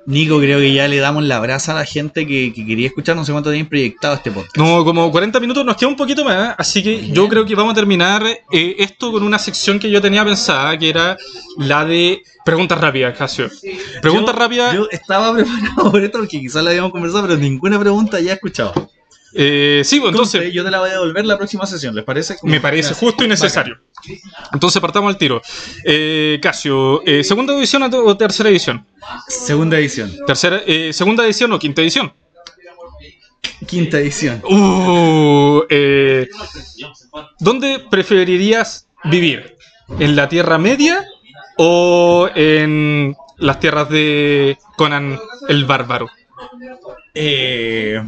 Nico, 0.06 0.38
creo 0.38 0.58
que 0.58 0.72
ya 0.72 0.88
le 0.88 0.98
damos 0.98 1.22
la 1.24 1.38
brasa 1.38 1.72
a 1.72 1.76
la 1.76 1.84
gente 1.84 2.26
que, 2.26 2.52
que 2.52 2.66
quería 2.66 2.88
escuchar. 2.88 3.14
No 3.14 3.24
sé 3.24 3.32
cuánto 3.32 3.50
tienen 3.50 3.68
proyectado 3.68 4.14
este 4.14 4.30
podcast. 4.30 4.56
No, 4.56 4.84
como 4.84 5.10
40 5.10 5.38
minutos, 5.40 5.64
nos 5.64 5.76
queda 5.76 5.88
un 5.88 5.96
poquito 5.96 6.24
más, 6.24 6.54
así 6.58 6.82
que 6.82 7.08
yo 7.10 7.28
creo 7.28 7.46
que 7.46 7.54
vamos 7.54 7.72
a 7.72 7.74
terminar 7.74 8.24
eh, 8.26 8.76
esto 8.78 9.12
con 9.12 9.22
una 9.22 9.38
sección 9.38 9.78
que 9.78 9.90
yo 9.90 10.00
tenía 10.00 10.24
pensada, 10.24 10.76
que 10.76 10.88
era 10.88 11.16
la 11.58 11.84
de 11.84 12.22
preguntas 12.44 12.80
rápidas, 12.80 13.16
Casio. 13.16 13.48
Preguntas 14.00 14.34
rápidas, 14.34 14.74
Yo 14.74 14.88
estaba 14.90 15.32
preparado 15.34 15.90
por 15.90 16.02
esto 16.02 16.18
porque 16.18 16.40
quizás 16.40 16.64
la 16.64 16.70
habíamos 16.70 16.92
conversado, 16.92 17.26
pero 17.26 17.38
ninguna 17.38 17.78
pregunta 17.78 18.20
ya 18.20 18.32
he 18.32 18.34
escuchado. 18.34 18.90
Eh, 19.34 19.82
sí, 19.84 20.00
pues 20.00 20.10
entonces 20.10 20.52
yo 20.52 20.64
te 20.64 20.70
la 20.70 20.80
voy 20.80 20.90
a 20.90 20.94
devolver 20.94 21.24
la 21.24 21.36
próxima 21.38 21.66
sesión, 21.66 21.94
¿les 21.94 22.04
parece? 22.04 22.36
me 22.42 22.60
parece 22.60 22.94
justo 22.94 23.24
y 23.24 23.28
necesario. 23.28 23.78
Entonces 24.52 24.80
partamos 24.80 25.08
al 25.12 25.18
tiro. 25.18 25.40
Eh, 25.84 26.38
Casio, 26.42 27.02
eh, 27.06 27.22
¿segunda 27.24 27.54
edición 27.56 27.82
o 27.84 27.90
te- 27.90 27.96
o 27.96 28.16
tercera 28.16 28.48
edición? 28.50 28.86
Segunda 29.28 29.78
edición. 29.78 30.12
Tercera, 30.26 30.60
eh, 30.66 30.92
¿Segunda 30.92 31.24
edición 31.24 31.52
o 31.52 31.58
quinta 31.58 31.82
edición? 31.82 32.12
Quinta 33.66 33.98
edición. 33.98 34.42
Uh, 34.44 35.62
¿Dónde 37.38 37.78
preferirías 37.90 38.88
vivir? 39.04 39.56
¿En 39.98 40.16
la 40.16 40.28
Tierra 40.28 40.58
Media 40.58 41.04
o 41.58 42.28
en 42.34 43.14
las 43.38 43.60
tierras 43.60 43.88
de 43.88 44.58
Conan 44.76 45.18
el 45.48 45.64
Bárbaro? 45.64 46.08
Eh, 47.14 48.00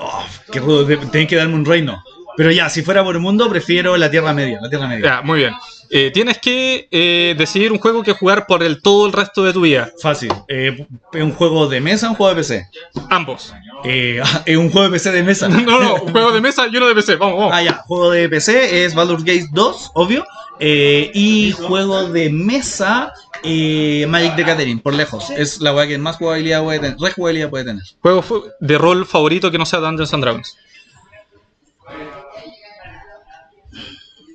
oh, 0.00 0.24
qué 0.50 0.60
rudo, 0.60 0.86
tenés 0.86 1.28
que 1.28 1.36
darme 1.36 1.54
un 1.54 1.64
reino. 1.64 2.02
Pero 2.36 2.50
ya, 2.50 2.68
si 2.68 2.82
fuera 2.82 3.04
por 3.04 3.14
el 3.14 3.20
mundo, 3.20 3.48
prefiero 3.48 3.96
la 3.96 4.10
Tierra 4.10 4.32
Media. 4.32 4.58
La 4.60 4.70
Tierra 4.70 4.88
Media. 4.88 5.04
Ya, 5.04 5.22
muy 5.22 5.40
bien. 5.40 5.54
Eh, 5.92 6.12
tienes 6.14 6.38
que 6.38 6.86
eh, 6.92 7.34
decidir 7.36 7.72
un 7.72 7.78
juego 7.78 8.04
que 8.04 8.12
jugar 8.12 8.46
por 8.46 8.62
el 8.62 8.80
todo 8.80 9.06
el 9.06 9.12
resto 9.12 9.42
de 9.42 9.52
tu 9.52 9.62
vida. 9.62 9.90
Fácil. 10.00 10.32
Eh, 10.46 10.86
¿Es 11.12 11.22
un 11.22 11.32
juego 11.32 11.66
de 11.66 11.80
mesa 11.80 12.06
o 12.06 12.10
un 12.10 12.16
juego 12.16 12.32
de 12.32 12.40
PC? 12.40 12.68
Ambos. 13.10 13.52
Eh, 13.82 14.22
un 14.56 14.70
juego 14.70 14.88
de 14.88 14.90
PC 14.90 15.10
de 15.10 15.22
mesa. 15.24 15.48
No, 15.60 15.80
no, 15.80 15.94
un 15.94 16.12
juego 16.12 16.32
de 16.32 16.40
mesa 16.40 16.66
y 16.70 16.76
uno 16.76 16.86
de 16.86 16.94
PC. 16.94 17.16
Vamos, 17.16 17.38
vamos. 17.38 17.52
Ah, 17.54 17.62
ya. 17.62 17.82
Juego 17.86 18.10
de 18.10 18.28
PC 18.28 18.84
es 18.84 18.94
Baldur's 18.94 19.24
Gate 19.24 19.48
2, 19.52 19.90
obvio. 19.94 20.24
Y 20.60 21.52
juego 21.52 22.08
de 22.08 22.30
mesa, 22.30 23.12
Magic 23.42 24.36
the 24.36 24.44
Gathering, 24.44 24.78
por 24.78 24.94
lejos. 24.94 25.30
Es 25.30 25.60
la 25.60 25.74
weá 25.74 25.88
que 25.88 25.98
más 25.98 26.16
jugabilidad 26.16 26.62
puede 26.62 26.78
tener. 26.78 26.96
Rejugabilidad 26.98 27.50
puede 27.50 27.64
tener. 27.64 27.82
Juego 28.00 28.44
de 28.60 28.78
rol 28.78 29.06
favorito 29.06 29.50
que 29.50 29.58
no 29.58 29.66
sea 29.66 29.80
Dungeons 29.80 30.14
and 30.14 30.22
Dragons. 30.22 30.56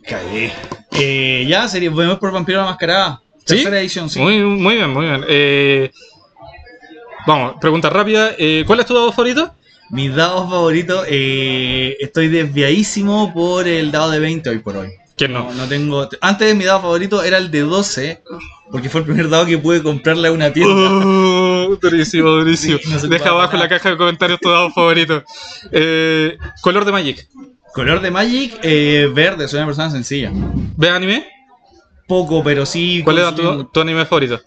Cagué. 0.07 0.51
Eh, 0.91 1.45
ya, 1.47 1.67
sería, 1.67 1.89
vemos 1.89 2.19
por 2.19 2.31
Vampiro 2.31 2.59
la 2.59 2.65
Mascarada. 2.65 3.21
¿Sí? 3.39 3.55
Tercera 3.55 3.79
edición, 3.79 4.09
sí. 4.09 4.19
Muy, 4.19 4.39
muy 4.39 4.75
bien, 4.75 4.89
muy 4.91 5.05
bien. 5.05 5.23
Eh, 5.27 5.91
vamos, 7.27 7.55
pregunta 7.59 7.89
rápida. 7.89 8.31
Eh, 8.37 8.63
¿Cuál 8.65 8.79
es 8.79 8.85
tu 8.85 8.93
dado 8.93 9.11
favorito? 9.11 9.53
Mi 9.91 10.09
dado 10.09 10.49
favorito, 10.49 11.03
eh, 11.07 11.95
estoy 11.99 12.27
desviadísimo 12.27 13.31
por 13.33 13.67
el 13.67 13.91
dado 13.91 14.09
de 14.11 14.19
20 14.19 14.49
hoy 14.49 14.59
por 14.59 14.77
hoy. 14.77 14.89
¿Quién 15.15 15.31
No, 15.31 15.43
no? 15.43 15.53
no 15.53 15.67
tengo. 15.67 16.09
Antes 16.21 16.55
mi 16.55 16.65
dado 16.65 16.81
favorito 16.81 17.23
era 17.23 17.37
el 17.37 17.51
de 17.51 17.61
12, 17.61 18.23
porque 18.71 18.89
fue 18.89 19.01
el 19.01 19.05
primer 19.05 19.29
dado 19.29 19.45
que 19.45 19.57
pude 19.57 19.83
comprarle 19.83 20.27
a 20.27 20.31
una 20.31 20.51
tienda. 20.51 20.73
Oh, 20.73 21.75
durísimo, 21.81 22.29
durísimo. 22.31 22.79
Sí, 22.79 22.89
no 22.89 22.99
se 22.99 23.07
Deja 23.07 23.29
abajo 23.29 23.53
en 23.53 23.59
la 23.59 23.69
caja 23.69 23.91
de 23.91 23.97
comentarios 23.97 24.39
tu 24.39 24.49
dado 24.49 24.71
favorito. 24.71 25.23
Eh, 25.71 26.37
color 26.61 26.83
de 26.83 26.91
Magic. 26.91 27.27
Color 27.75 27.99
de 27.99 28.09
Magic, 28.09 28.57
eh, 28.63 29.11
verde, 29.13 29.49
soy 29.49 29.57
una 29.57 29.65
persona 29.65 29.91
sencilla. 29.91 30.31
¿Ves 30.77 30.91
anime? 30.91 31.27
Poco, 32.07 32.41
pero 32.41 32.65
sí. 32.65 33.01
¿Cuál 33.03 33.17
era 33.17 33.35
tu, 33.35 33.65
tu 33.65 33.81
anime 33.81 34.05
favorito? 34.05 34.39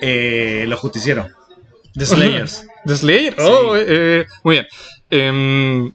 Eh, 0.00 0.64
los 0.66 0.80
justicieros. 0.80 1.26
The 1.94 2.06
Slayers. 2.06 2.66
¿The 2.86 2.96
Slayer? 2.96 3.36
Oh, 3.40 3.76
eh, 3.76 3.84
eh, 3.86 4.26
muy 4.42 4.54
bien. 4.54 4.66
Em, 5.10 5.92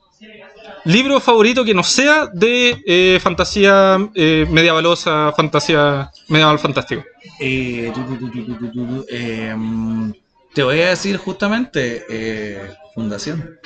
libro 0.86 1.20
favorito 1.20 1.66
que 1.66 1.74
no 1.74 1.82
sea 1.82 2.28
de 2.32 2.80
eh, 2.86 3.20
fantasía 3.20 3.98
eh, 4.14 4.46
medievalosa, 4.48 5.34
fantasía 5.36 6.12
medieval 6.28 6.60
fantástico. 6.60 7.04
Eh, 7.40 7.92
tu, 7.92 8.30
tu, 8.30 8.72
tu, 8.72 9.06
eh, 9.10 9.52
mm, 9.58 10.12
te 10.54 10.62
voy 10.62 10.80
a 10.82 10.90
decir 10.90 11.18
justamente 11.18 12.06
eh, 12.08 12.70
Fundación. 12.96 13.58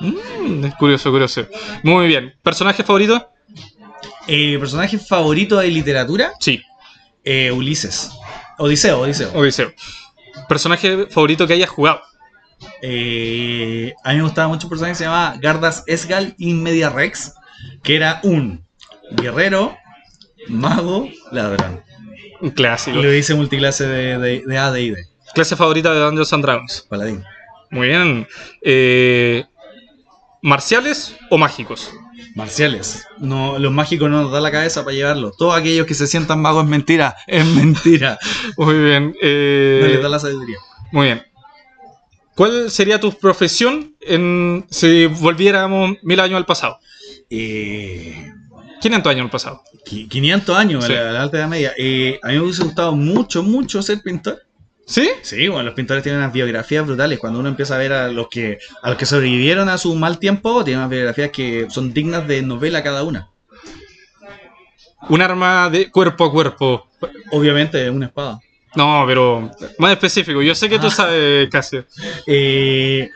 Mm, 0.00 0.66
curioso, 0.78 1.10
curioso. 1.10 1.46
Muy 1.82 2.06
bien. 2.06 2.34
¿Personaje 2.42 2.82
favorito? 2.82 3.28
Eh, 4.26 4.56
personaje 4.58 4.98
favorito 4.98 5.58
de 5.58 5.68
literatura, 5.68 6.32
Sí, 6.40 6.60
eh, 7.24 7.50
Ulises. 7.50 8.10
Odiseo, 8.58 9.00
Odiseo. 9.00 9.32
Odiseo. 9.34 9.72
¿Personaje 10.48 11.06
favorito 11.08 11.46
que 11.46 11.54
hayas 11.54 11.70
jugado? 11.70 12.00
Eh, 12.80 13.92
a 14.04 14.10
mí 14.10 14.16
me 14.18 14.22
gustaba 14.22 14.48
mucho 14.48 14.66
un 14.66 14.70
personaje 14.70 14.92
que 14.92 14.98
se 14.98 15.04
llamaba 15.04 15.36
Gardas 15.40 15.82
Esgal 15.86 16.34
in 16.38 16.62
Media 16.62 16.90
Rex, 16.90 17.34
que 17.82 17.96
era 17.96 18.20
un 18.22 18.64
guerrero, 19.12 19.76
mago, 20.48 21.08
ladrón. 21.32 21.82
Un 22.40 22.48
Y 22.48 22.52
clásico. 22.52 22.96
lo 22.98 23.12
hice 23.14 23.34
multiclase 23.34 23.86
de, 23.86 24.18
de, 24.18 24.42
de 24.46 24.58
A, 24.58 24.70
D 24.70 24.82
y 24.82 24.90
D. 24.90 25.04
Clase 25.34 25.56
favorita 25.56 25.92
de 25.92 26.00
Dungeons 26.00 26.32
and 26.32 26.44
Dragons. 26.44 26.86
Paladín. 26.88 27.24
Muy 27.72 27.88
bien. 27.88 28.28
Eh, 28.60 29.44
¿Marciales 30.42 31.16
o 31.30 31.38
mágicos? 31.38 31.90
Marciales. 32.34 33.04
No, 33.18 33.58
los 33.58 33.72
mágicos 33.72 34.10
no 34.10 34.22
nos 34.22 34.32
da 34.32 34.40
la 34.40 34.50
cabeza 34.50 34.84
para 34.84 34.94
llevarlos. 34.96 35.36
Todos 35.36 35.56
aquellos 35.56 35.86
que 35.86 35.94
se 35.94 36.06
sientan 36.06 36.40
magos 36.40 36.64
es 36.64 36.70
mentira. 36.70 37.16
Es 37.26 37.46
mentira. 37.46 38.18
Muy 38.56 38.74
bien. 38.78 39.14
eh, 39.22 39.80
No 39.82 39.88
les 39.88 40.02
da 40.02 40.08
la 40.08 40.18
sabiduría. 40.18 40.58
Muy 40.92 41.06
bien. 41.06 41.22
¿Cuál 42.34 42.70
sería 42.70 42.98
tu 42.98 43.12
profesión 43.12 43.94
en, 44.00 44.66
si 44.70 45.06
volviéramos 45.06 45.96
mil 46.02 46.18
años 46.20 46.36
al 46.38 46.46
pasado? 46.46 46.78
Eh, 47.30 48.32
500 48.80 49.10
años 49.10 49.24
al 49.24 49.30
pasado. 49.30 49.62
qui- 49.86 50.08
500 50.08 50.56
años, 50.56 50.84
Sí. 50.84 50.92
a 50.94 51.02
la, 51.04 51.12
la 51.12 51.22
alta 51.22 51.38
edad 51.38 51.48
media. 51.48 51.72
Eh, 51.76 52.18
a 52.22 52.28
mí 52.28 52.34
me 52.34 52.40
hubiese 52.40 52.64
gustado 52.64 52.94
mucho, 52.96 53.42
mucho 53.42 53.80
ser 53.82 54.00
pintor. 54.02 54.42
¿Sí? 54.92 55.08
Sí, 55.22 55.48
bueno, 55.48 55.64
los 55.64 55.74
pintores 55.74 56.02
tienen 56.02 56.20
unas 56.20 56.34
biografías 56.34 56.84
brutales. 56.86 57.18
Cuando 57.18 57.38
uno 57.40 57.48
empieza 57.48 57.76
a 57.76 57.78
ver 57.78 57.94
a 57.94 58.08
los 58.08 58.28
que 58.28 58.58
a 58.82 58.90
los 58.90 58.98
que 58.98 59.06
sobrevivieron 59.06 59.70
a 59.70 59.78
su 59.78 59.94
mal 59.94 60.18
tiempo, 60.18 60.62
tienen 60.64 60.80
unas 60.80 60.90
biografías 60.90 61.30
que 61.30 61.66
son 61.70 61.94
dignas 61.94 62.28
de 62.28 62.42
novela 62.42 62.82
cada 62.82 63.02
una. 63.02 63.30
Un 65.08 65.22
arma 65.22 65.70
de 65.70 65.90
cuerpo 65.90 66.26
a 66.26 66.30
cuerpo. 66.30 66.86
Obviamente, 67.30 67.88
una 67.88 68.06
espada. 68.06 68.38
No, 68.74 69.04
pero 69.06 69.50
más 69.78 69.92
específico. 69.92 70.42
Yo 70.42 70.54
sé 70.54 70.68
que 70.68 70.78
tú 70.78 70.88
Ah. 70.88 70.90
sabes, 70.90 71.48
Casio. 71.50 71.86
Eh, 72.26 73.08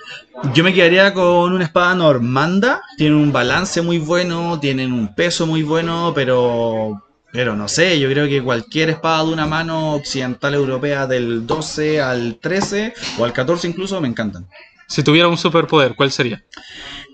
yo 0.54 0.64
me 0.64 0.72
quedaría 0.72 1.12
con 1.12 1.52
una 1.52 1.64
espada 1.64 1.94
normanda. 1.94 2.80
Tienen 2.96 3.18
un 3.18 3.32
balance 3.32 3.82
muy 3.82 3.98
bueno, 3.98 4.58
tienen 4.60 4.92
un 4.94 5.14
peso 5.14 5.46
muy 5.46 5.62
bueno, 5.62 6.12
pero, 6.14 7.02
pero 7.36 7.54
no 7.54 7.68
sé, 7.68 8.00
yo 8.00 8.08
creo 8.08 8.26
que 8.26 8.42
cualquier 8.42 8.88
espada 8.88 9.22
de 9.22 9.30
una 9.34 9.46
mano 9.46 9.92
occidental 9.92 10.54
europea 10.54 11.06
del 11.06 11.46
12 11.46 12.00
al 12.00 12.38
13 12.40 12.94
o 13.18 13.26
al 13.26 13.34
14 13.34 13.68
incluso 13.68 14.00
me 14.00 14.08
encantan. 14.08 14.46
Si 14.88 15.02
tuviera 15.02 15.28
un 15.28 15.36
superpoder, 15.36 15.94
¿cuál 15.94 16.10
sería? 16.10 16.42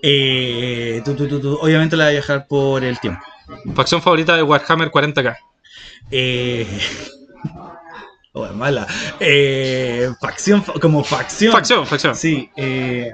Eh, 0.01 1.03
obviamente 1.05 1.97
la 1.97 2.05
voy 2.05 2.11
a 2.11 2.13
viajar 2.13 2.47
por 2.47 2.85
el 2.85 2.97
tiempo. 3.01 3.21
Facción 3.75 4.01
favorita 4.01 4.37
de 4.37 4.43
Warhammer 4.43 4.89
40k. 4.91 5.35
Eh, 6.09 6.65
oh, 8.31 8.45
es 8.45 8.53
mala. 8.53 8.87
Eh, 9.19 10.09
facción, 10.21 10.63
fa- 10.63 10.73
como 10.79 11.03
facción. 11.03 11.51
Facción, 11.51 11.85
facción. 11.85 12.15
Sí, 12.15 12.49
eh, 12.55 13.11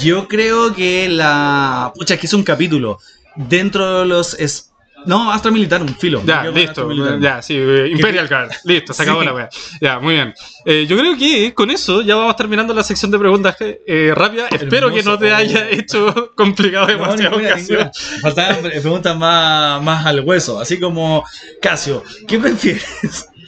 yo 0.00 0.26
creo 0.28 0.74
que 0.74 1.10
la. 1.10 1.92
Pucha, 1.94 2.14
es 2.14 2.20
que 2.20 2.26
es 2.26 2.32
un 2.32 2.42
capítulo. 2.42 2.98
Dentro 3.36 4.00
de 4.00 4.06
los. 4.06 4.38
No, 5.08 5.32
Astra 5.32 5.50
Militar, 5.50 5.82
un 5.82 5.88
filo. 5.96 6.22
Ya, 6.24 6.44
listo. 6.44 6.88
Ya, 7.18 7.42
sí, 7.42 7.54
eh, 7.56 7.88
Imperial 7.90 8.28
Guard. 8.28 8.50
Listo, 8.64 8.92
se 8.92 9.02
acabó 9.02 9.20
Sí. 9.20 9.26
la 9.26 9.34
wea. 9.34 9.48
Ya, 9.80 9.98
muy 9.98 10.14
bien. 10.14 10.34
Eh, 10.64 10.86
yo 10.88 10.96
creo 10.96 11.16
que 11.16 11.52
con 11.54 11.70
eso 11.70 12.02
ya 12.02 12.14
vamos 12.14 12.36
terminando 12.36 12.72
la 12.74 12.84
sección 12.84 13.10
de 13.10 13.18
preguntas 13.18 13.56
eh, 13.60 14.12
rápidas. 14.14 14.52
Espero 14.52 14.92
que 14.92 15.02
no 15.02 15.18
te 15.18 15.32
haya 15.32 15.68
hecho 15.70 16.32
complicado 16.36 16.86
No, 16.86 16.92
demasiado. 16.92 17.40
Casio. 17.40 17.76
ninguna. 17.78 17.90
Faltaban 18.22 18.56
pre- 18.62 18.80
preguntas 18.80 19.16
más, 19.16 19.82
más 19.82 20.06
al 20.06 20.20
hueso. 20.20 20.60
Así 20.60 20.78
como, 20.78 21.24
Casio, 21.60 22.04
¿qué 22.28 22.38
prefieres? 22.38 23.26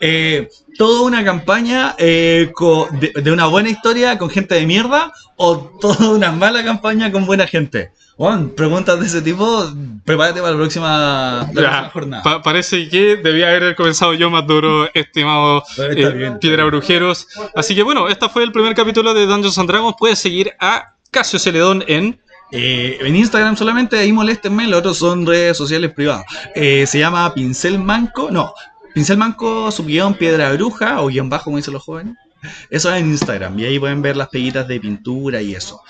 Eh, 0.00 0.48
¿Toda 0.78 1.02
una 1.02 1.24
campaña 1.24 1.96
eh, 1.98 2.52
de 3.22 3.32
una 3.32 3.46
buena 3.46 3.70
historia 3.70 4.16
con 4.16 4.30
gente 4.30 4.54
de 4.54 4.66
mierda 4.66 5.12
o 5.36 5.58
toda 5.80 6.10
una 6.10 6.30
mala 6.30 6.62
campaña 6.64 7.10
con 7.10 7.26
buena 7.26 7.46
gente? 7.48 7.90
Juan, 8.22 8.50
preguntas 8.50 9.00
de 9.00 9.06
ese 9.06 9.20
tipo, 9.20 9.68
prepárate 10.04 10.38
para 10.40 10.52
la 10.52 10.56
próxima, 10.58 10.88
la 10.88 11.46
Ya, 11.46 11.52
próxima 11.52 11.90
jornada. 11.90 12.22
pa- 12.22 12.40
parece 12.40 12.88
que 12.88 13.16
debía 13.16 13.48
haber 13.48 13.74
comenzado 13.74 14.14
yo 14.14 14.30
más 14.30 14.46
duro, 14.46 14.88
estimado 14.94 15.64
eh. 15.78 16.32
Piedra 16.40 16.64
Brujeros. 16.66 17.26
Así 17.56 17.74
que 17.74 17.82
bueno, 17.82 18.06
este 18.08 18.28
fue 18.28 18.44
el 18.44 18.52
primer 18.52 18.74
capítulo 18.76 19.12
de 19.12 19.26
Dungeons 19.26 19.58
and 19.58 19.68
Dragons. 19.68 19.96
Puedes 19.98 20.20
seguir 20.20 20.52
a 20.60 20.94
Casio 21.10 21.40
Celedón 21.40 21.82
en 21.88 22.20
Eh, 22.52 22.98
en 23.00 23.16
Instagram 23.16 23.56
solamente, 23.56 23.98
ahí 23.98 24.12
moléstenme, 24.12 24.68
los 24.68 24.78
otros 24.80 24.98
son 24.98 25.24
redes 25.26 25.56
sociales 25.56 25.90
privadas. 25.92 26.24
Eh, 26.54 26.84
se 26.86 26.98
llama 27.00 27.32
Pincel 27.34 27.78
Manco, 27.78 28.30
no, 28.30 28.52
Pincel 28.94 29.16
Manco, 29.16 29.70
su 29.72 29.84
guion 29.86 30.12
Piedra 30.14 30.52
Bruja, 30.52 31.00
o 31.00 31.06
guion 31.08 31.28
bajo, 31.30 31.44
como 31.44 31.56
dicen 31.56 31.72
los 31.72 31.82
jóvenes. 31.82 32.14
Eso 32.68 32.92
es 32.92 33.00
en 33.00 33.08
Instagram, 33.08 33.58
y 33.58 33.64
ahí 33.64 33.78
pueden 33.78 34.02
ver 34.02 34.16
las 34.18 34.28
peguitas 34.28 34.68
de 34.68 34.78
pintura 34.78 35.40
y 35.40 35.54
eso. 35.54 35.80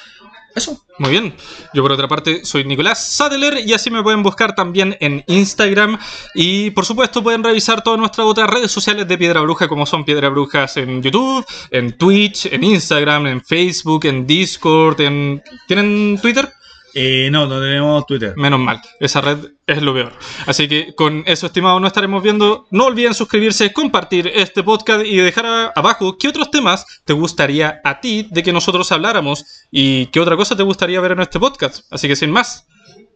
Eso. 0.55 0.85
Muy 0.99 1.11
bien. 1.11 1.35
Yo 1.73 1.83
por 1.83 1.93
otra 1.93 2.09
parte 2.09 2.45
soy 2.45 2.65
Nicolás 2.65 3.07
Sadler 3.07 3.67
y 3.67 3.73
así 3.73 3.91
me 3.91 4.03
pueden 4.03 4.23
buscar 4.23 4.55
también 4.55 4.97
en 5.01 5.25
Instagram 5.27 5.99
y 6.35 6.71
por 6.71 6.85
supuesto 6.85 7.23
pueden 7.23 7.43
revisar 7.43 7.83
todas 7.83 7.99
nuestras 7.99 8.27
otras 8.27 8.51
redes 8.51 8.71
sociales 8.71 9.09
de 9.09 9.17
Piedra 9.17 9.41
Bruja 9.41 9.69
como 9.69 9.87
son 9.87 10.05
Piedra 10.05 10.29
Brujas 10.29 10.77
en 10.77 11.03
YouTube, 11.03 11.45
en 11.71 11.97
Twitch, 11.97 12.47
en 12.47 12.65
Instagram, 12.65 13.27
en 13.27 13.43
Facebook, 13.43 14.05
en 14.05 14.27
Discord, 14.27 15.01
en... 15.01 15.43
¿Tienen 15.67 16.19
Twitter? 16.21 16.53
Eh, 16.95 17.29
no, 17.31 17.47
no 17.47 17.61
tenemos 17.61 18.07
Twitter. 18.07 18.35
Menos 18.37 18.61
mal, 18.61 18.81
esa 19.01 19.21
red 19.21 19.39
es 19.67 19.83
lo 19.83 19.95
peor. 19.95 20.13
Así 20.47 20.69
que 20.69 20.95
con 20.95 21.23
eso, 21.27 21.47
estimado, 21.47 21.81
nos 21.81 21.89
estaremos 21.89 22.23
viendo. 22.23 22.67
No 22.71 22.87
olviden 22.87 23.15
suscribirse, 23.15 23.73
compartir 23.73 24.31
este 24.35 24.63
podcast 24.63 25.05
y 25.05 25.17
dejar 25.17 25.73
abajo 25.75 26.19
qué 26.19 26.29
otros 26.29 26.51
temas 26.51 27.03
te 27.05 27.13
gustaría 27.13 27.81
a 27.85 28.01
ti 28.01 28.29
de 28.31 28.43
que 28.43 28.53
nosotros 28.53 28.91
habláramos 28.93 29.67
y 29.71 30.07
qué 30.07 30.21
otra 30.21 30.37
cosa 30.37 30.57
te 30.57 30.63
gustaría 30.63 31.01
ver 31.01 31.13
en 31.13 31.21
este 31.21 31.41
podcast. 31.41 31.85
Así 31.91 32.09
que 32.09 32.17
sin 32.17 32.31
más, 32.31 32.67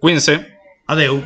cuídense. 0.01 0.57
Adeu. 0.87 1.23